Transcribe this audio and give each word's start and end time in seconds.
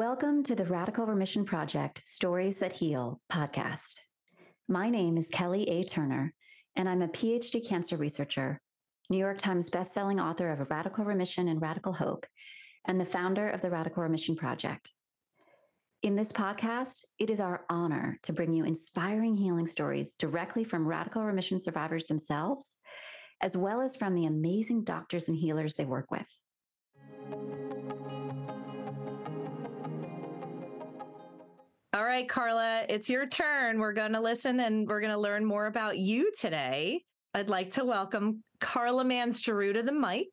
Welcome 0.00 0.42
to 0.44 0.54
the 0.54 0.64
Radical 0.64 1.04
Remission 1.04 1.44
Project 1.44 2.00
Stories 2.06 2.58
That 2.60 2.72
Heal 2.72 3.20
podcast. 3.30 4.00
My 4.66 4.88
name 4.88 5.18
is 5.18 5.28
Kelly 5.28 5.68
A. 5.68 5.84
Turner, 5.84 6.32
and 6.74 6.88
I'm 6.88 7.02
a 7.02 7.08
PhD 7.08 7.68
cancer 7.68 7.98
researcher, 7.98 8.62
New 9.10 9.18
York 9.18 9.36
Times 9.36 9.68
bestselling 9.68 10.18
author 10.18 10.50
of 10.50 10.70
Radical 10.70 11.04
Remission 11.04 11.48
and 11.48 11.60
Radical 11.60 11.92
Hope, 11.92 12.24
and 12.86 12.98
the 12.98 13.04
founder 13.04 13.50
of 13.50 13.60
the 13.60 13.68
Radical 13.68 14.02
Remission 14.02 14.36
Project. 14.36 14.90
In 16.02 16.16
this 16.16 16.32
podcast, 16.32 17.04
it 17.18 17.28
is 17.28 17.38
our 17.38 17.66
honor 17.68 18.18
to 18.22 18.32
bring 18.32 18.54
you 18.54 18.64
inspiring 18.64 19.36
healing 19.36 19.66
stories 19.66 20.14
directly 20.14 20.64
from 20.64 20.88
radical 20.88 21.22
remission 21.22 21.58
survivors 21.58 22.06
themselves, 22.06 22.78
as 23.42 23.54
well 23.54 23.82
as 23.82 23.96
from 23.96 24.14
the 24.14 24.24
amazing 24.24 24.82
doctors 24.82 25.28
and 25.28 25.36
healers 25.36 25.74
they 25.74 25.84
work 25.84 26.10
with. 26.10 27.59
All 31.92 32.04
right, 32.04 32.28
Karla, 32.28 32.84
it's 32.88 33.10
your 33.10 33.26
turn. 33.26 33.80
We're 33.80 33.92
going 33.92 34.12
to 34.12 34.20
listen 34.20 34.60
and 34.60 34.86
we're 34.86 35.00
going 35.00 35.12
to 35.12 35.18
learn 35.18 35.44
more 35.44 35.66
about 35.66 35.98
you 35.98 36.30
today. 36.38 37.02
I'd 37.34 37.50
like 37.50 37.72
to 37.72 37.84
welcome 37.84 38.44
Karla 38.60 39.04
Mans 39.04 39.42
Giroux 39.42 39.72
to 39.72 39.82
the 39.82 39.90
mic. 39.90 40.28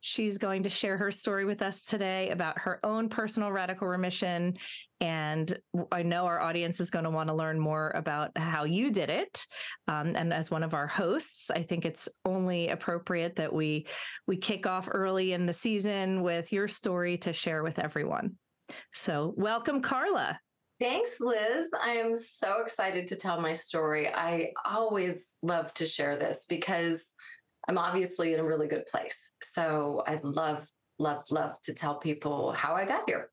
She's 0.00 0.38
going 0.38 0.62
to 0.62 0.70
share 0.70 0.96
her 0.96 1.10
story 1.10 1.44
with 1.44 1.60
us 1.60 1.82
today 1.82 2.30
about 2.30 2.56
her 2.60 2.78
own 2.84 3.08
personal 3.08 3.50
radical 3.50 3.88
remission. 3.88 4.54
And 5.00 5.58
I 5.90 6.04
know 6.04 6.26
our 6.26 6.38
audience 6.38 6.78
is 6.78 6.90
going 6.90 7.04
to 7.04 7.10
want 7.10 7.30
to 7.30 7.34
learn 7.34 7.58
more 7.58 7.90
about 7.96 8.30
how 8.38 8.62
you 8.62 8.92
did 8.92 9.10
it. 9.10 9.44
Um, 9.88 10.14
and 10.14 10.32
as 10.32 10.52
one 10.52 10.62
of 10.62 10.72
our 10.72 10.86
hosts, 10.86 11.50
I 11.50 11.64
think 11.64 11.84
it's 11.84 12.08
only 12.24 12.68
appropriate 12.68 13.34
that 13.36 13.52
we 13.52 13.88
we 14.28 14.36
kick 14.36 14.68
off 14.68 14.88
early 14.88 15.32
in 15.32 15.46
the 15.46 15.52
season 15.52 16.22
with 16.22 16.52
your 16.52 16.68
story 16.68 17.18
to 17.18 17.32
share 17.32 17.64
with 17.64 17.80
everyone. 17.80 18.36
So, 18.92 19.34
welcome, 19.36 19.82
Karla. 19.82 20.38
Thanks, 20.82 21.20
Liz. 21.20 21.68
I 21.80 21.90
am 21.90 22.16
so 22.16 22.60
excited 22.60 23.06
to 23.06 23.14
tell 23.14 23.40
my 23.40 23.52
story. 23.52 24.08
I 24.08 24.50
always 24.64 25.36
love 25.40 25.72
to 25.74 25.86
share 25.86 26.16
this 26.16 26.44
because 26.48 27.14
I'm 27.68 27.78
obviously 27.78 28.34
in 28.34 28.40
a 28.40 28.44
really 28.44 28.66
good 28.66 28.86
place. 28.86 29.36
So 29.42 30.02
I 30.08 30.18
love, 30.24 30.66
love, 30.98 31.22
love 31.30 31.60
to 31.62 31.72
tell 31.72 32.00
people 32.00 32.50
how 32.50 32.74
I 32.74 32.84
got 32.84 33.02
here. 33.06 33.30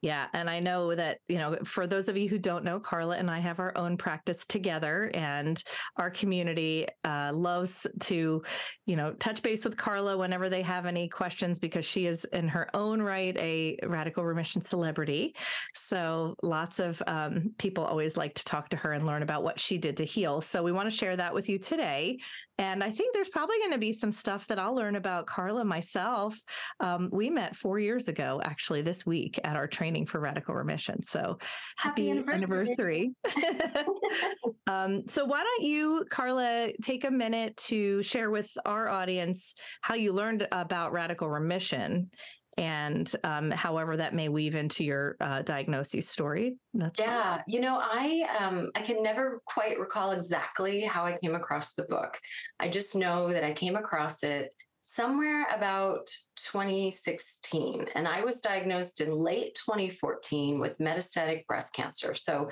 Yeah. 0.00 0.26
And 0.32 0.48
I 0.48 0.60
know 0.60 0.94
that, 0.94 1.18
you 1.26 1.38
know, 1.38 1.56
for 1.64 1.88
those 1.88 2.08
of 2.08 2.16
you 2.16 2.28
who 2.28 2.38
don't 2.38 2.64
know, 2.64 2.78
Karla 2.78 3.16
and 3.16 3.28
I 3.28 3.40
have 3.40 3.58
our 3.58 3.76
own 3.76 3.96
practice 3.96 4.46
together, 4.46 5.10
and 5.12 5.60
our 5.96 6.08
community 6.08 6.86
uh, 7.04 7.32
loves 7.34 7.84
to, 8.02 8.42
you 8.86 8.96
know, 8.96 9.12
touch 9.14 9.42
base 9.42 9.64
with 9.64 9.76
Karla 9.76 10.16
whenever 10.16 10.48
they 10.48 10.62
have 10.62 10.86
any 10.86 11.08
questions 11.08 11.58
because 11.58 11.84
she 11.84 12.06
is 12.06 12.24
in 12.26 12.46
her 12.46 12.68
own 12.76 13.02
right 13.02 13.36
a 13.38 13.76
radical 13.82 14.24
remission 14.24 14.62
celebrity. 14.62 15.34
So 15.74 16.36
lots 16.44 16.78
of 16.78 17.02
um, 17.08 17.54
people 17.58 17.84
always 17.84 18.16
like 18.16 18.34
to 18.34 18.44
talk 18.44 18.68
to 18.68 18.76
her 18.76 18.92
and 18.92 19.04
learn 19.04 19.24
about 19.24 19.42
what 19.42 19.58
she 19.58 19.78
did 19.78 19.96
to 19.96 20.04
heal. 20.04 20.40
So 20.40 20.62
we 20.62 20.70
want 20.70 20.88
to 20.88 20.96
share 20.96 21.16
that 21.16 21.34
with 21.34 21.48
you 21.48 21.58
today. 21.58 22.18
And 22.58 22.82
I 22.82 22.90
think 22.90 23.14
there's 23.14 23.28
probably 23.28 23.58
going 23.58 23.72
to 23.72 23.78
be 23.78 23.92
some 23.92 24.10
stuff 24.10 24.46
that 24.48 24.58
I'll 24.58 24.74
learn 24.74 24.96
about 24.96 25.26
Karla 25.26 25.64
myself. 25.64 26.38
Um, 26.80 27.08
we 27.12 27.30
met 27.30 27.54
four 27.54 27.78
years 27.78 28.08
ago, 28.08 28.40
actually, 28.44 28.82
this 28.82 29.06
week 29.06 29.38
at 29.44 29.54
our 29.54 29.68
training 29.68 30.06
for 30.06 30.18
radical 30.18 30.54
remission. 30.54 31.02
So 31.02 31.38
happy, 31.76 32.08
happy 32.08 32.10
anniversary. 32.10 33.14
anniversary. 33.26 33.84
um, 34.66 35.04
so, 35.06 35.24
why 35.24 35.44
don't 35.44 35.68
you, 35.68 36.04
Karla, 36.10 36.70
take 36.82 37.04
a 37.04 37.10
minute 37.10 37.56
to 37.68 38.02
share 38.02 38.30
with 38.30 38.50
our 38.64 38.88
audience 38.88 39.54
how 39.82 39.94
you 39.94 40.12
learned 40.12 40.48
about 40.50 40.92
radical 40.92 41.30
remission 41.30 42.10
and 42.58 43.10
um, 43.22 43.52
however 43.52 43.96
that 43.96 44.14
may 44.14 44.28
weave 44.28 44.56
into 44.56 44.84
your 44.84 45.16
uh, 45.20 45.42
diagnosis 45.42 46.08
story. 46.08 46.56
That's 46.74 46.98
yeah, 46.98 47.40
you 47.46 47.60
know, 47.60 47.78
I 47.80 48.26
um, 48.40 48.70
I 48.74 48.82
can 48.82 49.00
never 49.00 49.40
quite 49.46 49.78
recall 49.78 50.10
exactly 50.10 50.82
how 50.82 51.04
I 51.04 51.16
came 51.18 51.36
across 51.36 51.74
the 51.74 51.84
book. 51.84 52.18
I 52.58 52.68
just 52.68 52.96
know 52.96 53.32
that 53.32 53.44
I 53.44 53.52
came 53.52 53.76
across 53.76 54.24
it 54.24 54.50
somewhere 54.82 55.46
about 55.54 56.08
2016, 56.36 57.86
and 57.94 58.08
I 58.08 58.24
was 58.24 58.40
diagnosed 58.40 59.00
in 59.00 59.12
late 59.12 59.54
2014 59.64 60.58
with 60.58 60.78
metastatic 60.78 61.46
breast 61.46 61.72
cancer. 61.72 62.12
So. 62.12 62.50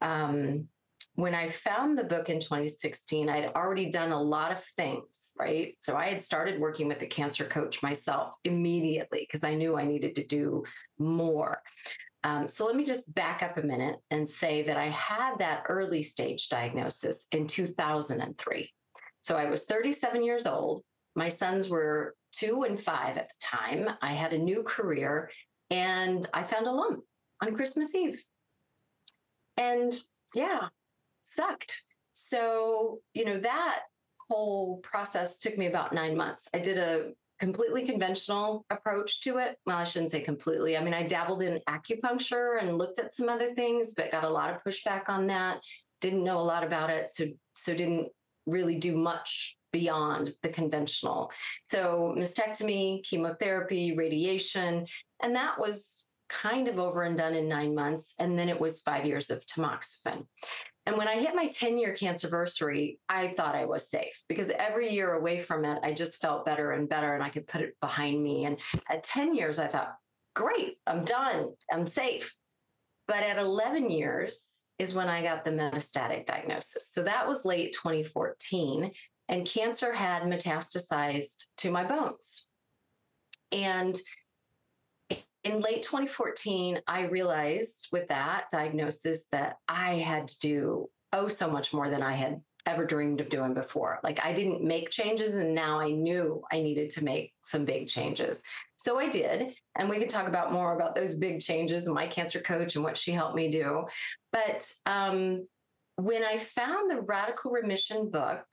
Um, 0.00 0.68
when 1.16 1.34
I 1.34 1.48
found 1.48 1.96
the 1.96 2.04
book 2.04 2.28
in 2.28 2.40
2016, 2.40 3.28
I'd 3.28 3.52
already 3.54 3.88
done 3.88 4.10
a 4.10 4.20
lot 4.20 4.50
of 4.50 4.62
things, 4.62 5.32
right? 5.38 5.76
So 5.78 5.96
I 5.96 6.06
had 6.06 6.22
started 6.22 6.60
working 6.60 6.88
with 6.88 7.02
a 7.02 7.06
cancer 7.06 7.44
coach 7.44 7.82
myself 7.82 8.34
immediately 8.44 9.20
because 9.20 9.44
I 9.44 9.54
knew 9.54 9.76
I 9.76 9.84
needed 9.84 10.16
to 10.16 10.26
do 10.26 10.64
more. 10.98 11.62
Um, 12.24 12.48
so 12.48 12.66
let 12.66 12.74
me 12.74 12.84
just 12.84 13.12
back 13.14 13.42
up 13.42 13.58
a 13.58 13.62
minute 13.62 13.96
and 14.10 14.28
say 14.28 14.62
that 14.62 14.76
I 14.76 14.88
had 14.88 15.38
that 15.38 15.64
early 15.68 16.02
stage 16.02 16.48
diagnosis 16.48 17.26
in 17.30 17.46
2003. 17.46 18.72
So 19.22 19.36
I 19.36 19.48
was 19.48 19.66
37 19.66 20.24
years 20.24 20.46
old. 20.46 20.82
My 21.14 21.28
sons 21.28 21.68
were 21.68 22.16
two 22.32 22.64
and 22.64 22.80
five 22.80 23.18
at 23.18 23.28
the 23.28 23.34
time. 23.40 23.88
I 24.02 24.14
had 24.14 24.32
a 24.32 24.38
new 24.38 24.64
career 24.64 25.30
and 25.70 26.26
I 26.34 26.42
found 26.42 26.66
a 26.66 26.72
lump 26.72 27.04
on 27.40 27.54
Christmas 27.54 27.94
Eve. 27.94 28.20
And 29.56 29.94
yeah, 30.34 30.68
sucked. 31.24 31.84
So, 32.12 33.00
you 33.12 33.24
know, 33.24 33.38
that 33.40 33.80
whole 34.28 34.78
process 34.78 35.38
took 35.38 35.58
me 35.58 35.66
about 35.66 35.92
nine 35.92 36.16
months. 36.16 36.48
I 36.54 36.58
did 36.58 36.78
a 36.78 37.12
completely 37.40 37.84
conventional 37.84 38.64
approach 38.70 39.20
to 39.22 39.38
it. 39.38 39.56
Well, 39.66 39.78
I 39.78 39.84
shouldn't 39.84 40.12
say 40.12 40.20
completely. 40.20 40.76
I 40.76 40.84
mean, 40.84 40.94
I 40.94 41.02
dabbled 41.02 41.42
in 41.42 41.60
acupuncture 41.68 42.62
and 42.62 42.78
looked 42.78 42.98
at 42.98 43.14
some 43.14 43.28
other 43.28 43.50
things, 43.50 43.94
but 43.94 44.12
got 44.12 44.24
a 44.24 44.28
lot 44.28 44.50
of 44.50 44.62
pushback 44.62 45.08
on 45.08 45.26
that. 45.26 45.60
Didn't 46.00 46.24
know 46.24 46.38
a 46.38 46.40
lot 46.40 46.64
about 46.64 46.90
it, 46.90 47.10
so 47.10 47.26
so 47.54 47.74
didn't 47.74 48.08
really 48.46 48.76
do 48.76 48.96
much 48.96 49.58
beyond 49.72 50.32
the 50.42 50.48
conventional. 50.48 51.32
So 51.64 52.14
mastectomy, 52.16 53.02
chemotherapy, 53.02 53.96
radiation, 53.96 54.86
and 55.22 55.34
that 55.34 55.58
was 55.58 56.06
kind 56.28 56.68
of 56.68 56.78
over 56.78 57.02
and 57.02 57.16
done 57.16 57.34
in 57.34 57.48
nine 57.48 57.74
months. 57.74 58.14
And 58.18 58.38
then 58.38 58.48
it 58.48 58.60
was 58.60 58.80
five 58.80 59.04
years 59.04 59.30
of 59.30 59.44
tamoxifen. 59.46 60.26
And 60.86 60.98
when 60.98 61.08
I 61.08 61.16
hit 61.18 61.34
my 61.34 61.46
10 61.46 61.78
year 61.78 61.94
cancer 61.94 62.26
anniversary, 62.26 62.98
I 63.08 63.28
thought 63.28 63.54
I 63.54 63.64
was 63.64 63.88
safe 63.88 64.22
because 64.28 64.50
every 64.50 64.92
year 64.92 65.12
away 65.14 65.38
from 65.38 65.64
it, 65.64 65.78
I 65.82 65.92
just 65.92 66.20
felt 66.20 66.44
better 66.44 66.72
and 66.72 66.88
better 66.88 67.14
and 67.14 67.22
I 67.22 67.30
could 67.30 67.46
put 67.46 67.62
it 67.62 67.74
behind 67.80 68.22
me. 68.22 68.44
And 68.44 68.58
at 68.88 69.02
10 69.02 69.34
years, 69.34 69.58
I 69.58 69.66
thought, 69.66 69.94
great, 70.34 70.78
I'm 70.86 71.04
done, 71.04 71.54
I'm 71.72 71.86
safe. 71.86 72.36
But 73.06 73.22
at 73.22 73.38
11 73.38 73.90
years 73.90 74.66
is 74.78 74.94
when 74.94 75.08
I 75.08 75.22
got 75.22 75.44
the 75.44 75.50
metastatic 75.50 76.26
diagnosis. 76.26 76.90
So 76.90 77.02
that 77.02 77.28
was 77.28 77.44
late 77.44 77.74
2014, 77.74 78.90
and 79.28 79.46
cancer 79.46 79.92
had 79.92 80.22
metastasized 80.22 81.46
to 81.58 81.70
my 81.70 81.84
bones. 81.84 82.48
And 83.52 83.98
in 85.44 85.60
late 85.60 85.82
2014, 85.82 86.80
I 86.86 87.02
realized 87.02 87.88
with 87.92 88.08
that 88.08 88.46
diagnosis 88.50 89.26
that 89.28 89.56
I 89.68 89.96
had 89.96 90.28
to 90.28 90.38
do 90.40 90.90
oh 91.12 91.28
so 91.28 91.48
much 91.48 91.72
more 91.72 91.88
than 91.88 92.02
I 92.02 92.12
had 92.12 92.40
ever 92.66 92.86
dreamed 92.86 93.20
of 93.20 93.28
doing 93.28 93.52
before. 93.52 94.00
Like 94.02 94.24
I 94.24 94.32
didn't 94.32 94.62
make 94.62 94.90
changes 94.90 95.36
and 95.36 95.54
now 95.54 95.78
I 95.78 95.90
knew 95.90 96.42
I 96.50 96.60
needed 96.60 96.90
to 96.90 97.04
make 97.04 97.32
some 97.42 97.64
big 97.66 97.88
changes. 97.88 98.42
So 98.78 98.98
I 98.98 99.08
did. 99.08 99.54
And 99.76 99.88
we 99.88 99.98
can 99.98 100.08
talk 100.08 100.28
about 100.28 100.52
more 100.52 100.74
about 100.74 100.94
those 100.94 101.14
big 101.14 101.40
changes 101.40 101.86
and 101.86 101.94
my 101.94 102.06
cancer 102.06 102.40
coach 102.40 102.74
and 102.74 102.84
what 102.84 102.96
she 102.96 103.12
helped 103.12 103.36
me 103.36 103.50
do. 103.50 103.84
But 104.32 104.70
um, 104.86 105.46
when 105.96 106.24
I 106.24 106.38
found 106.38 106.90
the 106.90 107.02
Radical 107.02 107.50
Remission 107.50 108.10
book, 108.10 108.46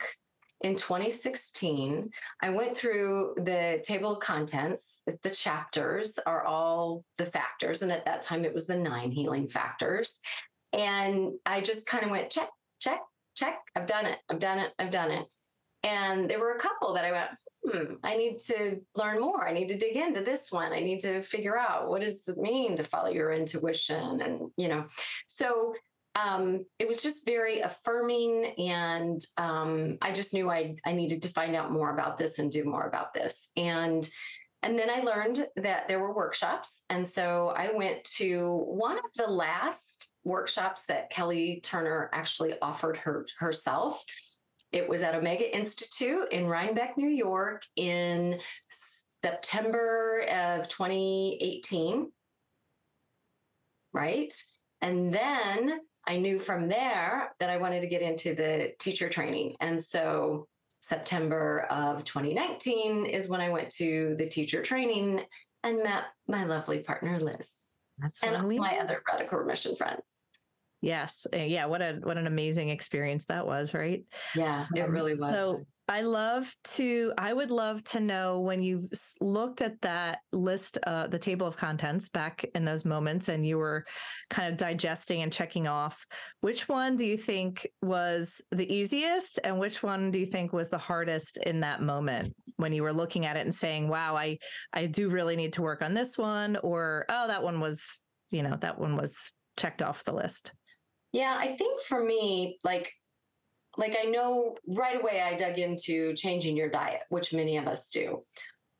in 0.64 0.76
2016, 0.76 2.10
I 2.42 2.50
went 2.50 2.78
through 2.78 3.34
the 3.38 3.82
table 3.84 4.14
of 4.14 4.20
contents. 4.20 5.04
The 5.24 5.30
chapters 5.30 6.20
are 6.26 6.46
all 6.46 7.04
the 7.18 7.26
factors. 7.26 7.82
And 7.82 7.92
at 7.92 8.06
that 8.06 8.22
time, 8.22 8.46
it 8.46 8.54
was 8.54 8.68
the 8.68 8.78
nine 8.78 9.12
healing 9.12 9.48
factors. 9.48 10.20
And 10.74 11.34
I 11.46 11.62
just 11.62 11.86
kind 11.86 12.04
of 12.04 12.12
went 12.12 12.30
check, 12.30 12.50
check, 12.80 13.02
check. 13.36 13.60
I've 13.76 13.88
done 13.88 14.06
it. 14.06 14.20
I've 14.30 14.40
done 14.40 14.60
it. 14.60 14.72
I've 14.80 14.92
done 14.92 15.12
it. 15.12 15.26
And 15.84 16.30
there 16.30 16.40
were 16.40 16.54
a 16.54 16.60
couple 16.60 16.94
that 16.94 17.06
I 17.06 17.12
went, 17.12 17.30
hmm, 17.64 17.94
I 18.04 18.16
need 18.16 18.40
to 18.40 18.82
learn 18.96 19.20
more. 19.20 19.48
I 19.48 19.54
need 19.54 19.68
to 19.70 19.78
dig 19.78 19.96
into 19.96 20.22
this 20.22 20.52
one. 20.52 20.72
I 20.72 20.80
need 20.80 21.00
to 21.02 21.22
figure 21.22 21.58
out 21.58 21.90
what 21.90 22.02
does 22.02 22.28
it 22.28 22.38
mean 22.38 22.76
to 22.76 22.84
follow 22.84 23.10
your 23.10 23.32
intuition. 23.32 24.22
And, 24.22 24.52
you 24.58 24.68
know, 24.68 24.86
so 25.28 25.74
um, 26.16 26.66
it 26.78 26.88
was 26.88 27.02
just 27.02 27.26
very 27.26 27.62
affirming 27.62 28.54
and 28.58 29.24
um, 29.38 29.98
i 30.02 30.12
just 30.12 30.34
knew 30.34 30.50
I, 30.50 30.76
I 30.86 30.92
needed 30.94 31.22
to 31.24 31.30
find 31.30 31.56
out 31.56 31.72
more 31.72 31.94
about 31.94 32.18
this 32.18 32.40
and 32.40 32.52
do 32.52 32.64
more 32.64 32.88
about 32.88 33.14
this. 33.14 33.52
And 33.56 34.08
and 34.64 34.78
then 34.78 34.90
i 34.90 35.00
learned 35.00 35.48
that 35.56 35.88
there 35.88 36.00
were 36.00 36.16
workshops. 36.16 36.84
And 36.90 37.08
so 37.08 37.54
i 37.56 37.72
went 37.72 38.04
to 38.18 38.64
one 38.68 38.98
of 38.98 39.14
the 39.16 39.28
last 39.28 40.12
workshops 40.24 40.86
that 40.86 41.10
kelly 41.10 41.62
turner 41.64 42.10
actually 42.14 42.60
offered 42.62 42.98
her 42.98 43.26
herself. 43.40 44.04
It 44.72 44.88
was 44.88 45.02
at 45.02 45.16
omega 45.16 45.56
institute 45.56 46.32
in 46.32 46.48
rhinebeck 46.48 46.98
new 46.98 47.10
york 47.10 47.64
in 47.76 48.40
september 49.22 50.24
of 50.32 50.68
2018 50.70 52.12
right? 53.94 54.34
And 54.82 55.14
then 55.14 55.80
I 56.08 56.18
knew 56.18 56.40
from 56.40 56.68
there 56.68 57.32
that 57.40 57.50
I 57.50 57.58
wanted 57.58 57.82
to 57.82 57.88
get 57.88 58.02
into 58.02 58.34
the 58.34 58.74
teacher 58.80 59.10
training. 59.10 59.56
And 59.60 59.82
so 59.82 60.48
September 60.80 61.68
of 61.70 62.04
2019 62.04 63.06
is 63.06 63.28
when 63.28 63.40
I 63.42 63.50
went 63.50 63.70
to 63.72 64.16
the 64.18 64.28
teacher 64.28 64.62
training 64.62 65.24
and 65.64 65.84
met 65.84 66.06
my 66.28 66.44
lovely 66.46 66.80
partner, 66.80 67.20
Liz. 67.20 67.56
That's 68.00 68.24
and 68.24 68.48
we 68.48 68.58
my 68.58 68.80
other 68.80 69.00
radical 69.12 69.38
remission 69.38 69.76
friends. 69.76 70.20
Yes. 70.82 71.28
Uh, 71.32 71.38
Yeah. 71.38 71.68
What 71.68 71.84
a 71.84 72.00
what 72.02 72.18
an 72.18 72.26
amazing 72.26 72.70
experience 72.70 73.26
that 73.28 73.46
was, 73.46 73.76
right? 73.76 74.04
Yeah, 74.36 74.66
it 74.76 74.82
Um, 74.82 74.92
really 74.92 75.12
was. 75.12 75.32
So 75.32 75.66
I 75.88 76.02
love 76.02 76.54
to, 76.76 77.12
I 77.18 77.34
would 77.34 77.52
love 77.52 77.84
to 77.86 78.00
know 78.00 78.40
when 78.40 78.62
you 78.62 78.88
looked 79.20 79.62
at 79.62 79.82
that 79.82 80.20
list, 80.32 80.78
uh, 80.88 81.08
the 81.08 81.20
table 81.20 81.46
of 81.46 81.58
contents 81.58 82.08
back 82.08 82.46
in 82.56 82.64
those 82.64 82.86
moments 82.86 83.28
and 83.28 83.46
you 83.46 83.58
were 83.58 83.86
kind 84.30 84.50
of 84.50 84.58
digesting 84.58 85.22
and 85.22 85.34
checking 85.34 85.68
off, 85.68 86.06
which 86.40 86.70
one 86.70 86.96
do 86.96 87.06
you 87.06 87.18
think 87.18 87.68
was 87.82 88.42
the 88.52 88.74
easiest 88.74 89.40
and 89.44 89.60
which 89.60 89.84
one 89.84 90.12
do 90.12 90.20
you 90.20 90.26
think 90.26 90.54
was 90.54 90.70
the 90.70 90.78
hardest 90.78 91.38
in 91.38 91.60
that 91.60 91.82
moment 91.82 92.36
when 92.56 92.72
you 92.72 92.84
were 92.84 92.94
looking 92.94 93.26
at 93.26 93.36
it 93.36 93.42
and 93.42 93.54
saying, 93.54 93.90
wow, 93.90 94.16
I, 94.16 94.38
I 94.72 94.86
do 94.86 95.10
really 95.10 95.36
need 95.36 95.54
to 95.54 95.62
work 95.62 95.82
on 95.82 95.94
this 95.94 96.18
one 96.18 96.58
or, 96.64 97.06
oh, 97.10 97.28
that 97.28 97.44
one 97.44 97.60
was, 97.60 98.06
you 98.30 98.44
know, 98.44 98.56
that 98.62 98.80
one 98.80 98.96
was 98.96 99.32
checked 99.58 99.82
off 99.82 100.06
the 100.06 100.14
list. 100.14 100.54
Yeah, 101.12 101.36
I 101.38 101.56
think 101.58 101.82
for 101.82 102.02
me, 102.02 102.60
like, 102.64 102.94
like 103.78 103.98
I 104.02 104.10
know 104.10 104.56
right 104.68 105.00
away 105.00 105.22
I 105.22 105.36
dug 105.36 105.58
into 105.58 106.14
changing 106.14 106.58
your 106.58 106.70
diet, 106.70 107.04
which 107.10 107.34
many 107.34 107.58
of 107.58 107.68
us 107.68 107.90
do. 107.90 108.24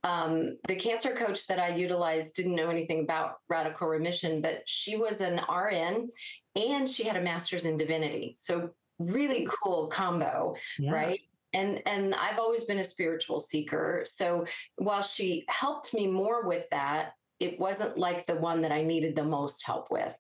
Um, 0.04 0.58
the 0.68 0.76
cancer 0.76 1.12
coach 1.14 1.46
that 1.48 1.60
I 1.60 1.76
utilized 1.76 2.36
didn't 2.36 2.56
know 2.56 2.70
anything 2.70 3.02
about 3.02 3.36
radical 3.50 3.88
remission, 3.88 4.42
but 4.42 4.64
she 4.66 4.96
was 4.96 5.22
an 5.22 5.40
RN 5.50 6.10
and 6.56 6.90
she 6.90 7.04
had 7.04 7.18
a 7.18 7.22
master's 7.22 7.66
in 7.66 7.78
divinity. 7.78 8.36
So 8.40 8.72
really 9.00 9.48
cool 9.64 9.88
combo, 9.88 10.56
Yeah. 10.80 10.92
right? 10.92 11.22
And 11.54 11.82
and 11.86 12.16
I've 12.16 12.40
always 12.40 12.64
been 12.64 12.80
a 12.80 12.84
spiritual 12.84 13.40
seeker. 13.40 14.04
So 14.06 14.46
while 14.78 15.04
she 15.04 15.46
helped 15.50 15.94
me 15.94 16.08
more 16.08 16.48
with 16.48 16.68
that, 16.72 17.14
it 17.40 17.60
wasn't 17.60 17.98
like 17.98 18.26
the 18.26 18.36
one 18.36 18.62
that 18.62 18.72
I 18.72 18.84
needed 18.84 19.16
the 19.16 19.24
most 19.24 19.66
help 19.66 19.92
with. 19.92 20.16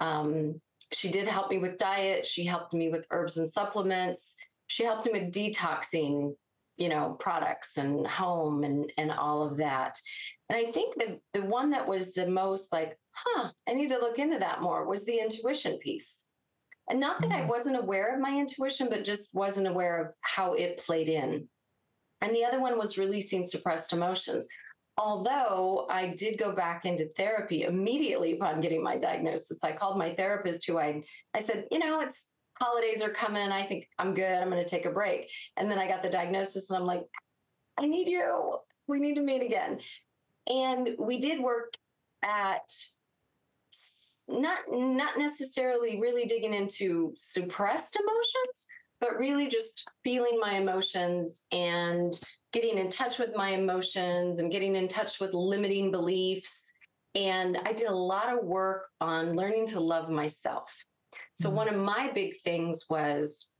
Um, 0.00 0.60
she 0.92 1.10
did 1.10 1.26
help 1.26 1.50
me 1.50 1.58
with 1.58 1.78
diet. 1.78 2.26
She 2.26 2.44
helped 2.44 2.74
me 2.74 2.88
with 2.88 3.06
herbs 3.10 3.36
and 3.36 3.48
supplements. 3.48 4.36
She 4.66 4.84
helped 4.84 5.06
me 5.06 5.12
with 5.12 5.32
detoxing, 5.32 6.34
you 6.76 6.88
know, 6.88 7.16
products 7.20 7.76
and 7.76 8.06
home 8.06 8.64
and 8.64 8.92
and 8.96 9.10
all 9.12 9.42
of 9.42 9.56
that. 9.58 9.98
And 10.48 10.56
I 10.58 10.70
think 10.70 10.94
the 10.96 11.20
the 11.32 11.44
one 11.46 11.70
that 11.70 11.86
was 11.86 12.14
the 12.14 12.26
most 12.26 12.72
like, 12.72 12.98
huh, 13.14 13.50
I 13.68 13.74
need 13.74 13.90
to 13.90 13.98
look 13.98 14.18
into 14.18 14.38
that 14.38 14.62
more 14.62 14.86
was 14.86 15.04
the 15.04 15.18
intuition 15.18 15.78
piece. 15.78 16.28
And 16.90 17.00
not 17.00 17.22
that 17.22 17.32
I 17.32 17.40
Mm. 17.42 17.48
wasn't 17.48 17.76
aware 17.78 18.14
of 18.14 18.20
my 18.20 18.38
intuition, 18.38 18.88
but 18.90 19.04
just 19.04 19.34
wasn't 19.34 19.68
aware 19.68 20.04
of 20.04 20.12
how 20.20 20.52
it 20.54 20.76
played 20.78 21.08
in. 21.08 21.48
And 22.20 22.34
the 22.34 22.44
other 22.44 22.60
one 22.60 22.78
was 22.78 22.98
releasing 22.98 23.46
suppressed 23.46 23.92
emotions 23.92 24.46
although 24.96 25.86
I 25.90 26.08
did 26.08 26.38
go 26.38 26.52
back 26.52 26.84
into 26.84 27.08
therapy 27.08 27.62
immediately 27.62 28.32
upon 28.32 28.60
getting 28.60 28.82
my 28.82 28.96
diagnosis, 28.96 29.64
I 29.64 29.72
called 29.72 29.98
my 29.98 30.14
therapist 30.14 30.66
who 30.66 30.78
I 30.78 31.02
I 31.34 31.40
said, 31.40 31.66
you 31.70 31.78
know, 31.78 32.00
it's 32.00 32.26
holidays 32.58 33.02
are 33.02 33.10
coming. 33.10 33.50
I 33.50 33.64
think 33.64 33.88
I'm 33.98 34.14
good. 34.14 34.38
I'm 34.40 34.50
going 34.50 34.62
to 34.62 34.68
take 34.68 34.86
a 34.86 34.90
break. 34.90 35.30
And 35.56 35.70
then 35.70 35.78
I 35.78 35.88
got 35.88 36.02
the 36.02 36.10
diagnosis 36.10 36.70
and 36.70 36.78
I'm 36.78 36.86
like, 36.86 37.04
I 37.76 37.86
need 37.86 38.08
you. 38.08 38.58
We 38.86 39.00
need 39.00 39.14
to 39.14 39.22
meet 39.22 39.42
again. 39.42 39.80
And 40.48 40.90
we 40.98 41.20
did 41.20 41.40
work 41.40 41.74
at 42.22 42.70
not 44.28 44.58
not 44.70 45.18
necessarily 45.18 46.00
really 46.00 46.24
digging 46.26 46.54
into 46.54 47.12
suppressed 47.14 47.96
emotions, 47.96 48.66
but 49.04 49.18
really 49.18 49.48
just 49.48 49.86
feeling 50.02 50.38
my 50.40 50.54
emotions 50.54 51.42
and 51.52 52.18
getting 52.54 52.78
in 52.78 52.88
touch 52.88 53.18
with 53.18 53.36
my 53.36 53.50
emotions 53.50 54.38
and 54.38 54.50
getting 54.50 54.74
in 54.74 54.88
touch 54.88 55.20
with 55.20 55.34
limiting 55.34 55.90
beliefs. 55.90 56.72
And 57.14 57.58
I 57.66 57.74
did 57.74 57.88
a 57.88 57.94
lot 57.94 58.32
of 58.32 58.44
work 58.44 58.88
on 59.02 59.34
learning 59.34 59.66
to 59.68 59.80
love 59.80 60.08
myself. 60.08 60.74
So, 61.34 61.50
Mhm. 61.50 61.52
one 61.52 61.68
of 61.68 61.76
my 61.76 62.12
big 62.12 62.40
things 62.40 62.88
was 62.88 63.50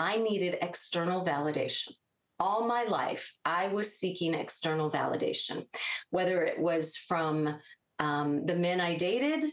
I 0.00 0.16
needed 0.16 0.58
external 0.62 1.24
validation. 1.24 1.92
All 2.40 2.66
my 2.66 2.84
life, 2.84 3.36
I 3.44 3.68
was 3.68 3.98
seeking 3.98 4.34
external 4.34 4.90
validation, 4.90 5.68
whether 6.10 6.44
it 6.44 6.58
was 6.58 6.96
from 6.96 7.60
um, 8.00 8.46
the 8.46 8.54
men 8.54 8.80
I 8.80 8.94
dated 8.94 9.44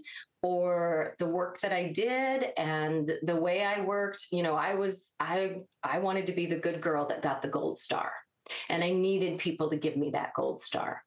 or 0.46 1.16
the 1.18 1.26
work 1.26 1.60
that 1.62 1.72
I 1.72 1.92
did 1.92 2.48
and 2.58 3.12
the 3.24 3.36
way 3.36 3.64
I 3.64 3.82
worked. 3.82 4.28
You 4.32 4.44
know, 4.44 4.56
I 4.56 4.76
was 4.76 5.14
I 5.20 5.58
I 5.84 5.98
wanted 6.00 6.28
to 6.28 6.34
be 6.34 6.46
the 6.46 6.64
good 6.68 6.82
girl 6.82 7.08
that 7.08 7.24
got 7.24 7.42
the 7.42 7.48
gold 7.48 7.80
star, 7.80 8.12
and 8.70 8.84
I 8.84 8.92
needed 8.92 9.40
people 9.40 9.70
to 9.72 9.78
give 9.78 9.98
me 9.98 10.12
that 10.12 10.34
gold 10.36 10.62
star. 10.62 11.02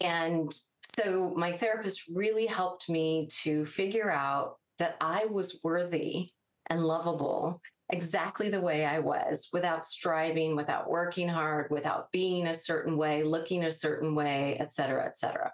And 0.00 0.52
so 0.96 1.32
my 1.36 1.52
therapist 1.52 2.02
really 2.12 2.46
helped 2.46 2.88
me 2.88 3.28
to 3.42 3.64
figure 3.64 4.10
out 4.10 4.56
that 4.78 4.96
I 5.00 5.24
was 5.24 5.60
worthy 5.64 6.30
and 6.68 6.84
lovable 6.84 7.62
exactly 7.90 8.50
the 8.50 8.60
way 8.60 8.84
I 8.84 8.98
was 8.98 9.48
without 9.52 9.86
striving, 9.86 10.56
without 10.56 10.90
working 10.90 11.28
hard, 11.28 11.70
without 11.70 12.10
being 12.12 12.48
a 12.48 12.54
certain 12.54 12.96
way, 12.96 13.22
looking 13.22 13.64
a 13.64 13.70
certain 13.70 14.14
way, 14.14 14.56
et 14.58 14.72
cetera, 14.72 15.06
et 15.06 15.16
cetera. 15.16 15.52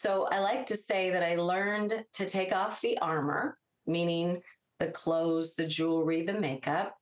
So 0.00 0.26
I 0.30 0.38
like 0.38 0.64
to 0.66 0.76
say 0.76 1.10
that 1.10 1.22
I 1.22 1.36
learned 1.36 2.06
to 2.14 2.24
take 2.24 2.54
off 2.54 2.80
the 2.80 2.96
armor, 3.00 3.58
meaning 3.86 4.40
the 4.78 4.86
clothes, 4.86 5.54
the 5.56 5.66
jewelry, 5.66 6.22
the 6.22 6.40
makeup, 6.40 6.96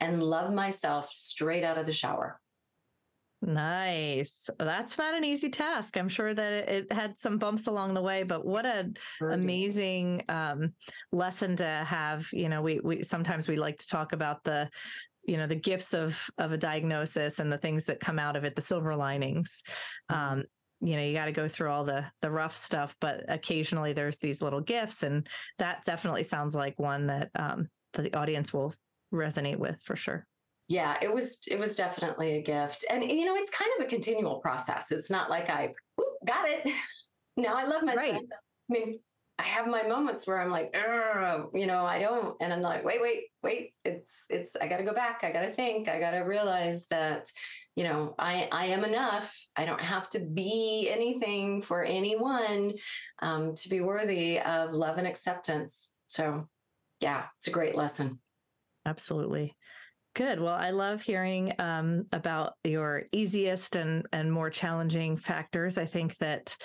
and 0.00 0.20
love 0.20 0.52
myself 0.52 1.12
straight 1.12 1.62
out 1.62 1.78
of 1.78 1.86
the 1.86 1.92
shower. 1.92 2.40
Nice. 3.40 4.50
That's 4.58 4.98
not 4.98 5.14
an 5.14 5.24
easy 5.24 5.48
task. 5.48 5.96
I'm 5.96 6.08
sure 6.08 6.34
that 6.34 6.52
it, 6.68 6.92
had 6.92 7.16
some 7.16 7.38
bumps 7.38 7.68
along 7.68 7.94
the 7.94 8.02
way, 8.02 8.24
but 8.24 8.44
what 8.44 8.66
an 8.66 8.96
amazing 9.20 10.24
um, 10.28 10.74
lesson 11.12 11.54
to 11.54 11.84
have. 11.86 12.26
You 12.32 12.48
know, 12.48 12.62
we 12.62 12.80
we 12.80 13.04
sometimes 13.04 13.46
we 13.46 13.58
like 13.58 13.78
to 13.78 13.86
talk 13.86 14.12
about 14.12 14.42
the 14.42 14.68
you 15.22 15.36
know 15.36 15.46
the 15.46 15.54
gifts 15.54 15.94
of 15.94 16.20
of 16.36 16.50
a 16.50 16.58
diagnosis 16.58 17.38
and 17.38 17.52
the 17.52 17.58
things 17.58 17.84
that 17.84 18.00
come 18.00 18.18
out 18.18 18.34
of 18.34 18.42
it, 18.42 18.56
the 18.56 18.60
silver 18.60 18.96
linings. 18.96 19.62
Um, 20.08 20.46
you 20.80 20.96
know, 20.96 21.02
you 21.02 21.12
got 21.12 21.26
to 21.26 21.32
go 21.32 21.48
through 21.48 21.70
all 21.70 21.84
the 21.84 22.04
the 22.22 22.30
rough 22.30 22.56
stuff, 22.56 22.96
but 23.00 23.24
occasionally 23.28 23.92
there's 23.92 24.18
these 24.18 24.40
little 24.42 24.60
gifts, 24.60 25.02
and 25.02 25.26
that 25.58 25.84
definitely 25.84 26.24
sounds 26.24 26.54
like 26.54 26.78
one 26.78 27.06
that 27.08 27.30
um, 27.34 27.68
the 27.94 28.14
audience 28.16 28.52
will 28.52 28.74
resonate 29.12 29.58
with 29.58 29.80
for 29.82 29.96
sure. 29.96 30.26
yeah 30.68 30.96
it 31.02 31.12
was 31.12 31.40
it 31.50 31.58
was 31.58 31.74
definitely 31.74 32.36
a 32.36 32.42
gift 32.42 32.84
and 32.90 33.02
you 33.02 33.24
know 33.24 33.34
it's 33.34 33.50
kind 33.50 33.70
of 33.76 33.84
a 33.84 33.88
continual 33.88 34.38
process 34.38 34.92
it's 34.92 35.10
not 35.10 35.28
like 35.28 35.50
i 35.50 35.68
got 36.24 36.48
it 36.48 36.62
now 37.36 37.54
i 37.56 37.64
love 37.64 37.82
myself 37.82 37.96
Right. 38.04 38.22
i 38.22 38.72
mean 38.72 39.00
i 39.40 39.42
have 39.42 39.66
my 39.66 39.82
moments 39.82 40.28
where 40.28 40.40
i'm 40.40 40.50
like 40.52 40.70
you 41.54 41.66
know 41.66 41.82
i 41.84 41.98
don't 41.98 42.36
and 42.40 42.52
i'm 42.52 42.60
like 42.62 42.84
wait 42.84 43.00
wait 43.02 43.24
wait 43.42 43.72
it's 43.84 44.26
it's 44.28 44.54
i 44.62 44.68
gotta 44.68 44.84
go 44.84 44.94
back 44.94 45.24
i 45.24 45.32
gotta 45.32 45.50
think 45.50 45.88
i 45.88 45.98
gotta 45.98 46.24
realize 46.24 46.86
that 46.86 47.28
you 47.80 47.84
know 47.84 48.14
i 48.18 48.46
i 48.52 48.66
am 48.66 48.84
enough 48.84 49.34
i 49.56 49.64
don't 49.64 49.80
have 49.80 50.06
to 50.10 50.20
be 50.20 50.90
anything 50.92 51.62
for 51.62 51.82
anyone 51.82 52.74
um, 53.22 53.54
to 53.54 53.70
be 53.70 53.80
worthy 53.80 54.38
of 54.38 54.74
love 54.74 54.98
and 54.98 55.06
acceptance 55.06 55.94
so 56.06 56.46
yeah 57.00 57.24
it's 57.38 57.48
a 57.48 57.50
great 57.50 57.74
lesson 57.74 58.20
Absolutely. 58.86 59.56
Good. 60.16 60.40
Well, 60.40 60.54
I 60.54 60.70
love 60.70 61.02
hearing 61.02 61.52
um, 61.60 62.06
about 62.12 62.54
your 62.64 63.04
easiest 63.12 63.76
and 63.76 64.04
and 64.12 64.32
more 64.32 64.50
challenging 64.50 65.16
factors. 65.16 65.78
I 65.78 65.84
think 65.84 66.16
that 66.18 66.56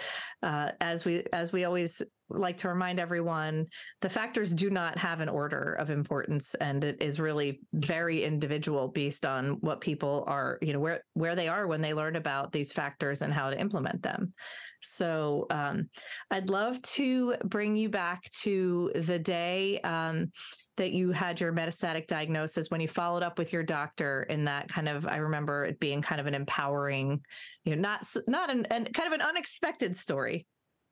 uh, 0.41 0.71
as 0.81 1.05
we 1.05 1.25
as 1.31 1.53
we 1.53 1.63
always 1.63 2.01
like 2.29 2.57
to 2.59 2.69
remind 2.69 2.99
everyone, 2.99 3.67
the 4.01 4.09
factors 4.09 4.53
do 4.53 4.69
not 4.69 4.97
have 4.97 5.19
an 5.19 5.29
order 5.29 5.73
of 5.73 5.89
importance, 5.89 6.55
and 6.55 6.83
it 6.83 7.01
is 7.01 7.19
really 7.19 7.61
very 7.73 8.23
individual 8.23 8.87
based 8.87 9.25
on 9.25 9.57
what 9.61 9.81
people 9.81 10.23
are, 10.27 10.57
you 10.61 10.73
know, 10.73 10.79
where 10.79 11.03
where 11.13 11.35
they 11.35 11.47
are 11.47 11.67
when 11.67 11.81
they 11.81 11.93
learn 11.93 12.15
about 12.15 12.51
these 12.51 12.71
factors 12.71 13.21
and 13.21 13.33
how 13.33 13.49
to 13.49 13.59
implement 13.59 14.01
them. 14.01 14.33
So 14.81 15.47
um, 15.49 15.89
I'd 16.29 16.49
love 16.49 16.81
to 16.83 17.35
bring 17.43 17.75
you 17.75 17.89
back 17.89 18.29
to 18.43 18.91
the 18.95 19.19
day. 19.19 19.79
Um, 19.81 20.31
that 20.77 20.91
you 20.91 21.11
had 21.11 21.39
your 21.39 21.53
metastatic 21.53 22.05
diagnosis 22.05 22.69
when 22.69 22.81
you 22.81 22.87
followed 22.87 23.23
up 23.23 23.37
with 23.39 23.53
your 23.53 23.63
doctor 23.63 24.23
in 24.23 24.43
that 24.45 24.67
kind 24.67 24.89
of 24.89 25.07
i 25.07 25.15
remember 25.15 25.63
it 25.63 25.79
being 25.79 26.01
kind 26.01 26.19
of 26.19 26.27
an 26.27 26.33
empowering 26.33 27.21
you 27.63 27.75
know 27.75 27.81
not 27.81 28.05
not 28.27 28.49
an, 28.49 28.65
an 28.65 28.85
kind 28.85 29.07
of 29.07 29.13
an 29.13 29.21
unexpected 29.21 29.95
story 29.95 30.45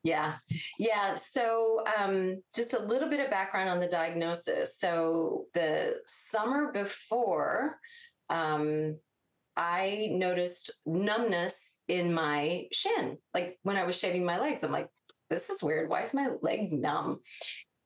Yeah. 0.03 0.35
Yeah. 0.77 1.15
So, 1.15 1.83
um, 1.97 2.41
just 2.53 2.73
a 2.73 2.79
little 2.79 3.09
bit 3.09 3.21
of 3.21 3.29
background 3.31 3.69
on 3.69 3.79
the 3.79 3.87
diagnosis. 3.87 4.77
So, 4.77 5.45
the 5.53 6.01
summer 6.05 6.73
before, 6.73 7.79
um, 8.29 8.97
I 9.55 10.09
noticed 10.11 10.71
numbness 10.85 11.79
in 11.87 12.13
my 12.13 12.65
shin. 12.71 13.17
Like 13.33 13.59
when 13.63 13.77
I 13.77 13.85
was 13.85 13.97
shaving 13.97 14.25
my 14.25 14.39
legs, 14.39 14.63
I'm 14.63 14.71
like, 14.71 14.89
this 15.29 15.49
is 15.49 15.63
weird. 15.63 15.89
Why 15.89 16.01
is 16.01 16.13
my 16.13 16.29
leg 16.41 16.73
numb? 16.73 17.19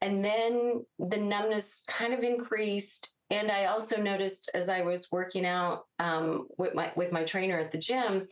And 0.02 0.24
then 0.24 0.86
the 1.00 1.18
numbness 1.18 1.84
kind 1.88 2.14
of 2.14 2.22
increased. 2.22 3.16
And 3.30 3.52
I 3.52 3.66
also 3.66 4.02
noticed 4.02 4.50
as 4.54 4.70
I 4.70 4.82
was 4.82 5.12
working 5.12 5.46
out 5.46 5.84
um, 6.00 6.48
with 6.58 6.74
my 6.74 6.92
with 6.96 7.12
my 7.12 7.24
trainer 7.24 7.60
at 7.60 7.72
the 7.72 7.78
gym 7.78 8.28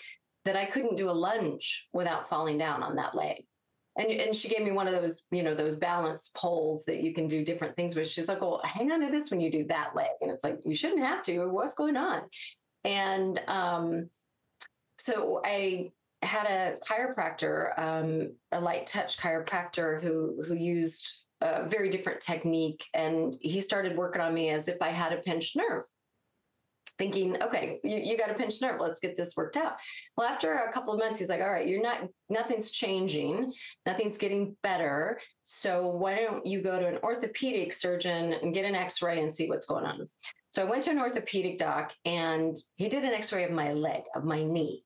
that 0.46 0.56
I 0.56 0.66
couldn't 0.66 0.96
do 0.96 1.10
a 1.10 1.12
lunge 1.12 1.88
without 1.92 2.30
falling 2.30 2.58
down 2.58 2.84
on 2.84 2.96
that 2.96 3.16
leg. 3.16 3.46
And, 3.98 4.12
and 4.12 4.36
she 4.36 4.50
gave 4.50 4.64
me 4.64 4.72
one 4.72 4.88
of 4.88 4.94
those, 4.94 5.24
you 5.32 5.42
know, 5.42 5.54
those 5.54 5.76
balance 5.76 6.30
poles 6.36 6.84
that 6.86 7.02
you 7.02 7.14
can 7.14 7.28
do 7.28 7.46
different 7.46 7.76
things 7.76 7.96
with. 7.96 8.10
She's 8.10 8.28
like, 8.28 8.42
well, 8.42 8.62
hang 8.64 8.92
on 8.92 9.00
to 9.02 9.10
this 9.10 9.32
when 9.32 9.40
you 9.40 9.50
do 9.50 9.64
that 9.66 9.96
leg. 9.96 10.10
And 10.22 10.30
it's 10.30 10.44
like, 10.44 10.60
you 10.66 10.76
shouldn't 10.76 11.04
have 11.04 11.24
to. 11.24 11.48
What's 11.48 11.76
going 11.76 11.96
on? 11.96 12.24
And 12.84 13.42
um, 13.48 14.10
so 15.00 15.42
I 15.46 15.92
had 16.22 16.46
a 16.48 16.78
chiropractor, 16.80 17.78
um, 17.80 18.34
a 18.52 18.60
light 18.60 18.88
touch 18.88 19.18
chiropractor 19.18 20.02
who 20.02 20.42
who 20.46 20.56
used 20.56 21.26
a 21.42 21.68
very 21.68 21.90
different 21.90 22.22
technique, 22.22 22.86
and 22.94 23.36
he 23.40 23.62
started 23.62 23.98
working 23.98 24.22
on 24.22 24.34
me 24.34 24.50
as 24.50 24.68
if 24.68 24.82
I 24.82 24.90
had 24.90 25.14
a 25.14 25.18
pinched 25.18 25.56
nerve. 25.56 25.84
Thinking, 26.98 27.42
okay, 27.44 27.80
you, 27.84 27.98
you 27.98 28.18
got 28.18 28.32
a 28.32 28.34
pinched 28.34 28.62
nerve. 28.62 28.80
Let's 28.80 29.02
get 29.02 29.18
this 29.18 29.36
worked 29.36 29.58
out. 29.58 29.74
Well, 30.16 30.28
after 30.28 30.54
a 30.54 30.72
couple 30.72 30.94
of 30.94 31.00
months, 31.00 31.20
he's 31.20 31.28
like, 31.28 31.42
all 31.42 31.52
right, 31.52 31.68
you're 31.68 31.82
not, 31.82 32.08
nothing's 32.30 32.72
changing, 32.72 33.52
nothing's 33.86 34.18
getting 34.18 34.56
better. 34.64 35.20
So 35.44 35.88
why 35.88 36.16
don't 36.16 36.46
you 36.46 36.62
go 36.62 36.80
to 36.80 36.88
an 36.88 37.00
orthopedic 37.04 37.74
surgeon 37.74 38.34
and 38.34 38.54
get 38.54 38.64
an 38.64 38.76
x 38.76 39.02
ray 39.02 39.22
and 39.22 39.34
see 39.34 39.50
what's 39.50 39.66
going 39.66 39.86
on? 39.86 40.06
So 40.52 40.62
I 40.62 40.70
went 40.70 40.84
to 40.84 40.92
an 40.92 41.00
orthopedic 41.00 41.58
doc 41.58 41.94
and 42.06 42.56
he 42.78 42.88
did 42.88 43.04
an 43.04 43.12
x 43.12 43.34
ray 43.34 43.44
of 43.44 43.52
my 43.52 43.74
leg, 43.74 44.04
of 44.16 44.24
my 44.24 44.42
knee 44.42 44.84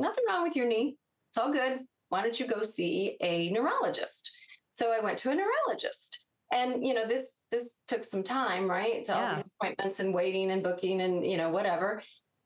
nothing 0.00 0.24
wrong 0.28 0.42
with 0.42 0.56
your 0.56 0.66
knee. 0.66 0.96
It's 1.30 1.38
all 1.38 1.52
good. 1.52 1.80
Why 2.08 2.22
don't 2.22 2.38
you 2.38 2.46
go 2.46 2.62
see 2.62 3.16
a 3.20 3.50
neurologist? 3.50 4.30
So 4.72 4.90
I 4.92 5.00
went 5.00 5.18
to 5.18 5.30
a 5.30 5.34
neurologist. 5.34 6.24
And 6.52 6.86
you 6.86 6.94
know, 6.94 7.06
this 7.06 7.42
this 7.50 7.76
took 7.86 8.04
some 8.04 8.22
time, 8.22 8.68
right? 8.68 9.04
To 9.04 9.12
yeah. 9.12 9.30
all 9.30 9.36
these 9.36 9.50
appointments 9.60 10.00
and 10.00 10.12
waiting 10.12 10.50
and 10.50 10.62
booking 10.62 11.00
and 11.00 11.24
you 11.24 11.36
know, 11.36 11.50
whatever. 11.50 12.02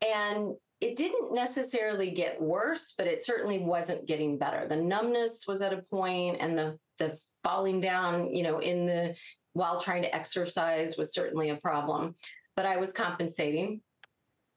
And 0.06 0.54
it 0.80 0.96
didn't 0.96 1.32
necessarily 1.32 2.10
get 2.10 2.40
worse, 2.40 2.92
but 2.98 3.06
it 3.06 3.24
certainly 3.24 3.58
wasn't 3.58 4.06
getting 4.06 4.36
better. 4.36 4.66
The 4.68 4.76
numbness 4.76 5.44
was 5.46 5.62
at 5.62 5.72
a 5.72 5.82
point 5.90 6.38
and 6.40 6.58
the 6.58 6.78
the 6.98 7.18
falling 7.42 7.80
down, 7.80 8.30
you 8.34 8.42
know, 8.42 8.58
in 8.58 8.86
the 8.86 9.16
while 9.54 9.80
trying 9.80 10.02
to 10.02 10.14
exercise 10.14 10.96
was 10.96 11.14
certainly 11.14 11.50
a 11.50 11.56
problem. 11.56 12.14
But 12.56 12.66
I 12.66 12.76
was 12.76 12.92
compensating 12.92 13.80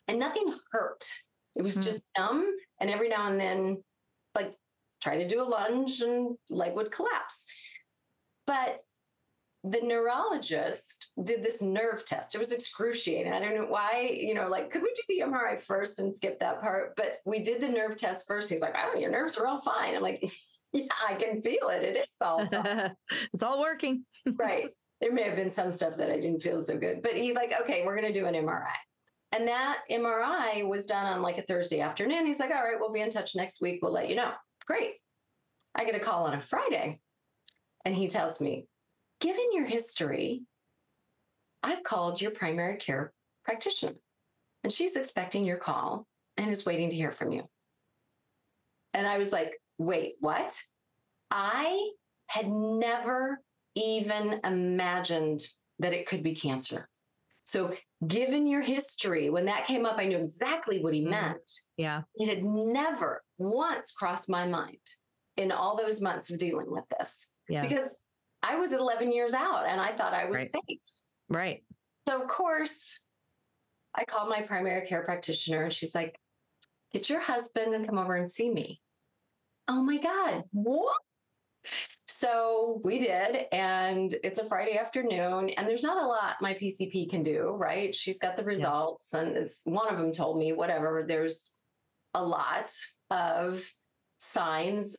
and 0.08 0.20
nothing 0.20 0.54
hurt. 0.72 1.06
It 1.56 1.62
was 1.62 1.74
mm-hmm. 1.74 1.84
just 1.84 2.06
numb. 2.18 2.46
And 2.80 2.90
every 2.90 3.10
now 3.10 3.28
and 3.28 3.40
then, 3.40 3.84
like, 4.36 4.54
try 5.02 5.18
to 5.18 5.28
do 5.28 5.42
a 5.42 5.44
lunge 5.44 6.02
and 6.02 6.38
leg 6.50 6.76
would 6.76 6.92
collapse. 6.92 7.46
But 8.46 8.80
the 9.72 9.82
neurologist 9.82 11.12
did 11.24 11.44
this 11.44 11.62
nerve 11.62 12.06
test. 12.06 12.36
It 12.36 12.38
was 12.38 12.54
excruciating. 12.54 13.34
I 13.34 13.40
don't 13.40 13.56
know 13.56 13.68
why, 13.68 14.16
you 14.18 14.34
know, 14.34 14.48
like, 14.48 14.70
could 14.70 14.82
we 14.82 14.94
do 14.94 15.02
the 15.10 15.26
MRI 15.26 15.60
first 15.60 16.00
and 16.00 16.14
skip 16.14 16.40
that 16.40 16.62
part? 16.62 16.96
But 16.96 17.20
we 17.26 17.44
did 17.44 17.60
the 17.60 17.68
nerve 17.68 17.98
test 17.98 18.28
first. 18.28 18.50
He's 18.50 18.62
like, 18.62 18.76
oh, 18.78 18.98
your 18.98 19.12
nerves 19.12 19.38
are 19.38 19.48
all 19.48 19.60
fine. 19.60 19.96
I'm 19.96 20.02
like, 20.02 20.24
yeah, 20.74 20.86
I 21.08 21.16
can 21.16 21.42
feel 21.42 21.70
it. 21.70 21.84
It 21.84 21.98
is 21.98 22.08
all 22.22 22.48
it's 23.34 23.44
all 23.44 23.60
working. 23.60 24.06
right. 24.36 24.70
There 25.02 25.14
may 25.14 25.24
have 25.24 25.36
been 25.36 25.52
some 25.52 25.72
stuff 25.72 25.98
that 25.98 26.12
I 26.12 26.16
didn't 26.16 26.42
feel 26.42 26.60
so 26.60 26.78
good, 26.78 27.02
but 27.04 27.14
he 27.14 27.34
like, 27.34 27.54
okay, 27.62 27.84
we're 27.86 28.00
going 28.00 28.12
to 28.12 28.20
do 28.20 28.26
an 28.26 28.34
MRI. 28.34 28.74
And 29.32 29.48
that 29.48 29.80
MRI 29.92 30.68
was 30.68 30.86
done 30.86 31.06
on 31.06 31.22
like 31.22 31.38
a 31.38 31.44
Thursday 31.44 31.82
afternoon. 31.82 32.26
He's 32.26 32.40
like, 32.40 32.52
all 32.52 32.64
right, 32.64 32.80
we'll 32.80 32.94
be 32.94 33.02
in 33.02 33.10
touch 33.10 33.36
next 33.36 33.62
week. 33.62 33.80
We'll 33.82 33.92
let 33.92 34.10
you 34.10 34.16
know. 34.16 34.32
Great. 34.66 34.96
I 35.76 35.84
get 35.84 35.96
a 35.96 36.00
call 36.00 36.26
on 36.26 36.34
a 36.34 36.40
Friday. 36.40 37.00
And 37.86 37.96
he 37.96 38.08
tells 38.08 38.42
me, 38.42 38.68
given 39.20 39.54
your 39.54 39.66
history, 39.66 40.44
I've 41.64 41.84
called 41.84 42.22
your 42.22 42.32
primary 42.32 42.78
care 42.78 43.14
practitioner. 43.44 43.96
And 44.64 44.72
she's 44.72 44.96
expecting 44.96 45.46
your 45.46 45.58
call 45.58 46.08
and 46.38 46.52
is 46.52 46.66
waiting 46.66 46.90
to 46.90 46.96
hear 46.96 47.12
from 47.12 47.32
you. 47.32 47.44
And 48.94 49.08
I 49.08 49.18
was 49.18 49.32
like, 49.32 49.60
wait, 49.78 50.16
what? 50.20 50.60
I 51.32 51.92
had 52.28 52.48
never 52.48 53.42
even 53.76 54.40
imagined 54.44 55.42
that 55.80 55.94
it 55.94 56.08
could 56.08 56.24
be 56.24 56.36
cancer. 56.36 56.90
So, 57.46 57.74
given 58.06 58.46
your 58.46 58.62
history, 58.62 59.30
when 59.30 59.46
that 59.46 59.66
came 59.66 59.86
up, 59.86 59.98
I 59.98 60.06
knew 60.06 60.18
exactly 60.18 60.84
what 60.84 60.94
he 60.94 61.02
mm-hmm. 61.02 61.12
meant. 61.12 61.52
Yeah. 61.78 62.02
It 62.16 62.28
had 62.28 62.44
never 62.44 63.24
once 63.38 63.92
crossed 63.92 64.30
my 64.30 64.46
mind 64.46 64.80
in 65.38 65.52
all 65.52 65.78
those 65.78 66.02
months 66.02 66.30
of 66.30 66.40
dealing 66.40 66.70
with 66.70 66.84
this. 66.98 67.30
Yeah. 67.48 67.62
Because 67.62 68.02
I 68.44 68.56
was 68.56 68.72
11 68.72 69.12
years 69.12 69.34
out 69.34 69.66
and 69.68 69.82
I 69.82 69.92
thought 69.92 70.14
I 70.14 70.26
was 70.26 70.40
right. 70.40 70.52
safe. 70.52 71.02
Right. 71.30 71.64
So, 72.08 72.22
of 72.22 72.28
course, 72.28 73.06
I 73.96 74.06
called 74.06 74.30
my 74.30 74.42
primary 74.42 74.88
care 74.88 75.04
practitioner 75.04 75.64
and 75.64 75.74
she's 75.74 75.96
like, 75.96 76.20
get 76.94 77.10
your 77.10 77.20
husband 77.20 77.74
and 77.74 77.86
come 77.86 77.98
over 77.98 78.16
and 78.16 78.32
see 78.32 78.50
me. 78.50 78.82
Oh 79.68 79.82
my 79.82 79.98
God, 79.98 80.44
what? 80.52 80.96
So 82.06 82.82
we 82.84 83.00
did, 83.00 83.46
and 83.52 84.16
it's 84.24 84.40
a 84.40 84.46
Friday 84.46 84.78
afternoon, 84.78 85.50
and 85.52 85.70
there's 85.70 85.84
not 85.84 86.02
a 86.02 86.08
lot 86.08 86.42
my 86.42 86.54
PCP 86.56 87.10
can 87.10 87.22
do, 87.22 87.50
right? 87.58 87.94
She's 87.94 88.18
got 88.18 88.36
the 88.36 88.44
results, 88.44 89.10
yeah. 89.14 89.20
and 89.20 89.48
one 89.66 89.94
of 89.94 90.00
them 90.00 90.12
told 90.12 90.40
me, 90.40 90.54
whatever, 90.54 91.06
there's 91.08 91.54
a 92.14 92.24
lot 92.26 92.72
of 93.12 93.64
signs 94.18 94.96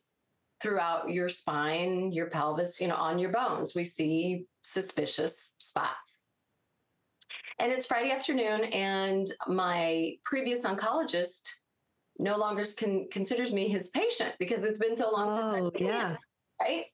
throughout 0.61 1.09
your 1.09 1.29
spine, 1.29 2.11
your 2.11 2.27
pelvis, 2.27 2.81
you 2.81 2.87
know, 2.87 2.95
on 2.95 3.19
your 3.19 3.31
bones. 3.31 3.75
We 3.75 3.83
see 3.83 4.45
suspicious 4.61 5.55
spots. 5.59 6.25
And 7.59 7.71
it's 7.71 7.85
Friday 7.85 8.11
afternoon, 8.11 8.63
and 8.65 9.27
my 9.47 10.13
previous 10.23 10.61
oncologist 10.61 11.49
no 12.17 12.37
longer 12.37 12.63
con- 12.77 13.07
considers 13.11 13.53
me 13.53 13.67
his 13.67 13.89
patient 13.89 14.33
because 14.39 14.65
it's 14.65 14.79
been 14.79 14.95
so 14.95 15.11
long 15.11 15.29
oh, 15.29 15.35
since 15.35 15.57
I've 15.57 15.81
oh, 15.81 15.85
yeah. 15.85 16.09
Him, 16.09 16.17
right? 16.61 16.85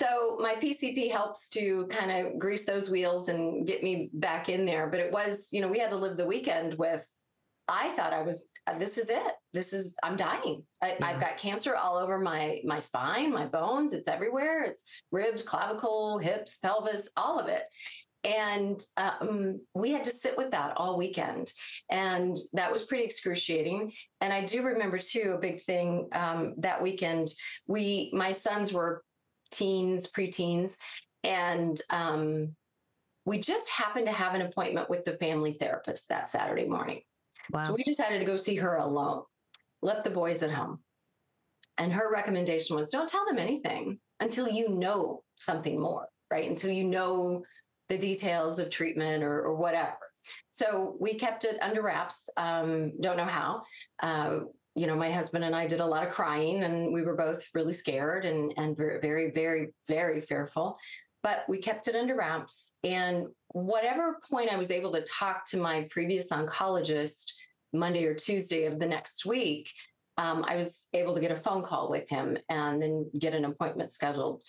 So 0.00 0.38
my 0.40 0.54
PCP 0.54 1.10
helps 1.10 1.48
to 1.50 1.86
kind 1.90 2.10
of 2.10 2.38
grease 2.38 2.64
those 2.64 2.88
wheels 2.88 3.28
and 3.28 3.66
get 3.66 3.82
me 3.82 4.08
back 4.14 4.48
in 4.48 4.64
there. 4.64 4.86
But 4.86 5.00
it 5.00 5.12
was, 5.12 5.50
you 5.52 5.60
know, 5.60 5.68
we 5.68 5.78
had 5.78 5.90
to 5.90 5.96
live 5.96 6.16
the 6.16 6.26
weekend 6.26 6.74
with. 6.74 7.06
I 7.68 7.90
thought 7.90 8.12
I 8.12 8.22
was. 8.22 8.48
Uh, 8.70 8.78
this 8.78 8.98
is 8.98 9.10
it. 9.10 9.32
This 9.52 9.72
is. 9.72 9.94
I'm 10.02 10.16
dying. 10.16 10.62
I, 10.82 10.96
yeah. 10.98 11.06
I've 11.06 11.20
got 11.20 11.38
cancer 11.38 11.76
all 11.76 11.96
over 11.96 12.18
my 12.18 12.60
my 12.64 12.78
spine, 12.78 13.32
my 13.32 13.46
bones. 13.46 13.92
It's 13.92 14.08
everywhere. 14.08 14.64
It's 14.64 14.84
ribs, 15.10 15.42
clavicle, 15.42 16.18
hips, 16.18 16.58
pelvis, 16.58 17.10
all 17.16 17.38
of 17.38 17.48
it. 17.48 17.64
And 18.22 18.82
um, 18.98 19.60
we 19.74 19.92
had 19.92 20.04
to 20.04 20.10
sit 20.10 20.36
with 20.36 20.50
that 20.50 20.74
all 20.76 20.98
weekend. 20.98 21.52
And 21.90 22.36
that 22.52 22.70
was 22.70 22.82
pretty 22.82 23.04
excruciating. 23.04 23.92
And 24.20 24.30
I 24.30 24.44
do 24.44 24.62
remember, 24.62 24.98
too, 24.98 25.32
a 25.34 25.40
big 25.40 25.62
thing 25.62 26.08
um, 26.12 26.54
that 26.58 26.82
weekend. 26.82 27.28
We, 27.66 28.10
my 28.12 28.32
sons 28.32 28.74
were 28.74 29.02
teens, 29.50 30.06
preteens, 30.06 30.76
and 31.24 31.80
um, 31.88 32.54
we 33.24 33.38
just 33.38 33.70
happened 33.70 34.06
to 34.06 34.12
have 34.12 34.34
an 34.34 34.42
appointment 34.42 34.90
with 34.90 35.06
the 35.06 35.16
family 35.16 35.54
therapist 35.54 36.10
that 36.10 36.28
Saturday 36.28 36.66
morning. 36.66 37.00
Wow. 37.52 37.62
So 37.62 37.74
we 37.74 37.82
decided 37.82 38.18
to 38.18 38.24
go 38.24 38.36
see 38.36 38.56
her 38.56 38.76
alone, 38.76 39.22
left 39.82 40.04
the 40.04 40.10
boys 40.10 40.42
at 40.42 40.50
home. 40.50 40.80
And 41.78 41.92
her 41.92 42.12
recommendation 42.12 42.76
was 42.76 42.90
don't 42.90 43.08
tell 43.08 43.24
them 43.26 43.38
anything 43.38 43.98
until 44.20 44.48
you 44.48 44.68
know 44.68 45.22
something 45.36 45.80
more, 45.80 46.08
right? 46.30 46.48
Until 46.48 46.70
you 46.70 46.84
know 46.84 47.42
the 47.88 47.98
details 47.98 48.58
of 48.58 48.70
treatment 48.70 49.24
or, 49.24 49.42
or 49.42 49.56
whatever. 49.56 49.96
So 50.50 50.96
we 51.00 51.14
kept 51.14 51.44
it 51.44 51.56
under 51.62 51.82
wraps. 51.82 52.28
Um, 52.36 52.92
don't 53.00 53.16
know 53.16 53.24
how. 53.24 53.62
Uh, 54.02 54.40
you 54.74 54.86
know, 54.86 54.94
my 54.94 55.10
husband 55.10 55.44
and 55.44 55.54
I 55.54 55.66
did 55.66 55.80
a 55.80 55.86
lot 55.86 56.06
of 56.06 56.12
crying 56.12 56.62
and 56.62 56.92
we 56.92 57.02
were 57.02 57.16
both 57.16 57.44
really 57.54 57.72
scared 57.72 58.24
and, 58.24 58.54
and 58.56 58.76
very, 58.76 59.00
very, 59.00 59.30
very, 59.30 59.68
very 59.88 60.20
fearful. 60.20 60.78
But 61.22 61.44
we 61.48 61.58
kept 61.58 61.88
it 61.88 61.94
under 61.94 62.16
wraps. 62.16 62.76
And 62.82 63.26
whatever 63.48 64.18
point 64.30 64.50
I 64.50 64.56
was 64.56 64.70
able 64.70 64.92
to 64.92 65.02
talk 65.02 65.44
to 65.50 65.58
my 65.58 65.86
previous 65.90 66.28
oncologist 66.28 67.32
Monday 67.72 68.04
or 68.06 68.14
Tuesday 68.14 68.64
of 68.64 68.78
the 68.78 68.86
next 68.86 69.26
week, 69.26 69.70
um, 70.16 70.44
I 70.46 70.56
was 70.56 70.88
able 70.94 71.14
to 71.14 71.20
get 71.20 71.30
a 71.30 71.36
phone 71.36 71.62
call 71.62 71.90
with 71.90 72.08
him 72.08 72.38
and 72.48 72.80
then 72.80 73.10
get 73.18 73.34
an 73.34 73.44
appointment 73.44 73.92
scheduled. 73.92 74.42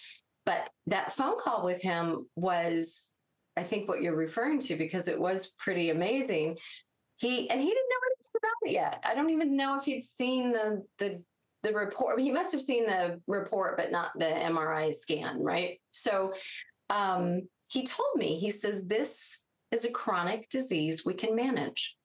But 0.45 0.69
that 0.87 1.13
phone 1.13 1.39
call 1.39 1.63
with 1.63 1.81
him 1.81 2.27
was, 2.35 3.11
I 3.57 3.63
think, 3.63 3.87
what 3.87 4.01
you're 4.01 4.15
referring 4.15 4.59
to 4.59 4.75
because 4.75 5.07
it 5.07 5.19
was 5.19 5.47
pretty 5.59 5.89
amazing 5.89 6.57
he 7.21 7.49
and 7.49 7.61
he 7.61 7.67
didn't 7.67 7.89
know 7.89 8.07
anything 8.07 8.31
about 8.37 8.67
it 8.67 8.71
yet. 8.71 9.03
I 9.05 9.15
don't 9.15 9.29
even 9.29 9.55
know 9.55 9.77
if 9.77 9.85
he'd 9.85 10.03
seen 10.03 10.51
the 10.51 10.83
the 10.97 11.21
the 11.63 11.73
report. 11.73 12.19
He 12.19 12.31
must 12.31 12.51
have 12.51 12.61
seen 12.61 12.85
the 12.85 13.21
report, 13.27 13.77
but 13.77 13.91
not 13.91 14.11
the 14.17 14.25
MRI 14.25 14.93
scan, 14.93 15.43
right? 15.43 15.79
So 15.91 16.33
um, 16.89 17.41
he 17.69 17.83
told 17.83 18.15
me, 18.15 18.37
he 18.37 18.49
says, 18.49 18.87
this 18.87 19.39
is 19.71 19.85
a 19.85 19.91
chronic 19.91 20.49
disease 20.49 21.05
we 21.05 21.13
can 21.13 21.35
manage. 21.35 21.95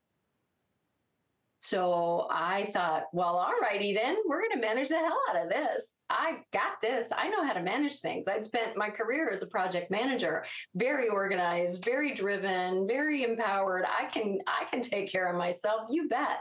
So 1.59 2.29
I 2.31 2.67
thought, 2.67 3.05
well, 3.13 3.39
all 3.39 3.59
righty 3.61 3.93
then, 3.93 4.17
we're 4.29 4.41
going 4.41 4.53
to 4.53 4.65
manage 4.65 4.89
the 4.89 4.99
hell 4.99 5.19
out 5.29 5.43
of 5.43 5.49
this. 5.49 6.03
I 6.09 6.43
got 6.53 6.81
this. 6.81 7.11
I 7.17 7.29
know 7.29 7.45
how 7.45 7.55
to 7.55 7.63
manage 7.63 7.99
things. 7.99 8.29
I'd 8.29 8.45
spent 8.45 8.77
my 8.77 8.89
career 8.89 9.31
as 9.33 9.43
a 9.43 9.49
project 9.49 9.91
manager, 9.91 10.45
very 10.77 11.09
organized, 11.09 11.85
very 11.85 12.15
driven, 12.15 12.87
very 12.87 13.25
empowered. 13.25 13.85
I 13.85 14.05
can 14.05 14.39
I 14.47 14.67
can 14.71 14.81
take 14.81 15.11
care 15.11 15.29
of 15.29 15.37
myself. 15.37 15.89
You 15.91 16.09
bet. 16.09 16.39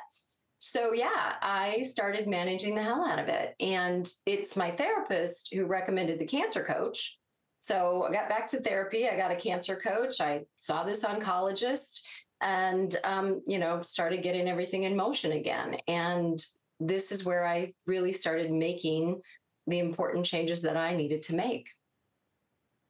So 0.67 0.93
yeah, 0.93 1.36
I 1.43 1.84
started 1.84 2.27
managing 2.27 2.74
the 2.74 2.81
hell 2.81 3.05
out 3.05 3.19
of 3.19 3.27
it. 3.27 3.53
And 3.60 4.12
it's 4.25 4.55
my 4.55 4.72
therapist 4.72 5.53
who 5.53 5.67
recommended 5.67 6.17
the 6.17 6.25
cancer 6.25 6.63
coach. 6.63 7.19
So 7.60 8.07
I 8.10 8.12
got 8.12 8.29
back 8.29 8.48
to 8.48 8.62
therapy. 8.62 9.07
I 9.07 9.15
got 9.15 9.31
a 9.31 9.36
cancer 9.36 9.75
coach. 9.75 10.19
I 10.19 10.41
saw 10.55 10.84
this 10.84 11.03
oncologist 11.03 12.01
and 12.41 12.98
um, 13.03 13.41
you 13.48 13.60
know 13.60 13.81
started 13.81 14.24
getting 14.24 14.48
everything 14.48 14.84
in 14.84 14.95
motion 14.95 15.34
again 15.34 15.77
and 15.88 16.43
this 16.79 17.12
is 17.13 17.24
where 17.24 17.45
i 17.45 17.74
really 17.88 18.12
started 18.12 18.51
making 18.51 19.22
the 19.67 19.79
important 19.79 20.25
changes 20.25 20.62
that 20.62 20.75
i 20.75 20.93
needed 20.93 21.22
to 21.22 21.34
make 21.34 21.69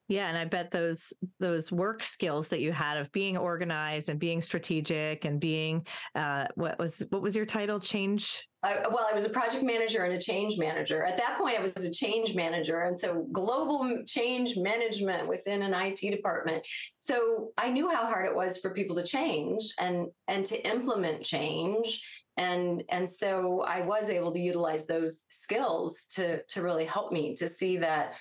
yeah, 0.08 0.28
and 0.28 0.38
I 0.38 0.46
bet 0.46 0.70
those 0.70 1.14
those 1.40 1.72
work 1.72 2.04
skills 2.04 2.48
that 2.50 2.62
you 2.62 2.72
had 2.72 2.98
of 2.98 3.12
being 3.12 3.38
organized 3.38 4.08
and 4.10 4.20
being 4.20 4.40
strategic 4.40 5.26
and 5.26 5.40
being 5.40 5.88
uh, 6.14 6.46
what 6.54 6.78
was 6.78 7.04
what 7.10 7.24
was 7.24 7.36
your 7.36 7.48
title? 7.48 7.80
Change. 7.80 8.48
I, 8.62 8.88
well, 8.92 9.08
I 9.10 9.14
was 9.14 9.26
a 9.26 9.30
project 9.30 9.64
manager 9.64 10.04
and 10.04 10.14
a 10.14 10.20
change 10.20 10.60
manager. 10.60 11.04
At 11.04 11.18
that 11.18 11.38
point, 11.38 11.58
I 11.58 11.62
was 11.62 11.86
a 11.86 11.92
change 11.92 12.36
manager, 12.36 12.82
and 12.82 13.00
so 13.00 13.26
global 13.32 14.04
change 14.06 14.58
management 14.58 15.28
within 15.28 15.64
an 15.64 15.74
IT 15.74 16.02
department. 16.12 16.66
So 17.00 17.50
I 17.58 17.72
knew 17.72 17.90
how 17.90 18.06
hard 18.06 18.28
it 18.28 18.36
was 18.36 18.60
for 18.60 18.76
people 18.76 18.96
to 18.98 19.04
change 19.04 19.74
and 19.80 20.08
and 20.28 20.46
to 20.46 20.68
implement 20.68 21.24
change 21.24 22.04
and 22.38 22.84
and 22.90 23.10
so 23.10 23.62
i 23.62 23.80
was 23.80 24.10
able 24.10 24.32
to 24.32 24.40
utilize 24.40 24.86
those 24.86 25.26
skills 25.30 26.06
to 26.14 26.44
to 26.48 26.62
really 26.62 26.86
help 26.86 27.12
me 27.12 27.34
to 27.34 27.48
see 27.48 27.78
that 27.78 28.14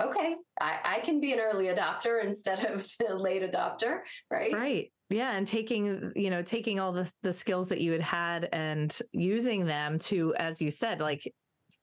okay, 0.00 0.36
I, 0.60 0.78
I 0.84 1.00
can 1.00 1.20
be 1.20 1.32
an 1.32 1.40
early 1.40 1.66
adopter 1.66 2.24
instead 2.24 2.64
of 2.66 2.86
the 2.98 3.14
late 3.14 3.42
adopter, 3.42 4.00
right? 4.30 4.52
Right. 4.52 4.92
Yeah, 5.10 5.32
and 5.32 5.46
taking 5.46 6.12
you 6.16 6.30
know 6.30 6.42
taking 6.42 6.80
all 6.80 6.92
the 6.92 7.12
the 7.22 7.32
skills 7.32 7.68
that 7.68 7.80
you 7.80 7.92
had 7.92 8.00
had 8.00 8.48
and 8.52 8.96
using 9.12 9.66
them 9.66 9.98
to, 10.00 10.34
as 10.36 10.60
you 10.60 10.70
said, 10.70 11.00
like 11.00 11.30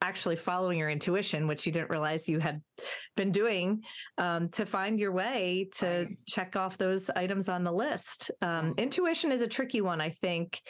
actually 0.02 0.36
following 0.36 0.80
your 0.80 0.90
intuition, 0.90 1.48
which 1.48 1.66
you 1.66 1.72
didn't 1.72 1.90
realize 1.90 2.28
you 2.28 2.40
had 2.40 2.62
been 3.18 3.32
doing, 3.32 3.82
um, 4.18 4.50
to 4.50 4.66
find 4.66 5.00
your 5.00 5.12
way 5.12 5.70
to 5.76 6.08
check 6.28 6.56
off 6.56 6.78
those 6.78 7.10
items 7.12 7.50
on 7.50 7.64
the 7.64 7.72
list. 7.72 8.32
Um, 8.42 8.74
intuition 8.78 9.32
is 9.32 9.42
a 9.42 9.48
tricky 9.48 9.82
one, 9.82 10.00
I 10.00 10.10
think, 10.10 10.62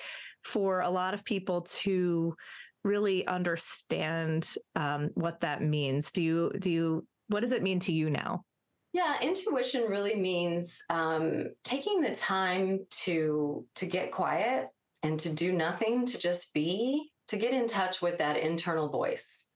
for 0.43 0.81
a 0.81 0.89
lot 0.89 1.13
of 1.13 1.24
people 1.24 1.62
to 1.62 2.36
really 2.84 3.27
understand 3.27 4.51
um, 4.75 5.12
what 5.13 5.41
that 5.41 5.62
means. 5.62 6.12
Do 6.12 6.24
you 6.24 6.51
do 6.58 6.72
you 6.72 7.08
what 7.29 7.39
does 7.39 7.51
it 7.51 7.63
mean 7.63 7.79
to 7.81 7.93
you 7.93 8.09
now? 8.09 8.43
Yeah, 8.91 9.15
intuition 9.21 9.83
really 9.83 10.15
means 10.15 10.81
um, 10.89 11.45
taking 11.63 12.01
the 12.01 12.13
time 12.13 12.86
to 13.03 13.65
to 13.75 13.86
get 13.86 14.12
quiet 14.12 14.67
and 15.03 15.19
to 15.21 15.29
do 15.29 15.53
nothing, 15.53 16.05
to 16.07 16.17
just 16.17 16.53
be, 16.53 17.12
to 17.27 17.38
get 17.38 17.53
in 17.53 17.67
touch 17.67 18.01
with 18.01 18.17
that 18.17 18.38
internal 18.38 18.89
voice, 18.89 19.48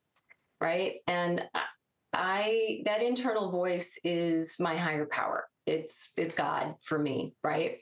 right? 0.61 0.97
And 1.07 1.43
I 2.13 2.81
that 2.85 3.01
internal 3.01 3.51
voice 3.51 3.99
is 4.03 4.55
my 4.59 4.75
higher 4.75 5.07
power. 5.07 5.47
It's 5.65 6.11
it's 6.15 6.35
God 6.35 6.75
for 6.83 6.99
me, 6.99 7.33
right? 7.43 7.79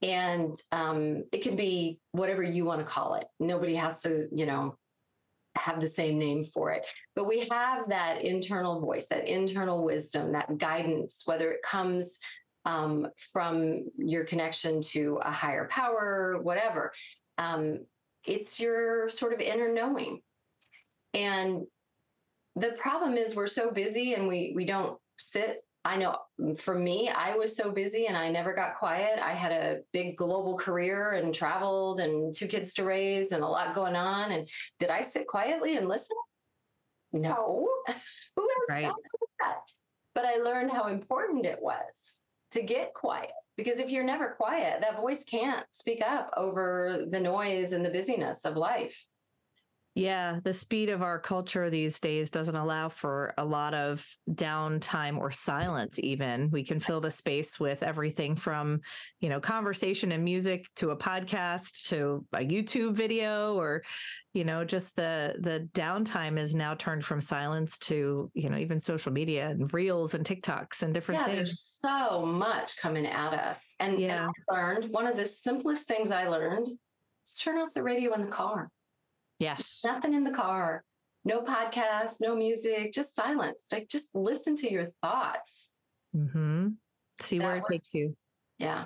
And 0.00 0.54
um, 0.70 1.24
it 1.32 1.42
can 1.42 1.56
be 1.56 1.98
whatever 2.12 2.42
you 2.42 2.64
want 2.64 2.80
to 2.80 2.86
call 2.86 3.14
it. 3.14 3.26
Nobody 3.40 3.74
has 3.74 4.02
to, 4.02 4.28
you 4.32 4.46
know, 4.46 4.76
have 5.56 5.80
the 5.80 5.88
same 5.88 6.18
name 6.18 6.44
for 6.44 6.72
it. 6.72 6.86
But 7.14 7.26
we 7.26 7.48
have 7.50 7.88
that 7.88 8.22
internal 8.22 8.80
voice, 8.80 9.06
that 9.06 9.28
internal 9.28 9.84
wisdom, 9.84 10.32
that 10.32 10.58
guidance, 10.58 11.22
whether 11.24 11.50
it 11.52 11.62
comes 11.62 12.18
um, 12.64 13.08
from 13.32 13.84
your 13.96 14.24
connection 14.24 14.80
to 14.80 15.18
a 15.22 15.30
higher 15.30 15.68
power, 15.68 16.38
whatever. 16.42 16.92
Um, 17.38 17.86
it's 18.26 18.58
your 18.58 19.08
sort 19.08 19.32
of 19.32 19.40
inner 19.40 19.72
knowing. 19.72 20.20
And 21.12 21.66
the 22.56 22.72
problem 22.72 23.16
is 23.16 23.34
we're 23.34 23.46
so 23.46 23.70
busy 23.70 24.14
and 24.14 24.26
we 24.28 24.52
we 24.54 24.64
don't 24.64 24.98
sit 25.18 25.63
I 25.84 25.96
know 25.96 26.16
mm, 26.40 26.58
for 26.58 26.78
me, 26.78 27.10
I 27.10 27.36
was 27.36 27.56
so 27.56 27.70
busy 27.70 28.06
and 28.06 28.16
I 28.16 28.30
never 28.30 28.54
got 28.54 28.76
quiet. 28.76 29.20
I 29.22 29.32
had 29.32 29.52
a 29.52 29.80
big 29.92 30.16
global 30.16 30.56
career 30.56 31.12
and 31.12 31.34
traveled 31.34 32.00
and 32.00 32.34
two 32.34 32.46
kids 32.46 32.72
to 32.74 32.84
raise 32.84 33.32
and 33.32 33.42
a 33.42 33.46
lot 33.46 33.74
going 33.74 33.96
on. 33.96 34.32
And 34.32 34.48
did 34.78 34.90
I 34.90 35.02
sit 35.02 35.26
quietly 35.26 35.76
and 35.76 35.88
listen? 35.88 36.16
No. 37.12 37.68
Who 38.36 38.48
has 38.48 38.70
right. 38.70 38.82
time 38.82 38.92
for 38.92 39.28
that? 39.42 39.58
But 40.14 40.24
I 40.24 40.36
learned 40.36 40.72
how 40.72 40.86
important 40.86 41.44
it 41.44 41.58
was 41.60 42.22
to 42.52 42.62
get 42.62 42.94
quiet 42.94 43.32
because 43.56 43.78
if 43.78 43.90
you're 43.90 44.04
never 44.04 44.30
quiet, 44.30 44.80
that 44.80 44.96
voice 44.96 45.24
can't 45.24 45.66
speak 45.70 46.02
up 46.04 46.30
over 46.36 47.04
the 47.08 47.20
noise 47.20 47.72
and 47.72 47.84
the 47.84 47.90
busyness 47.90 48.44
of 48.44 48.56
life. 48.56 49.06
Yeah, 49.96 50.40
the 50.42 50.52
speed 50.52 50.88
of 50.88 51.02
our 51.02 51.20
culture 51.20 51.70
these 51.70 52.00
days 52.00 52.28
doesn't 52.28 52.56
allow 52.56 52.88
for 52.88 53.32
a 53.38 53.44
lot 53.44 53.74
of 53.74 54.04
downtime 54.28 55.18
or 55.18 55.30
silence, 55.30 56.00
even. 56.00 56.50
We 56.50 56.64
can 56.64 56.80
fill 56.80 57.00
the 57.00 57.12
space 57.12 57.60
with 57.60 57.84
everything 57.84 58.34
from, 58.34 58.80
you 59.20 59.28
know, 59.28 59.38
conversation 59.38 60.10
and 60.10 60.24
music 60.24 60.66
to 60.76 60.90
a 60.90 60.96
podcast 60.96 61.88
to 61.90 62.26
a 62.32 62.38
YouTube 62.38 62.94
video 62.94 63.54
or, 63.54 63.84
you 64.32 64.42
know, 64.42 64.64
just 64.64 64.96
the 64.96 65.36
the 65.38 65.68
downtime 65.74 66.40
is 66.40 66.56
now 66.56 66.74
turned 66.74 67.04
from 67.04 67.20
silence 67.20 67.78
to, 67.78 68.32
you 68.34 68.50
know, 68.50 68.56
even 68.56 68.80
social 68.80 69.12
media 69.12 69.50
and 69.50 69.72
reels 69.72 70.14
and 70.14 70.26
TikToks 70.26 70.82
and 70.82 70.92
different 70.92 71.20
yeah, 71.20 71.26
things. 71.26 71.36
There's 71.36 71.60
so 71.60 72.26
much 72.26 72.76
coming 72.78 73.06
at 73.06 73.32
us. 73.32 73.76
And, 73.78 74.00
yeah. 74.00 74.24
and 74.24 74.32
I 74.50 74.54
learned 74.54 74.86
one 74.86 75.06
of 75.06 75.16
the 75.16 75.26
simplest 75.26 75.86
things 75.86 76.10
I 76.10 76.26
learned 76.26 76.66
is 76.66 77.34
turn 77.40 77.58
off 77.58 77.72
the 77.72 77.82
radio 77.84 78.12
in 78.14 78.22
the 78.22 78.26
car. 78.26 78.70
Yes. 79.38 79.80
Nothing 79.84 80.14
in 80.14 80.24
the 80.24 80.30
car, 80.30 80.84
no 81.24 81.40
podcast, 81.42 82.20
no 82.20 82.36
music, 82.36 82.92
just 82.92 83.14
silence. 83.14 83.68
Like 83.72 83.88
just 83.88 84.14
listen 84.14 84.56
to 84.56 84.70
your 84.70 84.92
thoughts. 85.02 85.72
Mm-hmm. 86.14 86.68
See 87.20 87.38
that 87.38 87.44
where 87.44 87.56
it 87.56 87.62
was, 87.62 87.70
takes 87.70 87.94
you. 87.94 88.16
Yeah. 88.58 88.84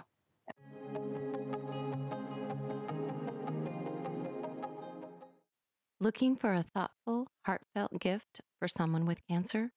Looking 6.01 6.37
for 6.37 6.55
a 6.55 6.63
thoughtful, 6.63 7.27
heartfelt 7.45 8.01
gift 8.01 8.41
for 8.61 8.69
someone 8.69 9.05
with 9.05 9.19
cancer? 9.29 9.73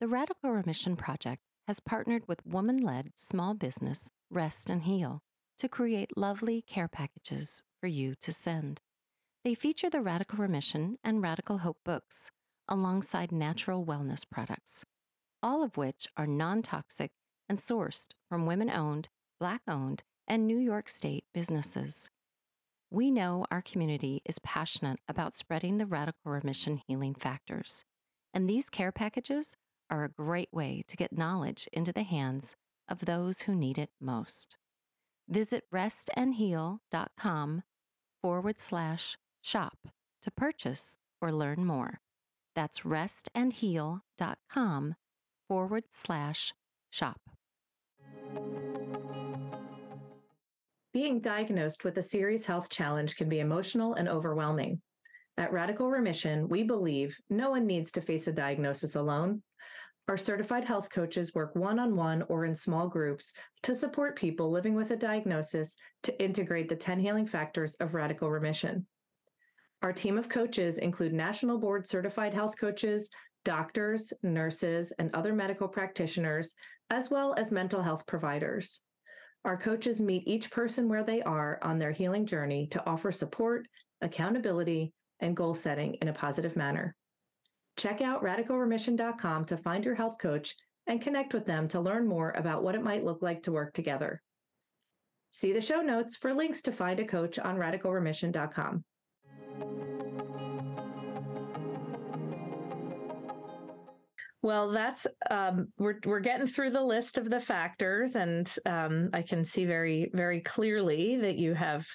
The 0.00 0.08
Radical 0.08 0.50
Remission 0.50 0.94
Project 0.96 1.40
has 1.66 1.80
partnered 1.80 2.28
with 2.28 2.44
woman 2.44 2.76
led 2.76 3.12
small 3.16 3.54
business 3.54 4.10
Rest 4.30 4.68
and 4.68 4.82
Heal 4.82 5.22
to 5.58 5.68
create 5.68 6.16
lovely 6.18 6.60
care 6.62 6.88
packages 6.88 7.62
for 7.80 7.86
you 7.86 8.14
to 8.20 8.32
send. 8.32 8.82
They 9.44 9.52
feature 9.54 9.90
the 9.90 10.00
Radical 10.00 10.38
Remission 10.38 10.96
and 11.04 11.22
Radical 11.22 11.58
Hope 11.58 11.76
books 11.84 12.30
alongside 12.66 13.30
natural 13.30 13.84
wellness 13.84 14.24
products, 14.28 14.86
all 15.42 15.62
of 15.62 15.76
which 15.76 16.08
are 16.16 16.26
non 16.26 16.62
toxic 16.62 17.10
and 17.46 17.58
sourced 17.58 18.06
from 18.26 18.46
women 18.46 18.70
owned, 18.70 19.10
Black 19.38 19.60
owned, 19.68 20.02
and 20.26 20.46
New 20.46 20.56
York 20.56 20.88
State 20.88 21.24
businesses. 21.34 22.08
We 22.90 23.10
know 23.10 23.44
our 23.50 23.60
community 23.60 24.22
is 24.24 24.38
passionate 24.38 25.00
about 25.08 25.36
spreading 25.36 25.76
the 25.76 25.84
radical 25.84 26.32
remission 26.32 26.80
healing 26.86 27.14
factors, 27.14 27.84
and 28.32 28.48
these 28.48 28.70
care 28.70 28.92
packages 28.92 29.56
are 29.90 30.04
a 30.04 30.08
great 30.08 30.48
way 30.52 30.84
to 30.88 30.96
get 30.96 31.12
knowledge 31.18 31.68
into 31.70 31.92
the 31.92 32.04
hands 32.04 32.56
of 32.88 33.00
those 33.00 33.42
who 33.42 33.54
need 33.54 33.76
it 33.76 33.90
most. 34.00 34.56
Visit 35.28 35.64
restandheal.com 35.70 37.62
forward 38.22 38.58
slash 38.58 39.18
shop 39.44 39.76
to 40.22 40.30
purchase 40.30 40.96
or 41.20 41.30
learn 41.30 41.62
more. 41.64 42.00
That's 42.54 42.80
restandheal.com 42.80 44.94
forward 45.48 45.84
slash 45.90 46.54
shop. 46.90 47.20
Being 50.92 51.20
diagnosed 51.20 51.84
with 51.84 51.96
a 51.98 52.02
serious 52.02 52.46
health 52.46 52.70
challenge 52.70 53.16
can 53.16 53.28
be 53.28 53.40
emotional 53.40 53.94
and 53.94 54.08
overwhelming. 54.08 54.80
At 55.36 55.52
Radical 55.52 55.90
Remission, 55.90 56.48
we 56.48 56.62
believe 56.62 57.18
no 57.28 57.50
one 57.50 57.66
needs 57.66 57.90
to 57.92 58.00
face 58.00 58.28
a 58.28 58.32
diagnosis 58.32 58.94
alone. 58.94 59.42
Our 60.06 60.16
certified 60.16 60.64
health 60.64 60.90
coaches 60.90 61.34
work 61.34 61.56
one 61.56 61.80
on 61.80 61.96
one 61.96 62.22
or 62.28 62.44
in 62.44 62.54
small 62.54 62.88
groups 62.88 63.34
to 63.64 63.74
support 63.74 64.16
people 64.16 64.50
living 64.50 64.74
with 64.74 64.92
a 64.92 64.96
diagnosis 64.96 65.74
to 66.04 66.22
integrate 66.22 66.68
the 66.68 66.76
10 66.76 67.00
healing 67.00 67.26
factors 67.26 67.74
of 67.80 67.94
radical 67.94 68.30
remission. 68.30 68.86
Our 69.84 69.92
team 69.92 70.18
of 70.18 70.28
coaches 70.28 70.78
include 70.78 71.12
national 71.12 71.58
board 71.58 71.86
certified 71.86 72.34
health 72.34 72.56
coaches, 72.58 73.08
doctors, 73.44 74.12
nurses, 74.24 74.92
and 74.98 75.14
other 75.14 75.32
medical 75.32 75.68
practitioners, 75.68 76.54
as 76.90 77.10
well 77.10 77.34
as 77.36 77.52
mental 77.52 77.82
health 77.82 78.04
providers. 78.06 78.80
Our 79.44 79.56
coaches 79.56 80.00
meet 80.00 80.26
each 80.26 80.50
person 80.50 80.88
where 80.88 81.04
they 81.04 81.22
are 81.22 81.60
on 81.62 81.78
their 81.78 81.92
healing 81.92 82.26
journey 82.26 82.66
to 82.72 82.84
offer 82.84 83.12
support 83.12 83.68
accountability, 84.04 84.92
and 85.20 85.36
goal 85.36 85.54
setting 85.54 85.94
in 85.94 86.08
a 86.08 86.12
positive 86.12 86.56
manner. 86.56 86.94
Check 87.76 88.00
out 88.00 88.22
radicalremission.com 88.22 89.46
to 89.46 89.56
find 89.56 89.84
your 89.84 89.94
health 89.94 90.18
coach 90.20 90.54
and 90.86 91.00
connect 91.00 91.34
with 91.34 91.46
them 91.46 91.66
to 91.68 91.80
learn 91.80 92.06
more 92.06 92.30
about 92.32 92.62
what 92.62 92.74
it 92.74 92.82
might 92.82 93.04
look 93.04 93.22
like 93.22 93.42
to 93.44 93.52
work 93.52 93.72
together. 93.72 94.22
See 95.32 95.52
the 95.52 95.60
show 95.60 95.80
notes 95.80 96.16
for 96.16 96.32
links 96.32 96.62
to 96.62 96.72
find 96.72 97.00
a 97.00 97.04
coach 97.04 97.38
on 97.38 97.56
radicalremission.com. 97.56 98.84
Well, 104.44 104.72
that's 104.72 105.06
um, 105.30 105.68
we're 105.78 106.00
we're 106.04 106.20
getting 106.20 106.46
through 106.46 106.72
the 106.72 106.84
list 106.84 107.16
of 107.16 107.30
the 107.30 107.40
factors, 107.40 108.14
and 108.14 108.46
um, 108.66 109.08
I 109.14 109.22
can 109.22 109.42
see 109.42 109.64
very 109.64 110.10
very 110.12 110.42
clearly 110.42 111.16
that 111.16 111.36
you 111.36 111.54
have, 111.54 111.86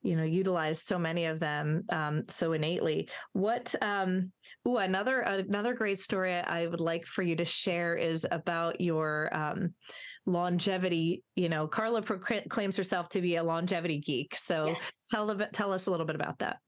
you 0.00 0.14
know, 0.14 0.22
utilized 0.22 0.86
so 0.86 1.00
many 1.00 1.24
of 1.24 1.40
them 1.40 1.82
um, 1.90 2.22
so 2.28 2.52
innately. 2.52 3.08
What? 3.32 3.74
Um, 3.82 4.30
ooh, 4.68 4.76
another 4.76 5.18
another 5.18 5.74
great 5.74 5.98
story 5.98 6.36
I 6.36 6.68
would 6.68 6.78
like 6.78 7.06
for 7.06 7.22
you 7.22 7.34
to 7.34 7.44
share 7.44 7.96
is 7.96 8.24
about 8.30 8.80
your 8.80 9.28
um, 9.34 9.74
longevity. 10.26 11.24
You 11.34 11.48
know, 11.48 11.66
Karla 11.66 12.02
proclaims 12.02 12.76
herself 12.76 13.08
to 13.08 13.20
be 13.20 13.34
a 13.34 13.42
longevity 13.42 13.98
geek. 13.98 14.36
So 14.36 14.66
yes. 14.68 15.06
tell 15.10 15.36
tell 15.52 15.72
us 15.72 15.88
a 15.88 15.90
little 15.90 16.06
bit 16.06 16.14
about 16.14 16.38
that. 16.38 16.58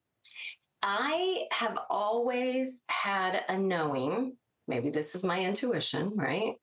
I 0.82 1.44
have 1.52 1.78
always 1.88 2.82
had 2.88 3.44
a 3.48 3.56
knowing 3.56 4.37
maybe 4.68 4.90
this 4.90 5.14
is 5.14 5.24
my 5.24 5.40
intuition, 5.40 6.12
right? 6.16 6.54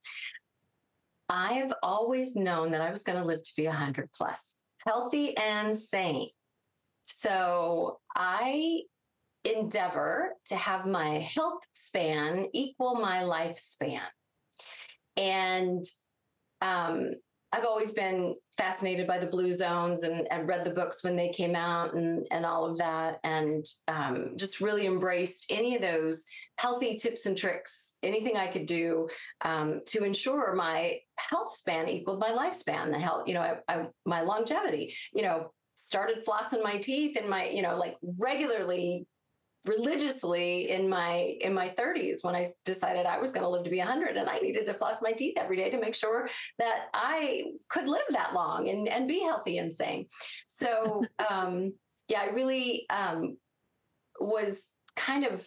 I've 1.30 1.74
always 1.84 2.36
known 2.36 2.72
that 2.72 2.82
I 2.82 2.90
was 2.90 3.04
going 3.04 3.20
to 3.20 3.26
live 3.26 3.44
to 3.44 3.52
be 3.56 3.68
100 3.68 4.10
plus, 4.12 4.58
healthy 4.86 5.38
and 5.38 5.78
sane. 5.78 6.30
So 7.04 8.00
I 8.16 8.82
endeavor 9.46 10.34
to 10.48 10.56
have 10.56 10.86
my 10.86 11.20
health 11.20 11.62
span 11.74 12.48
equal 12.54 12.96
my 12.96 13.20
lifespan. 13.20 14.02
And 15.16 15.84
um, 16.62 17.12
I've 17.52 17.66
always 17.66 17.92
been 17.92 18.36
fascinated 18.58 19.08
by 19.08 19.18
the 19.18 19.28
blue 19.28 19.52
zones 19.52 20.04
and, 20.04 20.28
and 20.32 20.48
read 20.48 20.66
the 20.66 20.72
books 20.72 21.04
when 21.04 21.16
they 21.16 21.30
came 21.30 21.56
out 21.56 21.96
and, 21.96 22.28
and 22.30 22.46
all 22.46 22.66
of 22.66 22.78
that, 22.78 23.20
and 23.24 23.66
um, 23.88 24.34
just 24.36 24.62
really 24.62 24.86
embraced 24.86 25.48
any 25.50 25.76
of 25.76 25.82
those 25.82 26.26
healthy 26.58 26.96
tips 26.96 27.26
and 27.26 27.36
tricks, 27.36 27.98
anything 28.04 28.38
I 28.38 28.48
could 28.48 28.68
do 28.68 29.10
um, 29.42 29.82
to 29.88 30.04
ensure 30.04 30.54
my 30.54 31.00
health 31.18 31.56
span 31.56 31.90
equaled 31.90 32.20
my 32.20 32.30
lifespan, 32.30 32.92
the 32.92 33.00
health, 33.00 33.28
you 33.28 33.34
know, 33.34 33.42
I, 33.42 33.58
I, 33.68 33.88
my 34.06 34.22
longevity, 34.22 34.94
you 35.14 35.24
know, 35.24 35.52
started 35.74 36.26
flossing 36.26 36.62
my 36.62 36.78
teeth 36.78 37.18
and 37.18 37.30
my, 37.30 37.48
you 37.50 37.62
know, 37.62 37.78
like 37.78 37.96
regularly 38.18 39.08
religiously 39.66 40.70
in 40.70 40.88
my 40.88 41.36
in 41.42 41.54
my 41.54 41.70
30s 41.70 42.24
when 42.24 42.36
I 42.36 42.46
decided 42.64 43.06
I 43.06 43.20
was 43.20 43.32
going 43.32 43.44
to 43.44 43.50
live 43.50 43.64
to 43.66 43.70
be 43.70 43.80
100 43.80 44.16
and 44.16 44.30
I 44.30 44.40
needed 44.40 44.66
to 44.68 44.74
floss 44.74 45.02
my 45.02 45.12
teeth 45.12 45.34
every 45.38 45.58
day 45.58 45.70
to 45.70 45.80
make 45.80 45.96
sure 45.96 46.30
that 46.60 46.86
I 46.94 47.44
could 47.68 47.88
live 47.88 48.02
that 48.12 48.34
long 48.34 48.70
and 48.70 48.88
and 48.88 49.08
be 49.08 49.20
healthy 49.22 49.58
and 49.58 49.72
sane. 49.72 50.08
So 50.48 51.04
um 51.30 51.74
yeah, 52.08 52.22
I 52.22 52.34
really 52.34 52.86
um 52.90 53.38
was 54.20 54.68
kind 54.96 55.26
of 55.26 55.46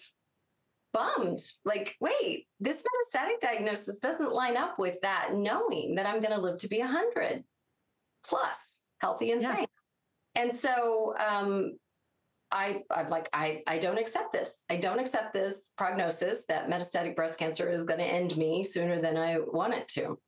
bummed 0.92 1.40
like 1.64 1.96
wait 2.00 2.46
this 2.60 2.82
metastatic 2.82 3.40
diagnosis 3.40 3.98
doesn't 3.98 4.32
line 4.32 4.58
up 4.58 4.78
with 4.78 5.00
that 5.00 5.30
knowing 5.32 5.94
that 5.94 6.04
i'm 6.04 6.20
going 6.20 6.34
to 6.34 6.40
live 6.40 6.58
to 6.58 6.68
be 6.68 6.80
100 6.80 7.42
plus 8.26 8.82
healthy 9.00 9.32
and 9.32 9.40
yeah. 9.40 9.56
sane 9.56 9.66
and 10.34 10.54
so 10.54 11.14
um, 11.18 11.72
I, 12.52 12.82
I'm 12.90 13.08
like, 13.08 13.28
I, 13.32 13.62
I 13.66 13.78
don't 13.78 13.98
accept 13.98 14.32
this. 14.32 14.64
I 14.70 14.76
don't 14.76 15.00
accept 15.00 15.32
this 15.32 15.72
prognosis 15.76 16.44
that 16.46 16.68
metastatic 16.68 17.16
breast 17.16 17.38
cancer 17.38 17.70
is 17.70 17.84
going 17.84 18.00
to 18.00 18.06
end 18.06 18.36
me 18.36 18.62
sooner 18.62 18.98
than 18.98 19.16
I 19.16 19.38
want 19.38 19.74
it 19.74 19.88
to. 19.88 20.18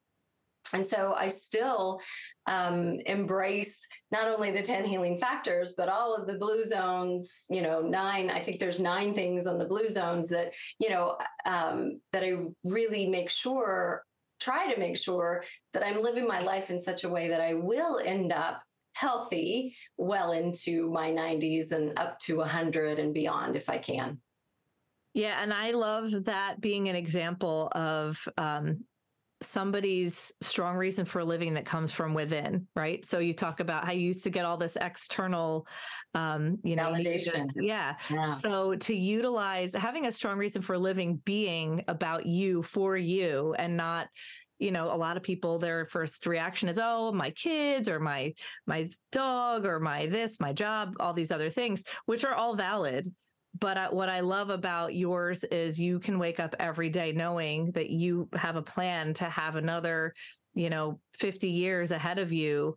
And 0.73 0.85
so 0.85 1.15
I 1.17 1.29
still 1.29 2.01
um, 2.47 2.99
embrace 3.07 3.87
not 4.11 4.27
only 4.27 4.51
the 4.51 4.63
10 4.63 4.85
healing 4.85 5.19
factors, 5.19 5.75
but 5.77 5.89
all 5.89 6.17
of 6.17 6.27
the 6.27 6.35
blue 6.35 6.65
zones, 6.65 7.47
you 7.49 7.63
know, 7.63 7.81
nine, 7.81 8.31
I 8.31 8.41
think 8.41 8.59
there's 8.59 8.81
nine 8.81 9.15
things 9.15 9.47
on 9.47 9.59
the 9.59 9.67
blue 9.67 9.89
zones 9.89 10.29
that, 10.29 10.53
you 10.81 10.91
know, 10.91 11.17
um, 11.47 12.01
that 12.13 12.25
I 12.25 12.39
really 12.65 13.07
make 13.07 13.31
sure, 13.31 14.03
try 14.41 14.73
to 14.73 14.81
make 14.81 14.97
sure 14.97 15.45
that 15.75 15.87
I'm 15.87 16.03
living 16.03 16.27
my 16.27 16.41
life 16.41 16.71
in 16.71 16.81
such 16.81 17.05
a 17.05 17.09
way 17.09 17.29
that 17.29 17.41
I 17.41 17.55
will 17.55 18.01
end 18.05 18.33
up 18.33 18.61
healthy 18.95 19.77
well 19.97 20.33
into 20.33 20.91
my 20.91 21.11
90s 21.11 21.73
and 21.73 21.99
up 21.99 22.19
to 22.21 22.39
100 22.39 22.99
and 22.99 23.13
beyond 23.13 23.57
if 23.57 23.69
I 23.69 23.79
can. 23.79 24.21
Yeah, 25.13 25.41
and 25.41 25.53
I 25.53 25.71
love 25.71 26.11
that 26.25 26.61
being 26.61 26.89
an 26.89 26.97
example 26.97 27.69
of 27.73 28.27
um, 28.37 28.85
somebody's 29.45 30.33
strong 30.41 30.77
reason 30.77 31.05
for 31.05 31.23
living 31.23 31.55
that 31.55 31.65
comes 31.65 31.93
from 31.93 32.15
within, 32.15 32.67
right? 32.75 33.07
So 33.07 33.19
you 33.19 33.33
talk 33.33 33.61
about 33.61 33.85
how 33.85 33.93
you 33.93 34.07
used 34.07 34.25
to 34.25 34.31
get 34.31 34.45
all 34.45 34.57
this 34.57 34.77
external, 34.81 35.67
um, 36.15 36.59
you 36.65 36.77
know, 36.77 36.93
validation. 36.93 37.47
You 37.55 37.67
yeah. 37.69 37.95
yeah. 38.11 38.39
So 38.39 38.75
to 38.75 38.95
utilize 38.95 39.75
having 39.75 40.07
a 40.07 40.13
strong 40.13 40.39
reason 40.39 40.63
for 40.63 40.79
living 40.79 41.21
being 41.25 41.85
about 41.89 42.27
you 42.27 42.63
for 42.63 42.97
you 42.97 43.55
and 43.55 43.77
not 43.77 44.09
you 44.59 44.71
know 44.71 44.93
a 44.93 44.97
lot 44.97 45.17
of 45.17 45.23
people 45.23 45.59
their 45.59 45.87
first 45.87 46.27
reaction 46.27 46.69
is 46.69 46.79
oh 46.81 47.13
my 47.13 47.31
kids 47.31 47.89
or 47.89 47.99
my 47.99 48.33
my 48.67 48.89
dog 49.13 49.67
or 49.67 49.81
my 49.81 50.07
this 50.07 50.41
my 50.41 50.53
job 50.53 50.95
all 51.01 51.13
these 51.13 51.33
other 51.33 51.51
things 51.51 51.85
which 52.07 52.25
are 52.25 52.35
all 52.35 52.57
valid. 52.57 53.13
But 53.61 53.95
what 53.95 54.09
i 54.09 54.21
love 54.21 54.51
about 54.51 54.95
yours 54.95 55.45
is 55.45 55.79
you 55.79 56.01
can 56.01 56.19
wake 56.19 56.41
up 56.41 56.57
every 56.59 56.91
day 56.91 57.13
knowing 57.13 57.71
that 57.73 57.89
you 57.91 58.29
have 58.35 58.57
a 58.57 58.63
plan 58.63 59.15
to 59.15 59.25
have 59.25 59.57
another 59.57 60.13
you 60.55 60.71
know 60.71 60.99
50 61.19 61.49
years 61.49 61.93
ahead 61.93 62.19
of 62.19 62.33
you 62.33 62.75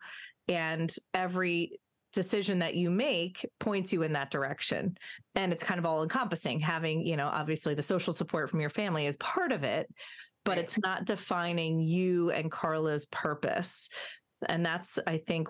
and 0.48 0.94
every 1.13 1.80
decision 2.13 2.60
that 2.60 2.76
you 2.76 2.90
make 2.90 3.46
points 3.60 3.94
you 3.94 4.02
in 4.02 4.13
that 4.13 4.32
direction. 4.32 4.98
And 5.36 5.54
it's 5.54 5.63
kind 5.63 5.78
of 5.78 5.86
all 5.86 6.02
encompassing 6.04 6.60
having 6.60 7.06
you 7.06 7.18
know 7.18 7.28
obviously 7.28 7.76
the 7.76 7.84
social 7.84 8.13
support 8.13 8.50
from 8.50 8.60
your 8.60 8.70
family 8.70 9.06
is 9.06 9.18
part 9.18 9.52
of 9.52 9.63
it 9.63 9.88
but 10.48 10.56
right. 10.56 10.64
it's 10.64 10.80
not 10.80 11.04
defining 11.04 11.80
you 11.80 12.32
and 12.32 12.50
Karla's 12.50 13.06
purpose. 13.08 13.90
And 14.48 14.66
that's, 14.66 14.98
I 15.06 15.18
think, 15.18 15.50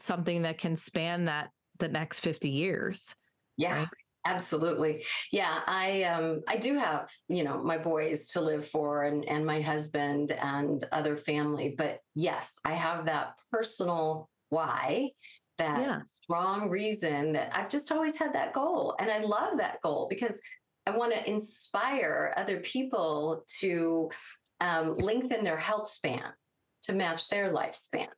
something 0.00 0.42
that 0.42 0.58
can 0.58 0.74
span 0.74 1.26
that 1.26 1.50
the 1.78 1.86
next 1.86 2.20
50 2.20 2.50
years. 2.50 3.14
Yeah. 3.56 3.78
Right? 3.78 3.88
Absolutely. 4.24 5.04
Yeah, 5.32 5.60
I 5.66 6.04
um 6.04 6.42
I 6.46 6.56
do 6.56 6.78
have, 6.78 7.10
you 7.28 7.42
know, 7.42 7.60
my 7.60 7.76
boys 7.76 8.28
to 8.30 8.40
live 8.40 8.66
for 8.66 9.02
and 9.02 9.24
and 9.28 9.44
my 9.44 9.60
husband 9.60 10.30
and 10.30 10.82
other 10.92 11.16
family, 11.16 11.74
but 11.76 11.98
yes, 12.14 12.54
I 12.64 12.72
have 12.72 13.06
that 13.06 13.32
personal 13.50 14.28
why 14.50 15.10
that 15.58 15.80
yeah. 15.80 16.00
strong 16.02 16.70
reason 16.70 17.32
that 17.32 17.50
I've 17.56 17.68
just 17.68 17.90
always 17.90 18.16
had 18.16 18.32
that 18.34 18.52
goal 18.52 18.94
and 18.98 19.10
I 19.10 19.18
love 19.18 19.58
that 19.58 19.80
goal 19.82 20.06
because 20.08 20.40
I 20.86 20.96
want 20.96 21.14
to 21.14 21.30
inspire 21.30 22.34
other 22.36 22.58
people 22.60 23.44
to 23.60 24.10
um, 24.60 24.96
lengthen 24.96 25.44
their 25.44 25.56
health 25.56 25.88
span 25.88 26.24
to 26.82 26.92
match 26.92 27.28
their 27.28 27.52
lifespan. 27.52 28.08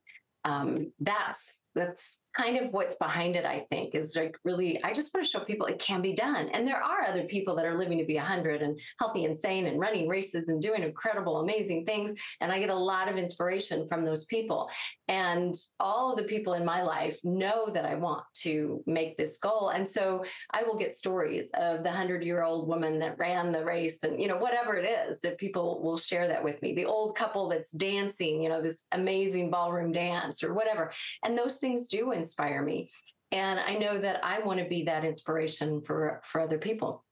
Um, 0.45 0.93
that's 1.01 1.65
that's 1.75 2.23
kind 2.37 2.57
of 2.57 2.73
what's 2.73 2.97
behind 2.97 3.37
it, 3.37 3.45
I 3.45 3.67
think, 3.71 3.95
is 3.95 4.17
like 4.17 4.37
really, 4.45 4.83
I 4.83 4.93
just 4.93 5.13
want 5.15 5.25
to 5.25 5.31
show 5.31 5.41
people 5.41 5.67
it 5.67 5.79
can 5.79 6.03
be 6.03 6.13
done. 6.13 6.49
And 6.51 6.67
there 6.67 6.83
are 6.83 7.03
other 7.07 7.25
people 7.25 7.55
that 7.57 7.65
are 7.65 7.77
living 7.77 7.99
to 7.99 8.05
be 8.05 8.17
100 8.17 8.63
and 8.63 8.79
healthy 9.01 9.25
and 9.25 9.37
sane 9.37 9.67
and 9.67 9.81
running 9.81 10.09
races 10.09 10.49
and 10.49 10.61
doing 10.61 10.83
incredible, 10.83 11.41
amazing 11.41 11.85
things. 11.85 12.15
And 12.41 12.53
I 12.53 12.59
get 12.59 12.71
a 12.71 12.75
lot 12.75 13.09
of 13.09 13.17
inspiration 13.17 13.87
from 13.89 14.05
those 14.05 14.25
people. 14.25 14.71
And 15.09 15.55
all 15.81 16.13
of 16.13 16.19
the 16.19 16.25
people 16.25 16.55
in 16.55 16.65
my 16.65 16.83
life 16.83 17.19
know 17.25 17.71
that 17.73 17.85
I 17.85 17.95
want 17.95 18.25
to 18.43 18.83
make 18.87 19.17
this 19.17 19.39
goal. 19.39 19.71
And 19.71 19.87
so 19.87 20.25
I 20.53 20.63
will 20.63 20.77
get 20.77 20.95
stories 20.95 21.51
of 21.55 21.83
the 21.83 21.91
100 21.91 22.23
year 22.23 22.43
old 22.43 22.69
woman 22.69 22.99
that 23.01 23.19
ran 23.19 23.53
the 23.53 23.65
race 23.65 24.03
and, 24.03 24.21
you 24.21 24.29
know, 24.29 24.39
whatever 24.39 24.77
it 24.77 24.87
is 24.87 25.21
that 25.21 25.39
people 25.39 25.83
will 25.83 25.99
share 25.99 26.29
that 26.29 26.43
with 26.43 26.61
me. 26.63 26.75
The 26.75 26.85
old 26.85 27.17
couple 27.17 27.49
that's 27.49 27.73
dancing, 27.73 28.41
you 28.41 28.49
know, 28.49 28.61
this 28.61 28.85
amazing 28.93 29.51
ballroom 29.51 29.93
dance 29.93 30.34
or 30.43 30.55
whatever. 30.55 30.93
And 31.25 31.37
those 31.37 31.57
things 31.57 31.89
do 31.89 32.13
inspire 32.13 32.63
me. 32.63 32.91
And 33.33 33.59
I 33.61 33.75
know 33.75 33.99
that 33.99 34.25
I 34.25 34.41
want 34.41 34.61
to 34.61 34.67
be 34.67 34.85
that 34.85 35.05
inspiration 35.05 35.83
for 35.83 36.21
for 36.25 36.41
other 36.41 36.59
people. 36.59 37.05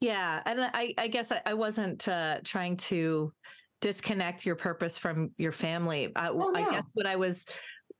Yeah, 0.00 0.42
and 0.44 0.60
I, 0.60 0.92
I 0.98 1.08
guess 1.08 1.32
I, 1.32 1.40
I 1.46 1.54
wasn't 1.54 2.06
uh, 2.08 2.40
trying 2.44 2.76
to 2.76 3.32
disconnect 3.80 4.44
your 4.44 4.56
purpose 4.56 4.98
from 4.98 5.30
your 5.38 5.52
family. 5.52 6.12
I, 6.14 6.28
oh, 6.28 6.50
no. 6.50 6.54
I 6.54 6.70
guess 6.70 6.90
what 6.94 7.06
I 7.06 7.16
was 7.16 7.46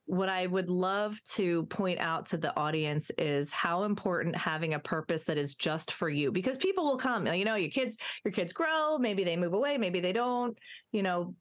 what 0.06 0.28
I 0.28 0.46
would 0.46 0.68
love 0.68 1.18
to 1.32 1.64
point 1.64 1.98
out 1.98 2.26
to 2.26 2.36
the 2.36 2.54
audience 2.58 3.10
is 3.16 3.52
how 3.52 3.84
important 3.84 4.36
having 4.36 4.74
a 4.74 4.78
purpose 4.78 5.24
that 5.24 5.38
is 5.38 5.54
just 5.54 5.92
for 5.92 6.10
you 6.10 6.30
because 6.30 6.58
people 6.58 6.84
will 6.84 6.98
come 6.98 7.26
you 7.26 7.44
know 7.44 7.54
your 7.54 7.70
kids 7.70 7.96
your 8.22 8.32
kids 8.32 8.52
grow 8.52 8.98
maybe 8.98 9.24
they 9.24 9.36
move 9.36 9.54
away 9.54 9.78
maybe 9.78 10.00
they 10.00 10.12
don't 10.12 10.58
you 10.92 11.02
know 11.02 11.34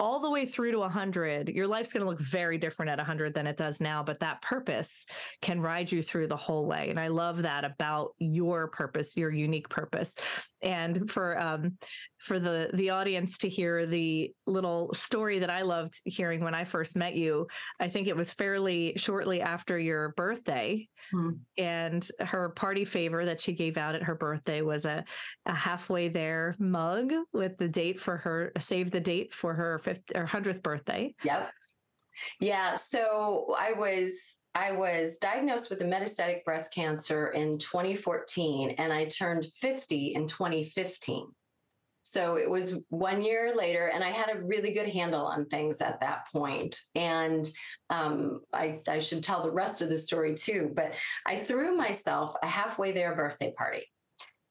all 0.00 0.20
the 0.20 0.30
way 0.30 0.46
through 0.46 0.72
to 0.72 0.78
100 0.78 1.48
your 1.48 1.66
life's 1.66 1.92
going 1.92 2.04
to 2.04 2.08
look 2.08 2.20
very 2.20 2.58
different 2.58 2.90
at 2.90 2.98
100 2.98 3.34
than 3.34 3.46
it 3.46 3.56
does 3.56 3.80
now 3.80 4.02
but 4.02 4.20
that 4.20 4.40
purpose 4.42 5.06
can 5.42 5.60
ride 5.60 5.90
you 5.90 6.02
through 6.02 6.26
the 6.26 6.36
whole 6.36 6.66
way 6.66 6.90
and 6.90 7.00
i 7.00 7.08
love 7.08 7.42
that 7.42 7.64
about 7.64 8.10
your 8.18 8.68
purpose 8.68 9.16
your 9.16 9.30
unique 9.30 9.68
purpose 9.68 10.14
and 10.62 11.10
for 11.10 11.38
um, 11.40 11.78
for 12.18 12.38
the 12.38 12.70
the 12.74 12.90
audience 12.90 13.38
to 13.38 13.48
hear 13.48 13.86
the 13.86 14.32
little 14.46 14.92
story 14.92 15.38
that 15.38 15.50
I 15.50 15.62
loved 15.62 15.94
hearing 16.04 16.42
when 16.42 16.54
I 16.54 16.64
first 16.64 16.96
met 16.96 17.14
you. 17.14 17.46
I 17.80 17.88
think 17.88 18.08
it 18.08 18.16
was 18.16 18.32
fairly 18.32 18.94
shortly 18.96 19.40
after 19.40 19.78
your 19.78 20.10
birthday, 20.16 20.88
hmm. 21.10 21.30
and 21.56 22.06
her 22.20 22.50
party 22.50 22.84
favor 22.84 23.24
that 23.24 23.40
she 23.40 23.52
gave 23.52 23.76
out 23.76 23.94
at 23.94 24.02
her 24.02 24.14
birthday 24.14 24.62
was 24.62 24.84
a 24.84 25.04
a 25.46 25.54
halfway 25.54 26.08
there 26.08 26.54
mug 26.58 27.12
with 27.32 27.56
the 27.58 27.68
date 27.68 28.00
for 28.00 28.16
her 28.16 28.52
save 28.58 28.90
the 28.90 29.00
date 29.00 29.32
for 29.32 29.54
her 29.54 29.78
fifth 29.78 30.02
or 30.14 30.26
hundredth 30.26 30.62
birthday. 30.62 31.14
Yep. 31.24 31.50
Yeah. 32.40 32.74
So 32.74 33.54
I 33.58 33.72
was 33.72 34.38
I 34.54 34.72
was 34.72 35.18
diagnosed 35.18 35.70
with 35.70 35.80
a 35.82 35.84
metastatic 35.84 36.44
breast 36.44 36.72
cancer 36.72 37.28
in 37.28 37.58
2014 37.58 38.70
and 38.78 38.92
I 38.92 39.04
turned 39.04 39.46
50 39.46 40.14
in 40.14 40.26
2015. 40.26 41.26
So 42.02 42.36
it 42.36 42.48
was 42.48 42.80
one 42.88 43.20
year 43.20 43.54
later, 43.54 43.90
and 43.92 44.02
I 44.02 44.08
had 44.08 44.34
a 44.34 44.40
really 44.40 44.72
good 44.72 44.88
handle 44.88 45.26
on 45.26 45.44
things 45.46 45.82
at 45.82 46.00
that 46.00 46.26
point. 46.32 46.80
And 46.94 47.46
um, 47.90 48.40
I, 48.50 48.80
I 48.88 48.98
should 48.98 49.22
tell 49.22 49.42
the 49.42 49.52
rest 49.52 49.82
of 49.82 49.90
the 49.90 49.98
story 49.98 50.34
too, 50.34 50.70
but 50.74 50.94
I 51.26 51.36
threw 51.36 51.76
myself 51.76 52.34
a 52.42 52.46
halfway 52.46 52.92
there 52.92 53.14
birthday 53.14 53.52
party. 53.52 53.84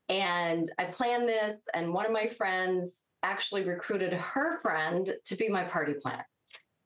And 0.07 0.67
I 0.77 0.85
planned 0.85 1.27
this, 1.27 1.65
and 1.73 1.93
one 1.93 2.05
of 2.05 2.11
my 2.11 2.27
friends 2.27 3.07
actually 3.23 3.63
recruited 3.63 4.13
her 4.13 4.59
friend 4.59 5.09
to 5.25 5.35
be 5.35 5.49
my 5.49 5.63
party 5.63 5.95
planner 5.99 6.27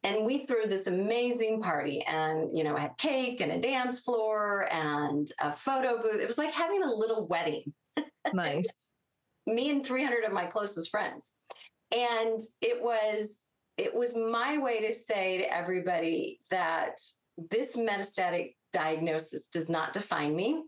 and 0.03 0.25
we 0.25 0.45
threw 0.45 0.65
this 0.65 0.87
amazing 0.87 1.61
party 1.61 2.03
and 2.03 2.55
you 2.55 2.63
know 2.63 2.75
had 2.75 2.97
cake 2.97 3.41
and 3.41 3.51
a 3.51 3.59
dance 3.59 3.99
floor 3.99 4.67
and 4.71 5.31
a 5.39 5.51
photo 5.51 6.01
booth. 6.01 6.21
It 6.21 6.27
was 6.27 6.37
like 6.37 6.53
having 6.53 6.83
a 6.83 6.93
little 6.93 7.27
wedding. 7.27 7.73
Nice. 8.33 8.91
Me 9.47 9.71
and 9.71 9.85
300 9.85 10.23
of 10.23 10.31
my 10.31 10.45
closest 10.45 10.91
friends. 10.91 11.33
And 11.91 12.39
it 12.61 12.81
was 12.81 13.47
it 13.77 13.93
was 13.93 14.15
my 14.15 14.57
way 14.57 14.81
to 14.81 14.93
say 14.93 15.39
to 15.39 15.53
everybody 15.53 16.39
that 16.51 16.97
this 17.49 17.75
metastatic 17.75 18.55
diagnosis 18.71 19.49
does 19.49 19.69
not 19.69 19.93
define 19.93 20.35
me. 20.35 20.63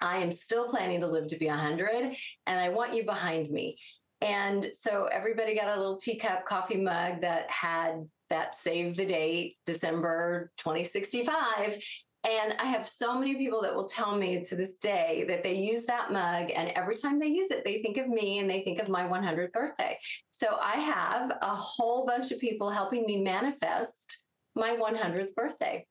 I 0.00 0.18
am 0.18 0.32
still 0.32 0.68
planning 0.68 1.00
to 1.00 1.06
live 1.06 1.28
to 1.28 1.38
be 1.38 1.46
100 1.46 2.14
and 2.46 2.60
i 2.60 2.68
want 2.68 2.94
you 2.94 3.04
behind 3.04 3.50
me 3.50 3.76
and 4.20 4.68
so 4.72 5.06
everybody 5.06 5.54
got 5.54 5.76
a 5.76 5.80
little 5.80 5.96
teacup 5.96 6.44
coffee 6.44 6.80
mug 6.80 7.20
that 7.20 7.50
had 7.50 8.08
that 8.30 8.54
save 8.54 8.96
the 8.96 9.06
date, 9.06 9.56
December 9.64 10.50
2065. 10.58 11.82
And 12.28 12.54
I 12.58 12.64
have 12.64 12.86
so 12.86 13.16
many 13.16 13.36
people 13.36 13.62
that 13.62 13.74
will 13.74 13.86
tell 13.86 14.16
me 14.16 14.42
to 14.44 14.56
this 14.56 14.80
day 14.80 15.24
that 15.28 15.44
they 15.44 15.54
use 15.54 15.84
that 15.86 16.12
mug, 16.12 16.50
and 16.54 16.70
every 16.70 16.96
time 16.96 17.18
they 17.18 17.28
use 17.28 17.50
it, 17.52 17.64
they 17.64 17.80
think 17.80 17.96
of 17.96 18.08
me 18.08 18.40
and 18.40 18.50
they 18.50 18.62
think 18.62 18.80
of 18.80 18.88
my 18.88 19.04
100th 19.04 19.52
birthday. 19.52 19.96
So 20.32 20.58
I 20.60 20.72
have 20.72 21.30
a 21.40 21.54
whole 21.54 22.04
bunch 22.04 22.32
of 22.32 22.40
people 22.40 22.70
helping 22.70 23.06
me 23.06 23.22
manifest 23.22 24.26
my 24.56 24.76
100th 24.76 25.34
birthday. 25.34 25.86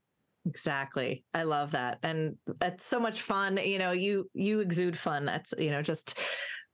Exactly. 0.45 1.23
I 1.33 1.43
love 1.43 1.71
that. 1.71 1.99
And 2.03 2.35
that's 2.59 2.85
so 2.85 2.99
much 2.99 3.21
fun. 3.21 3.57
You 3.57 3.79
know, 3.79 3.91
you 3.91 4.29
you 4.33 4.59
exude 4.59 4.97
fun. 4.97 5.25
That's, 5.25 5.53
you 5.57 5.71
know, 5.71 5.81
just 5.81 6.19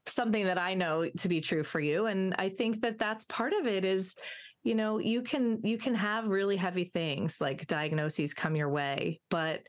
something 0.06 0.46
that 0.46 0.58
I 0.58 0.74
know 0.74 1.10
to 1.10 1.30
be 1.30 1.42
true 1.42 1.64
for 1.64 1.80
you 1.80 2.08
and 2.08 2.36
I 2.38 2.50
think 2.50 2.82
that 2.82 2.98
that's 2.98 3.24
part 3.26 3.54
of 3.54 3.68
it 3.68 3.86
is 3.86 4.16
you 4.64 4.76
know 4.76 4.98
you 5.00 5.22
can 5.22 5.60
you 5.64 5.78
can 5.78 5.96
have 5.96 6.28
really 6.28 6.58
heavy 6.58 6.86
things 6.86 7.40
like 7.40 7.68
diagnoses 7.68 8.34
come 8.34 8.56
your 8.56 8.70
way 8.70 9.20
but 9.30 9.62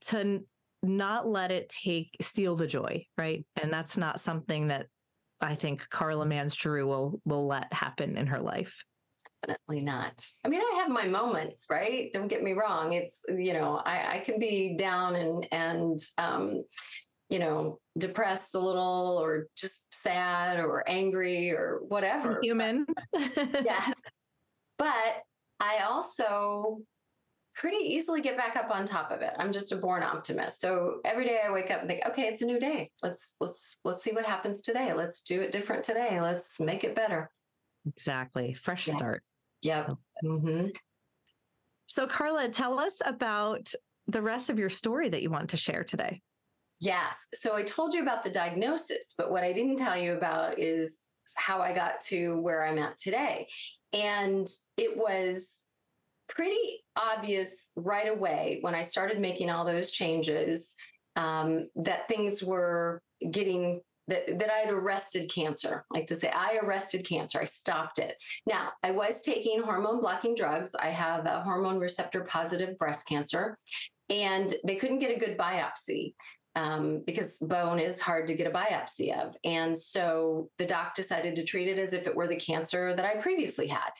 to 0.00 0.40
not 0.82 1.26
let 1.26 1.50
it 1.50 1.68
take 1.68 2.16
steal 2.20 2.56
the 2.56 2.66
joy 2.66 3.04
right? 3.16 3.44
And 3.60 3.72
that's 3.72 3.96
not 3.96 4.20
something 4.20 4.68
that 4.68 4.86
i 5.40 5.54
think 5.54 5.88
Karla 5.90 6.26
Mans 6.26 6.54
Giroux 6.54 6.86
will 6.86 7.20
will 7.24 7.46
let 7.46 7.72
happen 7.72 8.16
in 8.16 8.26
her 8.26 8.40
life. 8.40 8.82
Definitely 9.46 9.82
not. 9.82 10.24
I 10.44 10.48
mean 10.48 10.60
i 10.60 10.78
have 10.80 10.90
my 10.90 11.06
moments 11.06 11.66
right? 11.70 12.10
Don't 12.12 12.28
get 12.28 12.42
me 12.42 12.52
wrong. 12.52 12.92
It's 12.92 13.22
you 13.28 13.52
know 13.52 13.80
i, 13.84 14.16
I 14.16 14.18
can 14.20 14.38
be 14.38 14.76
down 14.76 15.14
and 15.16 15.46
and 15.52 15.98
um 16.18 16.62
you 17.28 17.38
know 17.38 17.78
depressed 17.98 18.54
a 18.54 18.58
little 18.58 19.18
or 19.22 19.46
just 19.56 19.92
sad 19.92 20.58
or 20.58 20.88
angry 20.88 21.50
or 21.50 21.80
whatever 21.88 22.38
human 22.42 22.86
yes 23.16 24.00
but 24.78 25.22
I 25.60 25.78
also 25.78 26.80
pretty 27.54 27.78
easily 27.78 28.20
get 28.20 28.36
back 28.36 28.56
up 28.56 28.70
on 28.70 28.86
top 28.86 29.10
of 29.10 29.20
it. 29.20 29.32
I'm 29.38 29.50
just 29.50 29.72
a 29.72 29.76
born 29.76 30.04
optimist. 30.04 30.60
So 30.60 31.00
every 31.04 31.24
day 31.24 31.40
I 31.44 31.50
wake 31.50 31.70
up 31.70 31.80
and 31.80 31.88
think, 31.90 32.06
okay, 32.08 32.28
it's 32.28 32.42
a 32.42 32.46
new 32.46 32.60
day. 32.60 32.90
Let's 33.02 33.34
let's 33.40 33.78
let's 33.84 34.04
see 34.04 34.12
what 34.12 34.24
happens 34.24 34.62
today. 34.62 34.92
Let's 34.94 35.22
do 35.22 35.40
it 35.40 35.50
different 35.50 35.84
today. 35.84 36.20
Let's 36.20 36.60
make 36.60 36.84
it 36.84 36.94
better. 36.94 37.30
Exactly. 37.86 38.54
Fresh 38.54 38.86
yeah. 38.86 38.96
start. 38.96 39.22
Yep. 39.62 39.96
Mm-hmm. 40.24 40.66
So 41.86 42.06
Karla, 42.06 42.48
tell 42.48 42.78
us 42.78 43.02
about 43.04 43.72
the 44.06 44.22
rest 44.22 44.50
of 44.50 44.58
your 44.58 44.70
story 44.70 45.08
that 45.08 45.22
you 45.22 45.30
want 45.30 45.50
to 45.50 45.56
share 45.56 45.82
today. 45.82 46.22
Yes. 46.80 47.26
So 47.34 47.56
I 47.56 47.62
told 47.62 47.92
you 47.92 48.02
about 48.02 48.22
the 48.22 48.30
diagnosis, 48.30 49.14
but 49.18 49.30
what 49.30 49.42
I 49.42 49.52
didn't 49.52 49.78
tell 49.78 49.96
you 49.96 50.14
about 50.14 50.58
is 50.58 51.04
how 51.34 51.60
I 51.60 51.72
got 51.72 52.00
to 52.02 52.38
where 52.40 52.64
I'm 52.64 52.78
at 52.78 52.98
today. 52.98 53.48
And 53.92 54.46
it 54.76 54.96
was 54.96 55.64
pretty 56.28 56.84
obvious 56.96 57.70
right 57.76 58.08
away 58.08 58.58
when 58.60 58.74
I 58.74 58.82
started 58.82 59.18
making 59.18 59.50
all 59.50 59.64
those 59.64 59.90
changes 59.90 60.74
um, 61.16 61.68
that 61.76 62.06
things 62.06 62.42
were 62.42 63.02
getting 63.30 63.80
that, 64.06 64.38
that 64.38 64.50
I 64.50 64.58
had 64.60 64.70
arrested 64.70 65.30
cancer. 65.34 65.84
Like 65.90 66.06
to 66.06 66.14
say, 66.14 66.30
I 66.30 66.58
arrested 66.62 67.06
cancer. 67.06 67.40
I 67.40 67.44
stopped 67.44 67.98
it. 67.98 68.14
Now, 68.46 68.70
I 68.82 68.90
was 68.90 69.20
taking 69.20 69.62
hormone 69.62 70.00
blocking 70.00 70.34
drugs. 70.34 70.74
I 70.74 70.88
have 70.88 71.26
a 71.26 71.42
hormone 71.42 71.78
receptor 71.78 72.22
positive 72.24 72.78
breast 72.78 73.06
cancer, 73.06 73.58
and 74.08 74.54
they 74.64 74.76
couldn't 74.76 75.00
get 75.00 75.14
a 75.14 75.20
good 75.20 75.36
biopsy 75.36 76.14
um, 76.58 77.02
because 77.06 77.38
bone 77.38 77.78
is 77.78 78.00
hard 78.00 78.26
to 78.26 78.34
get 78.34 78.48
a 78.48 78.50
biopsy 78.50 79.16
of. 79.16 79.36
And 79.44 79.78
so 79.78 80.50
the 80.58 80.66
doc 80.66 80.94
decided 80.94 81.36
to 81.36 81.44
treat 81.44 81.68
it 81.68 81.78
as 81.78 81.92
if 81.92 82.08
it 82.08 82.14
were 82.14 82.26
the 82.26 82.36
cancer 82.36 82.94
that 82.94 83.04
I 83.04 83.20
previously 83.20 83.68
had. 83.68 83.90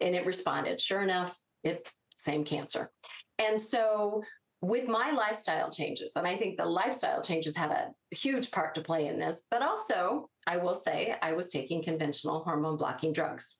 And 0.00 0.14
it 0.14 0.24
responded. 0.24 0.80
Sure 0.80 1.02
enough, 1.02 1.38
it 1.64 1.86
same 2.16 2.44
cancer. 2.44 2.90
And 3.38 3.60
so 3.60 4.22
with 4.62 4.88
my 4.88 5.10
lifestyle 5.10 5.70
changes, 5.70 6.16
and 6.16 6.26
I 6.26 6.34
think 6.34 6.56
the 6.56 6.64
lifestyle 6.64 7.20
changes 7.20 7.54
had 7.54 7.70
a 7.70 7.90
huge 8.10 8.50
part 8.50 8.74
to 8.74 8.80
play 8.80 9.06
in 9.06 9.18
this, 9.18 9.42
but 9.50 9.60
also 9.60 10.30
I 10.46 10.56
will 10.56 10.74
say 10.74 11.14
I 11.20 11.34
was 11.34 11.52
taking 11.52 11.82
conventional 11.82 12.42
hormone 12.42 12.78
blocking 12.78 13.12
drugs. 13.12 13.56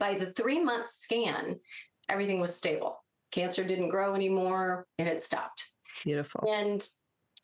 By 0.00 0.14
the 0.14 0.32
three 0.32 0.62
month 0.64 0.88
scan, 0.88 1.60
everything 2.08 2.40
was 2.40 2.56
stable. 2.56 3.04
Cancer 3.32 3.64
didn't 3.64 3.90
grow 3.90 4.14
anymore, 4.14 4.86
it 4.96 5.06
had 5.06 5.22
stopped. 5.22 5.70
Beautiful. 6.04 6.48
And 6.50 6.88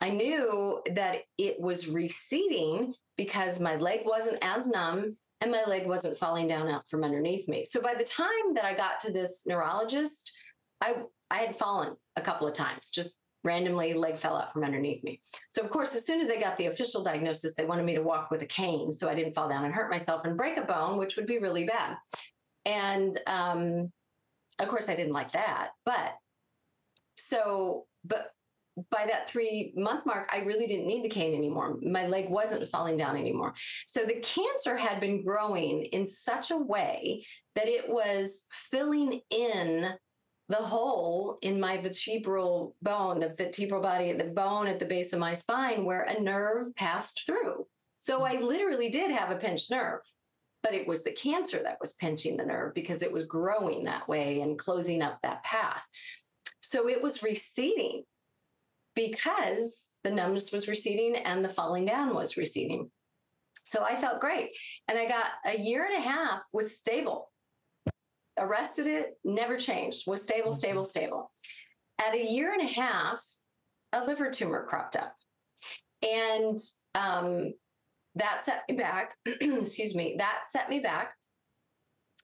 I 0.01 0.09
knew 0.09 0.81
that 0.93 1.19
it 1.37 1.59
was 1.59 1.87
receding 1.87 2.93
because 3.17 3.59
my 3.59 3.75
leg 3.75 4.01
wasn't 4.03 4.39
as 4.41 4.67
numb 4.67 5.15
and 5.41 5.51
my 5.51 5.63
leg 5.65 5.85
wasn't 5.85 6.17
falling 6.17 6.47
down 6.47 6.67
out 6.67 6.89
from 6.89 7.03
underneath 7.03 7.47
me. 7.47 7.65
So 7.65 7.79
by 7.79 7.93
the 7.93 8.03
time 8.03 8.53
that 8.55 8.65
I 8.65 8.75
got 8.75 8.99
to 9.01 9.11
this 9.11 9.45
neurologist, 9.45 10.31
I 10.81 10.95
I 11.29 11.37
had 11.37 11.55
fallen 11.55 11.95
a 12.15 12.21
couple 12.21 12.47
of 12.47 12.53
times, 12.53 12.89
just 12.89 13.17
randomly 13.43 13.93
leg 13.93 14.17
fell 14.17 14.37
out 14.37 14.51
from 14.51 14.63
underneath 14.63 15.03
me. 15.03 15.21
So 15.49 15.61
of 15.63 15.69
course, 15.69 15.95
as 15.95 16.05
soon 16.05 16.19
as 16.19 16.27
they 16.27 16.39
got 16.39 16.57
the 16.57 16.67
official 16.67 17.03
diagnosis, 17.03 17.55
they 17.55 17.65
wanted 17.65 17.85
me 17.85 17.95
to 17.95 18.03
walk 18.03 18.31
with 18.31 18.41
a 18.41 18.45
cane 18.47 18.91
so 18.91 19.07
I 19.07 19.15
didn't 19.15 19.33
fall 19.33 19.49
down 19.49 19.65
and 19.65 19.73
hurt 19.73 19.89
myself 19.89 20.25
and 20.25 20.37
break 20.37 20.57
a 20.57 20.63
bone, 20.63 20.97
which 20.97 21.15
would 21.15 21.25
be 21.25 21.39
really 21.39 21.65
bad. 21.65 21.95
And 22.65 23.17
um, 23.27 23.91
of 24.59 24.67
course, 24.67 24.89
I 24.89 24.95
didn't 24.95 25.13
like 25.13 25.31
that. 25.31 25.69
But 25.85 26.15
so, 27.17 27.85
but 28.03 28.31
by 28.89 29.05
that 29.05 29.29
three 29.29 29.73
month 29.75 30.05
mark, 30.05 30.29
I 30.31 30.39
really 30.39 30.67
didn't 30.67 30.87
need 30.87 31.03
the 31.03 31.09
cane 31.09 31.33
anymore. 31.33 31.77
My 31.81 32.07
leg 32.07 32.29
wasn't 32.29 32.67
falling 32.69 32.97
down 32.97 33.17
anymore. 33.17 33.53
So 33.85 34.05
the 34.05 34.21
cancer 34.21 34.77
had 34.77 34.99
been 34.99 35.23
growing 35.23 35.83
in 35.85 36.05
such 36.05 36.51
a 36.51 36.57
way 36.57 37.25
that 37.55 37.67
it 37.67 37.89
was 37.89 38.45
filling 38.51 39.21
in 39.29 39.93
the 40.49 40.57
hole 40.57 41.37
in 41.41 41.59
my 41.59 41.77
vertebral 41.77 42.75
bone, 42.81 43.19
the 43.19 43.33
vertebral 43.37 43.81
body, 43.81 44.11
the 44.13 44.25
bone 44.25 44.67
at 44.67 44.79
the 44.79 44.85
base 44.85 45.13
of 45.13 45.19
my 45.19 45.33
spine 45.33 45.85
where 45.85 46.03
a 46.03 46.19
nerve 46.19 46.75
passed 46.75 47.23
through. 47.25 47.65
So 47.97 48.23
I 48.23 48.39
literally 48.39 48.89
did 48.89 49.11
have 49.11 49.31
a 49.31 49.37
pinched 49.37 49.71
nerve, 49.71 50.01
but 50.63 50.73
it 50.73 50.87
was 50.87 51.03
the 51.03 51.11
cancer 51.11 51.61
that 51.63 51.77
was 51.79 51.93
pinching 51.93 52.35
the 52.35 52.45
nerve 52.45 52.73
because 52.73 53.01
it 53.01 53.11
was 53.11 53.23
growing 53.23 53.83
that 53.85 54.07
way 54.07 54.41
and 54.41 54.59
closing 54.59 55.01
up 55.01 55.19
that 55.23 55.43
path. 55.43 55.85
So 56.61 56.89
it 56.89 57.01
was 57.01 57.23
receding 57.23 58.03
because 58.95 59.91
the 60.03 60.11
numbness 60.11 60.51
was 60.51 60.67
receding 60.67 61.15
and 61.15 61.43
the 61.43 61.49
falling 61.49 61.85
down 61.85 62.13
was 62.13 62.37
receding. 62.37 62.89
So 63.63 63.83
I 63.83 63.95
felt 63.95 64.19
great. 64.19 64.51
And 64.87 64.97
I 64.97 65.07
got 65.07 65.27
a 65.45 65.57
year 65.57 65.85
and 65.85 65.97
a 65.97 66.07
half 66.07 66.41
with 66.51 66.71
stable. 66.71 67.27
arrested 68.37 68.87
it, 68.87 69.17
never 69.23 69.57
changed, 69.57 70.07
was 70.07 70.23
stable, 70.23 70.51
stable, 70.51 70.83
stable. 70.83 71.31
At 71.99 72.15
a 72.15 72.31
year 72.31 72.53
and 72.53 72.61
a 72.61 72.73
half, 72.73 73.21
a 73.93 74.03
liver 74.03 74.31
tumor 74.31 74.65
cropped 74.65 74.95
up. 74.95 75.15
And 76.01 76.57
um, 76.95 77.53
that 78.15 78.43
set 78.43 78.63
me 78.67 78.75
back. 78.75 79.15
Excuse 79.25 79.95
me. 79.95 80.15
That 80.17 80.43
set 80.49 80.69
me 80.69 80.79
back. 80.79 81.13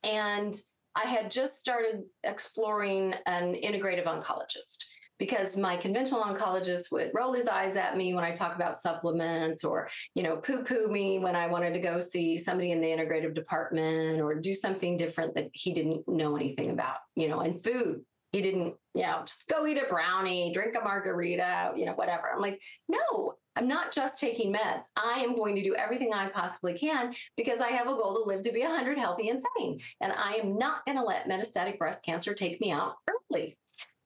And 0.04 0.54
I 0.96 1.08
had 1.08 1.30
just 1.30 1.60
started 1.60 2.04
exploring 2.24 3.14
an 3.26 3.54
integrative 3.54 4.06
oncologist 4.06 4.84
because 5.20 5.58
my 5.58 5.78
conventional 5.78 6.24
oncologist 6.24 6.92
would 6.92 7.12
roll 7.14 7.34
his 7.34 7.48
eyes 7.48 7.76
at 7.76 7.98
me 7.98 8.14
when 8.14 8.24
I 8.24 8.32
talk 8.32 8.56
about 8.56 8.78
supplements 8.78 9.64
or, 9.64 9.90
you 10.16 10.24
know, 10.24 10.38
poo 10.38 10.64
poo 10.64 10.88
me 10.88 11.20
when 11.20 11.36
I 11.36 11.48
wanted 11.48 11.74
to 11.74 11.80
go 11.80 12.00
see 12.00 12.38
somebody 12.38 12.72
in 12.72 12.82
the 12.82 12.88
integrative 12.88 13.34
department 13.34 14.22
or 14.22 14.36
do 14.36 14.54
something 14.54 14.98
different 14.98 15.36
that 15.36 15.50
he 15.54 15.74
didn't 15.74 16.08
know 16.08 16.36
anything 16.36 16.70
about, 16.70 16.98
you 17.16 17.28
know, 17.28 17.40
and 17.40 17.62
food. 17.62 18.02
He 18.34 18.42
didn't, 18.42 18.76
you 18.94 19.04
know, 19.04 19.22
just 19.26 19.48
go 19.48 19.66
eat 19.66 19.82
a 19.82 19.90
brownie, 19.90 20.52
drink 20.54 20.76
a 20.80 20.84
margarita, 20.84 21.74
you 21.76 21.86
know, 21.86 21.94
whatever. 21.94 22.30
I'm 22.34 22.42
like, 22.42 22.62
no, 22.90 23.36
I'm 23.56 23.68
not 23.68 23.92
just 23.92 24.20
taking 24.20 24.54
meds. 24.54 24.88
I 24.96 25.22
am 25.22 25.34
going 25.34 25.56
to 25.56 25.64
do 25.64 25.74
everything 25.76 26.14
I 26.14 26.28
possibly 26.28 26.78
can 26.78 27.14
because 27.36 27.62
I 27.62 27.70
have 27.70 27.88
a 27.88 27.96
goal 27.96 28.14
to 28.16 28.30
live 28.30 28.44
to 28.44 28.52
be 28.52 28.62
100 28.62 28.98
healthy 28.98 29.30
and 29.30 29.42
sane. 29.58 29.80
And 30.02 30.14
I 30.14 30.34
am 30.34 30.58
not 30.58 30.86
going 30.86 30.98
to 30.98 31.04
let 31.04 31.28
metastatic 31.28 31.80
breast 31.80 32.06
cancer 32.06 32.34
take 32.34 32.62
me 32.62 32.72
out 32.72 32.96
early. 33.08 33.58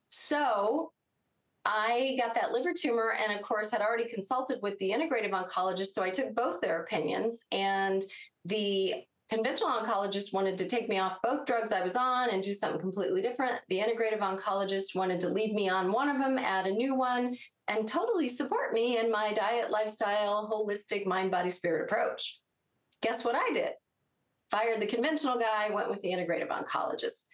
So 0.07 0.91
I 1.65 2.17
got 2.19 2.33
that 2.33 2.51
liver 2.51 2.73
tumor 2.73 3.13
and, 3.23 3.37
of 3.37 3.43
course, 3.43 3.71
had 3.71 3.81
already 3.81 4.09
consulted 4.09 4.59
with 4.61 4.77
the 4.79 4.89
integrative 4.89 5.31
oncologist. 5.31 5.93
So 5.93 6.01
I 6.01 6.09
took 6.09 6.33
both 6.33 6.59
their 6.59 6.81
opinions. 6.81 7.43
And 7.51 8.03
the 8.45 8.95
conventional 9.29 9.69
oncologist 9.69 10.33
wanted 10.33 10.57
to 10.57 10.67
take 10.67 10.89
me 10.89 10.99
off 10.99 11.21
both 11.21 11.45
drugs 11.45 11.71
I 11.71 11.81
was 11.81 11.95
on 11.95 12.31
and 12.31 12.43
do 12.43 12.51
something 12.51 12.81
completely 12.81 13.21
different. 13.21 13.61
The 13.69 13.79
integrative 13.79 14.19
oncologist 14.19 14.95
wanted 14.95 15.19
to 15.21 15.29
leave 15.29 15.53
me 15.53 15.69
on 15.69 15.91
one 15.91 16.09
of 16.09 16.17
them, 16.17 16.37
add 16.37 16.65
a 16.65 16.71
new 16.71 16.95
one, 16.95 17.37
and 17.67 17.87
totally 17.87 18.27
support 18.27 18.73
me 18.73 18.97
in 18.97 19.11
my 19.11 19.31
diet, 19.31 19.69
lifestyle, 19.69 20.49
holistic 20.49 21.05
mind, 21.05 21.31
body, 21.31 21.49
spirit 21.49 21.83
approach. 21.85 22.39
Guess 23.01 23.23
what 23.23 23.35
I 23.35 23.51
did? 23.53 23.71
Fired 24.49 24.81
the 24.81 24.87
conventional 24.87 25.39
guy, 25.39 25.69
went 25.69 25.89
with 25.89 26.01
the 26.01 26.09
integrative 26.09 26.49
oncologist, 26.49 27.27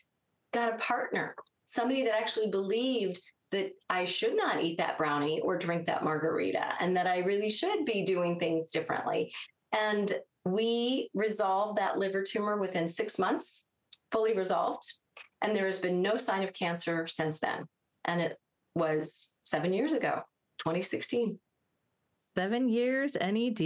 got 0.53 0.73
a 0.73 0.77
partner, 0.77 1.33
somebody 1.65 2.03
that 2.03 2.15
actually 2.15 2.51
believed 2.51 3.19
that 3.51 3.71
I 3.89 4.05
should 4.05 4.35
not 4.35 4.63
eat 4.63 4.77
that 4.77 4.97
brownie 4.97 5.39
or 5.39 5.57
drink 5.57 5.85
that 5.85 6.03
margarita 6.03 6.73
and 6.79 6.95
that 6.97 7.07
I 7.07 7.19
really 7.19 7.49
should 7.49 7.85
be 7.85 8.03
doing 8.03 8.37
things 8.37 8.71
differently. 8.71 9.33
And 9.73 10.11
we 10.45 11.09
resolved 11.13 11.77
that 11.77 11.97
liver 11.97 12.23
tumor 12.23 12.57
within 12.57 12.87
six 12.87 13.17
months, 13.19 13.67
fully 14.11 14.35
resolved. 14.35 14.85
And 15.41 15.55
there 15.55 15.65
has 15.65 15.79
been 15.79 16.01
no 16.01 16.17
sign 16.17 16.43
of 16.43 16.53
cancer 16.53 17.07
since 17.07 17.39
then. 17.39 17.65
And 18.05 18.21
it 18.21 18.37
was 18.75 19.33
seven 19.41 19.73
years 19.73 19.93
ago, 19.93 20.21
2016. 20.59 21.39
Seven 22.35 22.69
years 22.69 23.15
NED. 23.15 23.61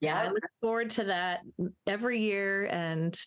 Yeah. 0.00 0.20
I 0.20 0.28
look 0.28 0.42
forward 0.60 0.90
to 0.90 1.04
that 1.04 1.40
every 1.86 2.20
year 2.20 2.66
and 2.66 3.18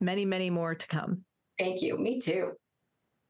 many, 0.00 0.24
many 0.24 0.50
more 0.50 0.74
to 0.74 0.86
come. 0.86 1.24
Thank 1.58 1.82
you. 1.82 1.96
Me 1.98 2.18
too. 2.18 2.52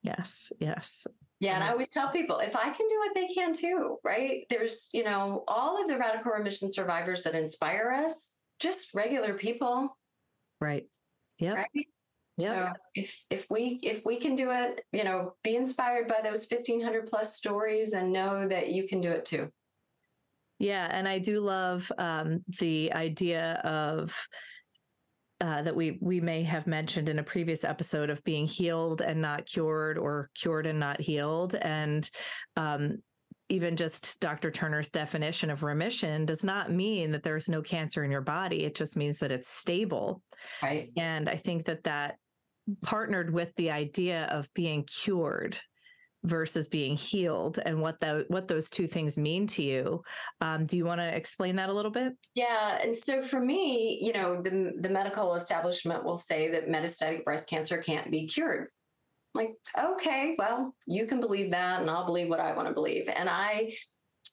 Yes. 0.03 0.51
Yes. 0.59 1.07
Yeah, 1.45 1.57
and 1.57 1.65
I 1.65 1.73
always 1.73 1.89
tell 1.89 2.09
people 2.09 2.39
if 2.39 2.57
I 2.57 2.71
can 2.71 2.89
do 2.89 3.03
it, 3.05 3.13
they 3.15 3.27
can 3.27 3.53
too, 3.53 3.99
right? 4.03 4.47
There's, 4.49 4.89
you 4.95 5.05
know, 5.05 5.45
all 5.47 5.81
of 5.81 5.89
the 5.89 5.99
radical 5.99 6.33
remission 6.33 6.73
survivors 6.73 7.23
that 7.25 7.35
inspire 7.35 7.91
us, 7.91 8.41
just 8.61 8.95
regular 8.95 9.35
people. 9.35 9.95
Right. 10.59 10.87
Yeah. 11.39 11.53
Right. 11.53 11.87
Yeah. 12.39 12.73
So 12.73 12.73
if 12.95 13.27
if 13.29 13.47
we 13.51 13.79
if 13.83 14.07
we 14.07 14.19
can 14.19 14.35
do 14.35 14.51
it, 14.53 14.81
you 14.93 15.05
know, 15.05 15.35
be 15.45 15.57
inspired 15.57 16.09
by 16.09 16.21
those 16.23 16.47
1500 16.51 17.07
plus 17.07 17.37
stories 17.37 17.93
and 17.93 18.11
know 18.11 18.49
that 18.49 18.71
you 18.71 18.89
can 18.89 19.03
do 19.03 19.11
it 19.11 19.27
too. 19.27 19.51
Yeah, 20.59 20.89
and 20.91 21.07
I 21.07 21.19
do 21.19 21.41
love 21.41 21.93
um, 21.99 22.43
the 22.59 22.91
idea 22.95 23.61
of 23.65 24.17
uh, 25.45 25.61
that 25.61 25.77
we 25.77 25.99
we 26.01 26.23
may 26.23 26.43
have 26.43 26.67
mentioned 26.67 27.11
in 27.11 27.19
a 27.19 27.23
previous 27.23 27.65
episode 27.65 28.09
of 28.09 28.25
being 28.25 28.47
healed 28.47 29.03
and 29.03 29.21
not 29.21 29.45
cured, 29.45 29.99
or 29.99 30.31
cured 30.35 30.65
and 30.65 30.81
not 30.81 30.99
healed, 30.99 31.55
and 31.55 32.09
um, 32.57 32.97
even 33.51 33.77
just 33.77 34.19
Dr. 34.21 34.51
Turner's 34.51 34.89
definition 34.89 35.51
of 35.51 35.63
remission 35.63 36.25
does 36.25 36.45
not 36.45 36.71
mean 36.71 37.11
that 37.13 37.23
there's 37.23 37.47
no 37.47 37.61
cancer 37.61 38.03
in 38.03 38.11
your 38.11 38.23
body. 38.23 38.65
It 38.65 38.75
just 38.75 38.97
means 38.97 39.19
that 39.19 39.31
it's 39.31 39.51
stable. 39.51 40.23
Right. 40.63 40.89
And 40.97 41.29
I 41.29 41.37
think 41.37 41.67
that 41.67 41.85
that 41.85 42.17
partnered 42.83 43.31
with 43.31 43.55
the 43.57 43.71
idea 43.71 44.25
of 44.25 44.49
being 44.55 44.85
cured 44.85 45.59
versus 46.25 46.67
being 46.67 46.97
healed 46.97 47.59
and 47.65 47.81
what 47.81 48.01
the, 48.01 48.25
what 48.29 48.49
those 48.49 48.71
two 48.71 48.87
things 48.87 49.17
mean 49.17 49.47
to 49.47 49.63
you. 49.63 50.03
Um, 50.41 50.65
do 50.65 50.77
you 50.77 50.85
want 50.85 51.01
to 51.01 51.17
explain 51.17 51.57
that 51.57 51.69
a 51.69 51.73
little 51.73 51.91
bit? 51.91 52.15
Yeah, 52.35 52.79
and 52.83 52.97
so 52.97 53.23
for 53.23 53.41
me, 53.41 53.99
you 54.03 54.13
know, 54.13 54.43
the 54.43 54.73
the 54.81 54.89
medical 54.89 55.35
establishment 55.35 56.05
will 56.05 56.19
say 56.19 56.51
that 56.51 56.69
metastatic 56.69 57.25
breast 57.25 57.49
cancer 57.49 57.79
can't 57.79 58.11
be 58.11 58.27
cured. 58.27 58.69
Like, 59.35 59.51
okay, 59.79 60.37
well, 60.39 60.75
you 60.87 61.07
can 61.07 61.21
believe 61.21 61.51
that, 61.51 61.81
and 61.81 61.91
I'll 61.91 62.07
believe 62.07 62.29
what 62.29 62.41
I 62.41 62.55
want 62.55 62.69
to 62.69 62.75
believe, 62.75 63.09
and 63.09 63.29
I 63.29 63.73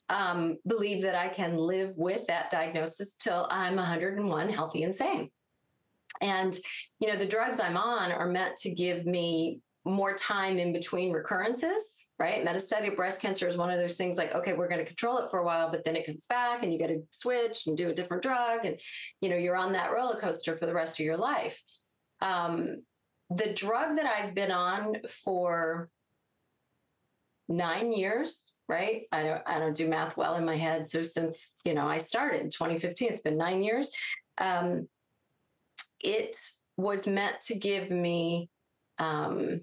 um, 0.10 0.58
believe 0.68 1.02
that 1.04 1.16
I 1.16 1.30
can 1.30 1.58
live 1.58 1.98
with 1.98 2.28
that 2.28 2.52
diagnosis 2.52 3.18
till 3.18 3.48
I'm 3.50 3.76
101, 3.76 4.50
healthy 4.50 4.84
and 4.84 4.96
sane. 4.96 5.30
And 6.22 6.58
you 7.00 7.08
know, 7.08 7.16
the 7.16 7.26
drugs 7.26 7.60
I'm 7.60 7.78
on 7.78 8.12
are 8.12 8.28
meant 8.28 8.58
to 8.58 8.74
give 8.74 9.06
me 9.06 9.60
more 9.84 10.14
time 10.14 10.60
in 10.60 10.72
between 10.72 11.12
recurrences, 11.12 12.12
right? 12.20 12.46
Metastatic 12.46 12.96
breast 12.96 13.20
cancer 13.20 13.48
is 13.48 13.58
one 13.58 13.72
of 13.72 13.80
those 13.80 13.96
things 13.96 14.16
like, 14.16 14.34
okay, 14.36 14.54
we're 14.54 14.68
going 14.68 14.80
to 14.80 14.86
control 14.86 15.18
it 15.18 15.32
for 15.32 15.40
a 15.40 15.44
while, 15.46 15.72
but 15.72 15.84
then 15.84 15.96
it 15.96 16.06
comes 16.06 16.26
back 16.28 16.62
and 16.62 16.72
you 16.72 16.78
got 16.78 16.88
to 16.88 17.02
switch 17.12 17.66
and 17.66 17.76
do 17.76 17.90
a 17.90 17.94
different 17.94 18.22
drug. 18.22 18.66
And, 18.66 18.80
you 19.22 19.30
know, 19.30 19.38
you're 19.38 19.56
on 19.56 19.74
that 19.74 19.92
roller 19.92 20.20
coaster 20.20 20.56
for 20.56 20.68
the 20.68 20.74
rest 20.74 21.00
of 21.00 21.06
your 21.06 21.18
life. 21.18 21.62
Um, 22.22 22.84
the 23.32 23.54
drug 23.54 23.96
that 23.96 24.06
I've 24.06 24.36
been 24.36 24.52
on 24.52 24.98
for 25.08 25.90
nine 27.50 27.92
years, 27.92 28.56
right? 28.70 29.04
I 29.12 29.24
don't, 29.24 29.42
I 29.48 29.58
don't 29.58 29.76
do 29.76 29.88
math 29.88 30.16
well 30.16 30.36
in 30.36 30.46
my 30.46 30.58
head. 30.58 30.88
So 30.88 31.02
since, 31.02 31.56
you 31.66 31.74
know, 31.74 31.88
I 31.88 31.98
started 31.98 32.42
in 32.42 32.52
2015, 32.52 33.10
it's 33.10 33.22
been 33.22 33.38
nine 33.38 33.64
years. 33.64 33.90
Um, 34.38 34.88
it 36.00 36.38
was 36.78 37.08
meant 37.08 37.42
to 37.42 37.58
give 37.58 37.90
me 37.90 38.50
um, 39.00 39.62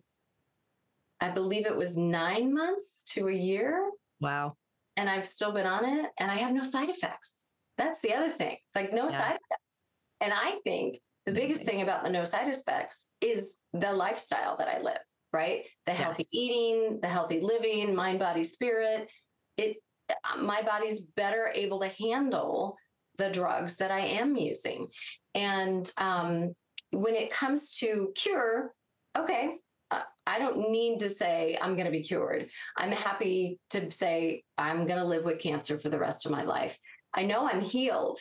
I 1.21 1.31
believe 1.31 1.67
it 1.67 1.77
was 1.77 1.97
nine 1.97 2.55
months 2.55 3.05
to 3.15 3.29
a 3.29 3.33
year. 3.33 3.91
Wow. 4.21 4.57
And 4.97 5.09
I've 5.09 5.27
still 5.27 5.53
been 5.53 5.67
on 5.67 5.85
it 5.85 6.11
and 6.19 6.31
I 6.31 6.37
have 6.37 6.53
no 6.53 6.63
side 6.63 6.89
effects. 6.89 7.47
That's 7.77 8.01
the 8.01 8.15
other 8.15 8.29
thing. 8.29 8.53
It's 8.53 8.77
like 8.77 8.93
no 8.93 9.05
yeah. 9.05 9.09
side 9.09 9.39
effects. 9.39 9.79
And 10.21 10.33
I 10.33 10.59
think 10.65 10.99
the 11.27 11.33
biggest 11.33 11.63
thing 11.63 11.83
about 11.83 12.05
the 12.05 12.11
no 12.11 12.25
side 12.25 12.49
effects 12.49 13.11
is 13.21 13.57
the 13.73 13.93
lifestyle 13.93 14.57
that 14.57 14.69
I 14.69 14.81
live, 14.81 14.99
right? 15.33 15.67
The 15.87 15.93
yes. 15.93 16.01
healthy 16.01 16.27
eating, 16.33 16.99
the 17.01 17.09
healthy 17.09 17.41
living, 17.41 17.95
mind, 17.95 18.19
body, 18.19 18.45
spirit. 18.45 19.11
It 19.57 19.77
uh, 20.09 20.41
my 20.41 20.63
body's 20.63 21.01
better 21.01 21.53
able 21.55 21.81
to 21.81 21.89
handle 22.03 22.77
the 23.19 23.31
drugs 23.31 23.77
that 23.77 23.91
I 23.91 24.01
am 24.01 24.37
using. 24.37 24.87
And 25.35 25.91
um, 25.99 26.55
when 26.93 27.15
it 27.15 27.31
comes 27.31 27.77
to 27.79 28.13
cure, 28.15 28.73
okay, 29.17 29.57
Uh, 29.91 30.03
I 30.27 30.39
don't 30.39 30.71
need 30.71 30.99
to 31.01 31.09
say 31.09 31.59
I'm 31.61 31.75
going 31.75 31.87
to 31.87 31.91
be 31.91 32.03
cured. 32.03 32.51
I'm 32.77 32.93
happy 32.93 33.59
to 33.71 33.91
say 33.91 34.45
I'm 34.57 34.87
going 34.87 34.99
to 34.99 35.05
live 35.05 35.25
with 35.25 35.41
cancer 35.41 35.79
for 35.79 35.89
the 35.89 35.99
rest 35.99 36.27
of 36.27 36.33
my 36.33 36.43
life. 36.43 36.79
I 37.15 37.25
know 37.25 37.49
I'm 37.49 37.61
healed. 37.61 38.19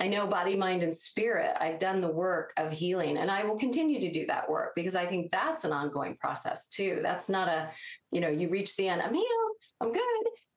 I 0.00 0.08
know 0.08 0.26
body, 0.26 0.56
mind, 0.56 0.82
and 0.82 0.96
spirit. 0.96 1.54
I've 1.60 1.78
done 1.78 2.00
the 2.00 2.10
work 2.10 2.54
of 2.56 2.72
healing 2.72 3.18
and 3.18 3.30
I 3.30 3.44
will 3.44 3.58
continue 3.58 4.00
to 4.00 4.10
do 4.10 4.24
that 4.26 4.48
work 4.48 4.72
because 4.74 4.96
I 4.96 5.04
think 5.04 5.30
that's 5.30 5.64
an 5.64 5.72
ongoing 5.72 6.16
process 6.16 6.68
too. 6.68 7.00
That's 7.02 7.28
not 7.28 7.48
a, 7.48 7.70
you 8.10 8.22
know, 8.22 8.30
you 8.30 8.48
reach 8.48 8.76
the 8.76 8.88
end, 8.88 9.02
I'm 9.02 9.12
healed, 9.12 9.56
I'm 9.80 9.92
good 9.92 10.02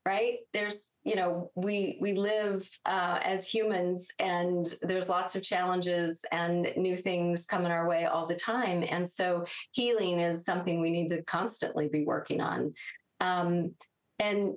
right? 0.05 0.39
There's 0.51 0.93
you 1.03 1.15
know 1.15 1.51
we 1.55 1.97
we 2.01 2.13
live 2.13 2.69
uh, 2.85 3.19
as 3.23 3.47
humans 3.47 4.11
and 4.19 4.65
there's 4.81 5.09
lots 5.09 5.35
of 5.35 5.43
challenges 5.43 6.25
and 6.31 6.71
new 6.75 6.95
things 6.95 7.45
coming 7.45 7.71
our 7.71 7.87
way 7.87 8.05
all 8.05 8.25
the 8.25 8.35
time. 8.35 8.83
And 8.89 9.09
so 9.09 9.45
healing 9.71 10.19
is 10.19 10.45
something 10.45 10.81
we 10.81 10.89
need 10.89 11.09
to 11.09 11.23
constantly 11.23 11.87
be 11.87 12.03
working 12.03 12.41
on. 12.41 12.73
Um, 13.19 13.73
and 14.19 14.53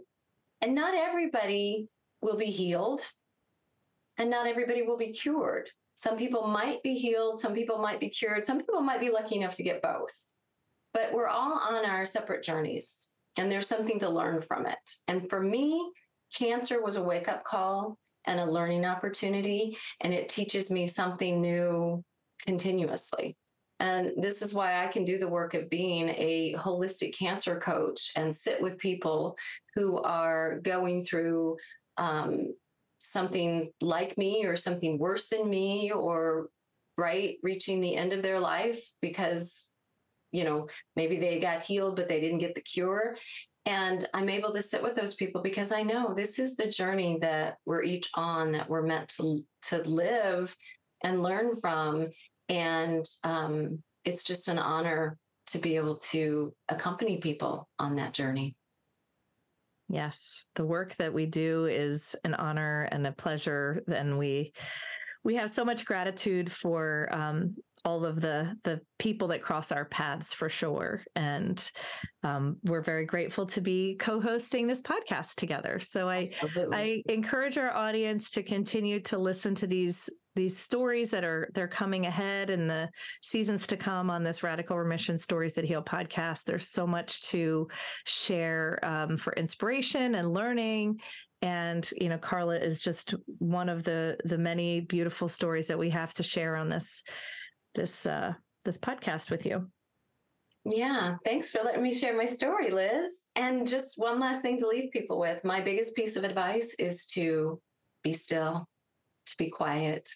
and 0.60 0.74
not 0.74 0.94
everybody 0.94 1.88
will 2.20 2.36
be 2.36 2.46
healed 2.46 3.02
and 4.18 4.30
not 4.30 4.46
everybody 4.46 4.82
will 4.82 4.98
be 4.98 5.12
cured. 5.12 5.70
Some 5.94 6.16
people 6.16 6.46
might 6.46 6.82
be 6.82 6.94
healed 6.94 7.38
some 7.38 7.54
people 7.54 7.78
might 7.78 8.00
be 8.00 8.08
cured 8.08 8.44
some 8.44 8.58
people 8.58 8.80
might 8.80 9.00
be 9.00 9.10
lucky 9.10 9.36
enough 9.36 9.54
to 9.54 9.62
get 9.62 9.80
both. 9.80 10.26
But 10.92 11.12
we're 11.12 11.28
all 11.28 11.60
on 11.60 11.84
our 11.84 12.04
separate 12.04 12.42
journeys 12.42 13.12
and 13.36 13.50
there's 13.50 13.68
something 13.68 13.98
to 14.00 14.08
learn 14.08 14.40
from 14.40 14.66
it. 14.66 14.90
And 15.08 15.28
for 15.28 15.40
me, 15.40 15.92
cancer 16.34 16.82
was 16.82 16.96
a 16.96 17.02
wake 17.02 17.28
up 17.28 17.44
call 17.44 17.98
and 18.26 18.40
a 18.40 18.50
learning 18.50 18.84
opportunity, 18.84 19.76
and 20.00 20.12
it 20.12 20.28
teaches 20.28 20.70
me 20.70 20.86
something 20.86 21.40
new 21.40 22.02
continuously. 22.44 23.36
And 23.78 24.12
this 24.16 24.40
is 24.40 24.54
why 24.54 24.82
I 24.82 24.86
can 24.88 25.04
do 25.04 25.18
the 25.18 25.28
work 25.28 25.54
of 25.54 25.68
being 25.68 26.08
a 26.08 26.54
holistic 26.58 27.16
cancer 27.16 27.58
coach 27.58 28.10
and 28.16 28.34
sit 28.34 28.60
with 28.60 28.78
people 28.78 29.36
who 29.74 29.98
are 29.98 30.60
going 30.60 31.04
through 31.04 31.58
um, 31.98 32.54
something 32.98 33.70
like 33.80 34.16
me 34.16 34.44
or 34.46 34.56
something 34.56 34.98
worse 34.98 35.28
than 35.28 35.48
me 35.48 35.92
or 35.92 36.48
right 36.96 37.36
reaching 37.42 37.80
the 37.80 37.94
end 37.94 38.14
of 38.14 38.22
their 38.22 38.40
life 38.40 38.80
because 39.02 39.70
you 40.32 40.44
know 40.44 40.68
maybe 40.96 41.16
they 41.16 41.38
got 41.38 41.62
healed 41.62 41.96
but 41.96 42.08
they 42.08 42.20
didn't 42.20 42.38
get 42.38 42.54
the 42.54 42.60
cure. 42.60 43.16
And 43.66 44.08
i'm 44.14 44.28
able 44.28 44.52
to 44.52 44.62
sit 44.62 44.80
with 44.80 44.94
those 44.94 45.14
people 45.14 45.42
because 45.42 45.72
i 45.72 45.82
know 45.82 46.14
this 46.14 46.38
is 46.38 46.54
the 46.54 46.68
journey 46.68 47.18
that 47.20 47.56
we're 47.66 47.82
each 47.82 48.08
on 48.14 48.52
that 48.52 48.68
we're 48.68 48.82
meant 48.86 49.08
to 49.16 49.44
to 49.62 49.78
live 49.88 50.54
and 51.02 51.22
learn 51.22 51.56
from. 51.56 52.08
And 52.48 53.04
um, 53.24 53.82
it's 54.04 54.24
just 54.24 54.48
an 54.48 54.58
honor 54.58 55.18
to 55.48 55.58
be 55.58 55.76
able 55.76 55.96
to 55.96 56.52
accompany 56.68 57.18
people 57.18 57.68
on 57.78 57.96
that 57.96 58.12
journey. 58.12 58.56
Yes, 59.88 60.44
the 60.56 60.64
work 60.64 60.96
that 60.96 61.14
we 61.14 61.26
do 61.26 61.66
is 61.66 62.16
an 62.24 62.34
honor 62.34 62.88
and 62.90 63.06
a 63.06 63.12
pleasure, 63.12 63.84
and 63.86 64.18
we 64.18 64.52
we 65.22 65.36
have 65.36 65.50
so 65.50 65.64
much 65.64 65.84
gratitude 65.84 66.50
for 66.50 67.08
um, 67.12 67.54
all 67.86 68.04
of 68.04 68.20
the 68.20 68.54
the 68.64 68.80
people 68.98 69.28
that 69.28 69.42
cross 69.42 69.70
our 69.70 69.84
paths 69.84 70.34
for 70.34 70.48
sure, 70.48 71.02
and 71.14 71.70
um, 72.24 72.56
we're 72.64 72.82
very 72.82 73.06
grateful 73.06 73.46
to 73.46 73.60
be 73.60 73.94
co-hosting 74.00 74.66
this 74.66 74.82
podcast 74.82 75.36
together. 75.36 75.78
So 75.78 76.08
I 76.08 76.28
Absolutely. 76.42 76.76
I 76.76 77.12
encourage 77.12 77.56
our 77.58 77.70
audience 77.70 78.32
to 78.32 78.42
continue 78.42 78.98
to 79.02 79.16
listen 79.16 79.54
to 79.54 79.68
these 79.68 80.10
these 80.34 80.58
stories 80.58 81.10
that 81.10 81.24
are 81.24 81.48
they're 81.54 81.68
coming 81.68 82.06
ahead 82.06 82.50
in 82.50 82.66
the 82.66 82.90
seasons 83.22 83.68
to 83.68 83.76
come 83.76 84.10
on 84.10 84.24
this 84.24 84.42
radical 84.42 84.76
remission 84.76 85.16
stories 85.16 85.54
that 85.54 85.64
heal 85.64 85.82
podcast 85.82 86.42
there's 86.44 86.68
so 86.68 86.86
much 86.86 87.22
to 87.22 87.66
share 88.04 88.78
um, 88.82 89.16
for 89.16 89.32
inspiration 89.32 90.16
and 90.16 90.34
learning 90.34 91.00
and 91.40 91.90
you 91.98 92.08
know 92.08 92.18
Karla 92.18 92.56
is 92.56 92.80
just 92.80 93.14
one 93.38 93.68
of 93.68 93.82
the 93.82 94.18
the 94.24 94.38
many 94.38 94.80
beautiful 94.80 95.28
stories 95.28 95.68
that 95.68 95.78
we 95.78 95.90
have 95.90 96.12
to 96.14 96.22
share 96.22 96.56
on 96.56 96.68
this 96.68 97.02
this 97.76 98.06
uh 98.06 98.34
this 98.64 98.78
podcast 98.78 99.30
with 99.30 99.46
you 99.46 99.70
yeah, 100.68 101.14
thanks 101.24 101.52
for 101.52 101.62
letting 101.62 101.82
me 101.82 101.94
share 101.94 102.16
my 102.16 102.24
story, 102.24 102.70
Liz. 102.70 103.26
And 103.36 103.68
just 103.68 103.94
one 103.98 104.18
last 104.18 104.42
thing 104.42 104.58
to 104.58 104.66
leave 104.66 104.90
people 104.90 105.20
with. 105.20 105.44
My 105.44 105.60
biggest 105.60 105.94
piece 105.94 106.16
of 106.16 106.24
advice 106.24 106.74
is 106.80 107.06
to 107.12 107.60
be 108.02 108.12
still, 108.12 108.66
to 109.26 109.34
be 109.38 109.48
quiet, 109.48 110.10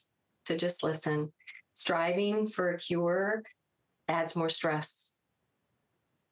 to 0.46 0.56
just 0.56 0.82
listen. 0.82 1.32
Striving 1.74 2.48
for 2.48 2.72
a 2.72 2.78
cure 2.78 3.44
adds 4.08 4.34
more 4.34 4.48
stress. 4.48 5.16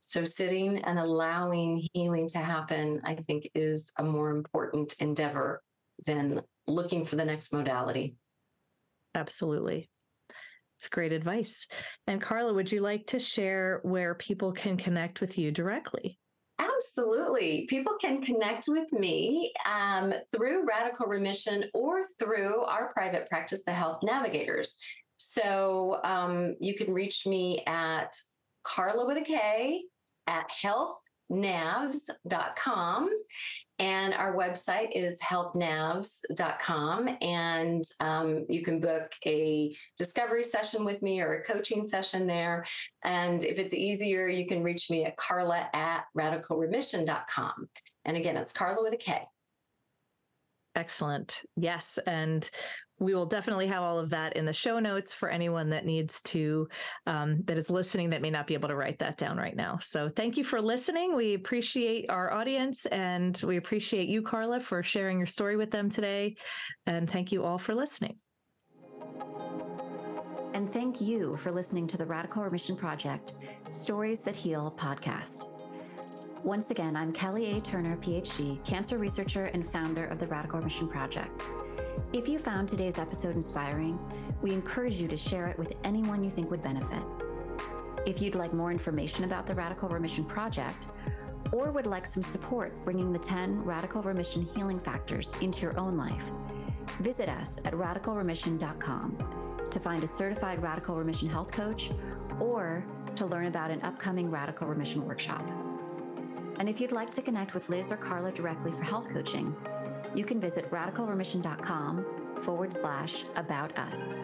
So, 0.00 0.24
sitting 0.24 0.78
and 0.78 0.98
allowing 0.98 1.86
healing 1.92 2.28
to 2.30 2.38
happen, 2.38 3.00
I 3.04 3.14
think, 3.14 3.48
is 3.54 3.92
a 3.98 4.02
more 4.02 4.30
important 4.30 4.94
endeavor 4.98 5.62
than 6.06 6.40
looking 6.66 7.04
for 7.04 7.14
the 7.14 7.24
next 7.24 7.52
modality. 7.52 8.16
Absolutely. 9.14 9.88
It's 10.78 10.88
great 10.88 11.12
advice. 11.12 11.66
And 12.06 12.22
Karla, 12.22 12.54
would 12.54 12.70
you 12.70 12.80
like 12.80 13.04
to 13.08 13.18
share 13.18 13.80
where 13.82 14.14
people 14.14 14.52
can 14.52 14.76
connect 14.76 15.20
with 15.20 15.36
you 15.36 15.50
directly? 15.50 16.20
Absolutely. 16.60 17.66
People 17.68 17.94
can 18.00 18.22
connect 18.22 18.68
with 18.68 18.92
me 18.92 19.52
um, 19.68 20.14
through 20.30 20.68
Radical 20.68 21.06
Remission 21.06 21.64
or 21.74 22.04
through 22.20 22.62
our 22.62 22.92
private 22.92 23.28
practice, 23.28 23.64
the 23.66 23.72
Health 23.72 24.04
Navigators. 24.04 24.78
So 25.16 25.98
um, 26.04 26.54
you 26.60 26.76
can 26.76 26.94
reach 26.94 27.26
me 27.26 27.64
at 27.66 28.12
Karla 28.62 29.04
with 29.04 29.16
a 29.16 29.22
K 29.22 29.82
at 30.28 30.48
health 30.48 31.00
healthnavs.com. 31.30 33.10
And 33.80 34.12
our 34.14 34.34
website 34.34 34.90
is 34.92 35.20
healthnavs.com. 35.20 37.16
And 37.20 37.84
um, 38.00 38.46
you 38.48 38.62
can 38.62 38.80
book 38.80 39.12
a 39.24 39.74
discovery 39.96 40.42
session 40.42 40.84
with 40.84 41.00
me 41.00 41.20
or 41.20 41.34
a 41.34 41.44
coaching 41.44 41.86
session 41.86 42.26
there. 42.26 42.66
And 43.04 43.44
if 43.44 43.58
it's 43.58 43.74
easier, 43.74 44.28
you 44.28 44.46
can 44.46 44.64
reach 44.64 44.90
me 44.90 45.04
at 45.04 45.16
karla 45.16 45.68
at 45.72 46.04
radicalremission.com. 46.16 47.68
And 48.04 48.16
again, 48.16 48.36
it's 48.36 48.52
Karla 48.52 48.82
with 48.82 48.94
a 48.94 48.98
K. 48.98 49.22
Excellent. 50.74 51.42
Yes. 51.56 51.98
And 52.06 52.48
we 52.98 53.14
will 53.14 53.26
definitely 53.26 53.66
have 53.68 53.82
all 53.82 53.98
of 53.98 54.10
that 54.10 54.36
in 54.36 54.44
the 54.44 54.52
show 54.52 54.78
notes 54.78 55.12
for 55.12 55.28
anyone 55.28 55.70
that 55.70 55.84
needs 55.84 56.20
to, 56.22 56.68
um, 57.06 57.42
that 57.44 57.56
is 57.56 57.70
listening 57.70 58.10
that 58.10 58.22
may 58.22 58.30
not 58.30 58.46
be 58.46 58.54
able 58.54 58.68
to 58.68 58.76
write 58.76 58.98
that 58.98 59.16
down 59.16 59.36
right 59.36 59.56
now. 59.56 59.78
So 59.78 60.08
thank 60.08 60.36
you 60.36 60.44
for 60.44 60.60
listening. 60.60 61.14
We 61.14 61.34
appreciate 61.34 62.10
our 62.10 62.32
audience 62.32 62.86
and 62.86 63.40
we 63.44 63.56
appreciate 63.56 64.08
you, 64.08 64.22
Karla, 64.22 64.60
for 64.60 64.82
sharing 64.82 65.18
your 65.18 65.26
story 65.26 65.56
with 65.56 65.70
them 65.70 65.90
today. 65.90 66.36
And 66.86 67.08
thank 67.08 67.32
you 67.32 67.44
all 67.44 67.58
for 67.58 67.74
listening. 67.74 68.16
And 70.54 70.72
thank 70.72 71.00
you 71.00 71.36
for 71.36 71.52
listening 71.52 71.86
to 71.88 71.96
the 71.96 72.06
Radical 72.06 72.42
Remission 72.42 72.76
Project 72.76 73.34
Stories 73.70 74.24
That 74.24 74.34
Heal 74.34 74.74
podcast. 74.76 75.44
Once 76.42 76.70
again, 76.70 76.96
I'm 76.96 77.12
Kelly 77.12 77.56
A. 77.56 77.60
Turner, 77.60 77.96
PhD, 77.96 78.64
cancer 78.64 78.98
researcher 78.98 79.44
and 79.44 79.64
founder 79.64 80.06
of 80.06 80.18
the 80.18 80.26
Radical 80.26 80.58
Remission 80.58 80.88
Project. 80.88 81.42
If 82.12 82.28
you 82.28 82.38
found 82.38 82.68
today's 82.68 82.98
episode 82.98 83.34
inspiring, 83.36 83.98
we 84.40 84.52
encourage 84.52 85.00
you 85.00 85.08
to 85.08 85.16
share 85.16 85.46
it 85.46 85.58
with 85.58 85.74
anyone 85.84 86.24
you 86.24 86.30
think 86.30 86.50
would 86.50 86.62
benefit. 86.62 87.02
If 88.06 88.22
you'd 88.22 88.34
like 88.34 88.52
more 88.52 88.70
information 88.70 89.24
about 89.24 89.46
the 89.46 89.54
Radical 89.54 89.88
Remission 89.88 90.24
Project, 90.24 90.86
or 91.52 91.70
would 91.70 91.86
like 91.86 92.06
some 92.06 92.22
support 92.22 92.72
bringing 92.84 93.12
the 93.12 93.18
10 93.18 93.62
Radical 93.62 94.02
Remission 94.02 94.42
healing 94.54 94.78
factors 94.78 95.34
into 95.40 95.60
your 95.60 95.78
own 95.78 95.96
life, 95.96 96.24
visit 97.00 97.28
us 97.28 97.58
at 97.64 97.74
radicalremission.com 97.74 99.68
to 99.70 99.80
find 99.80 100.02
a 100.02 100.08
certified 100.08 100.62
Radical 100.62 100.96
Remission 100.96 101.28
health 101.28 101.50
coach 101.50 101.90
or 102.40 102.84
to 103.16 103.26
learn 103.26 103.46
about 103.46 103.70
an 103.70 103.82
upcoming 103.82 104.30
Radical 104.30 104.66
Remission 104.66 105.04
workshop. 105.06 105.44
And 106.58 106.68
if 106.68 106.80
you'd 106.80 106.92
like 106.92 107.10
to 107.12 107.22
connect 107.22 107.54
with 107.54 107.68
Liz 107.68 107.92
or 107.92 107.96
Karla 107.96 108.32
directly 108.32 108.72
for 108.72 108.82
health 108.82 109.08
coaching, 109.10 109.54
you 110.14 110.24
can 110.24 110.40
visit 110.40 110.70
radicalremission.com 110.70 112.04
forward 112.40 112.72
slash 112.72 113.24
about 113.36 113.76
us. 113.78 114.20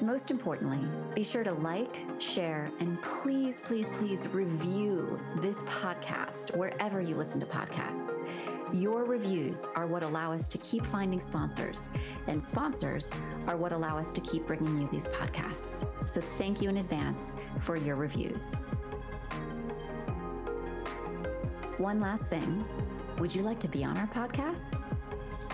Most 0.00 0.30
importantly, 0.30 0.80
be 1.14 1.22
sure 1.22 1.44
to 1.44 1.52
like, 1.52 1.98
share, 2.18 2.70
and 2.80 3.00
please, 3.02 3.60
please, 3.60 3.88
please 3.90 4.26
review 4.28 5.20
this 5.42 5.62
podcast 5.64 6.56
wherever 6.56 7.02
you 7.02 7.16
listen 7.16 7.38
to 7.40 7.46
podcasts. 7.46 8.14
Your 8.72 9.04
reviews 9.04 9.66
are 9.74 9.86
what 9.86 10.02
allow 10.02 10.32
us 10.32 10.48
to 10.48 10.58
keep 10.58 10.86
finding 10.86 11.20
sponsors, 11.20 11.88
and 12.28 12.42
sponsors 12.42 13.10
are 13.46 13.56
what 13.56 13.72
allow 13.72 13.98
us 13.98 14.12
to 14.14 14.20
keep 14.22 14.46
bringing 14.46 14.80
you 14.80 14.88
these 14.90 15.08
podcasts. 15.08 15.86
So 16.08 16.20
thank 16.20 16.62
you 16.62 16.70
in 16.70 16.78
advance 16.78 17.34
for 17.60 17.76
your 17.76 17.96
reviews. 17.96 18.54
One 21.76 22.00
last 22.00 22.28
thing 22.28 22.64
would 23.20 23.34
you 23.34 23.42
like 23.42 23.58
to 23.58 23.68
be 23.68 23.84
on 23.84 23.98
our 23.98 24.06
podcast? 24.06 24.80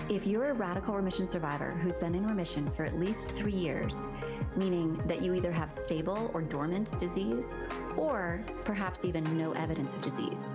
If 0.09 0.25
you're 0.25 0.51
a 0.51 0.55
radical 0.55 0.95
remission 0.95 1.27
survivor 1.27 1.73
who's 1.83 1.97
been 1.97 2.15
in 2.15 2.25
remission 2.25 2.65
for 2.69 2.85
at 2.85 2.97
least 2.97 3.33
three 3.33 3.53
years, 3.53 4.07
meaning 4.55 4.97
that 5.09 5.21
you 5.21 5.35
either 5.35 5.51
have 5.51 5.73
stable 5.73 6.31
or 6.33 6.43
dormant 6.43 6.97
disease, 7.01 7.55
or 7.97 8.45
perhaps 8.65 9.05
even 9.05 9.25
no 9.37 9.51
evidence 9.53 9.95
of 9.95 10.01
disease, 10.01 10.55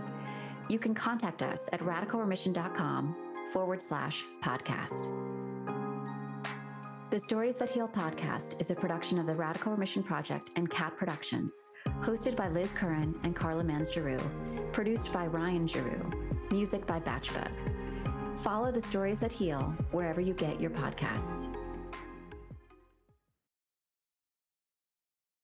you 0.69 0.79
can 0.79 0.93
contact 0.93 1.41
us 1.41 1.67
at 1.73 1.81
radicalremission.com 1.81 3.13
forward 3.51 3.81
slash 3.81 4.23
podcast. 4.41 5.11
The 7.09 7.19
Stories 7.19 7.57
That 7.57 7.69
Heal 7.69 7.89
podcast 7.89 8.61
is 8.61 8.71
a 8.71 8.75
production 8.75 9.19
of 9.19 9.25
the 9.25 9.35
Radical 9.35 9.73
Remission 9.73 10.01
Project 10.01 10.51
and 10.55 10.69
Cat 10.69 10.95
Productions, 10.95 11.65
hosted 11.99 12.37
by 12.37 12.47
Liz 12.47 12.73
Curran 12.73 13.19
and 13.23 13.35
Karla 13.35 13.65
Mans 13.65 13.91
Giroux, 13.91 14.17
produced 14.71 15.11
by 15.11 15.27
Ryan 15.27 15.67
Giroux 15.67 16.30
music 16.51 16.85
by 16.85 16.99
Batchbug. 16.99 17.51
Follow 18.39 18.71
the 18.71 18.81
stories 18.81 19.19
that 19.19 19.31
heal 19.31 19.73
wherever 19.91 20.21
you 20.21 20.33
get 20.33 20.59
your 20.59 20.71
podcasts. 20.71 21.60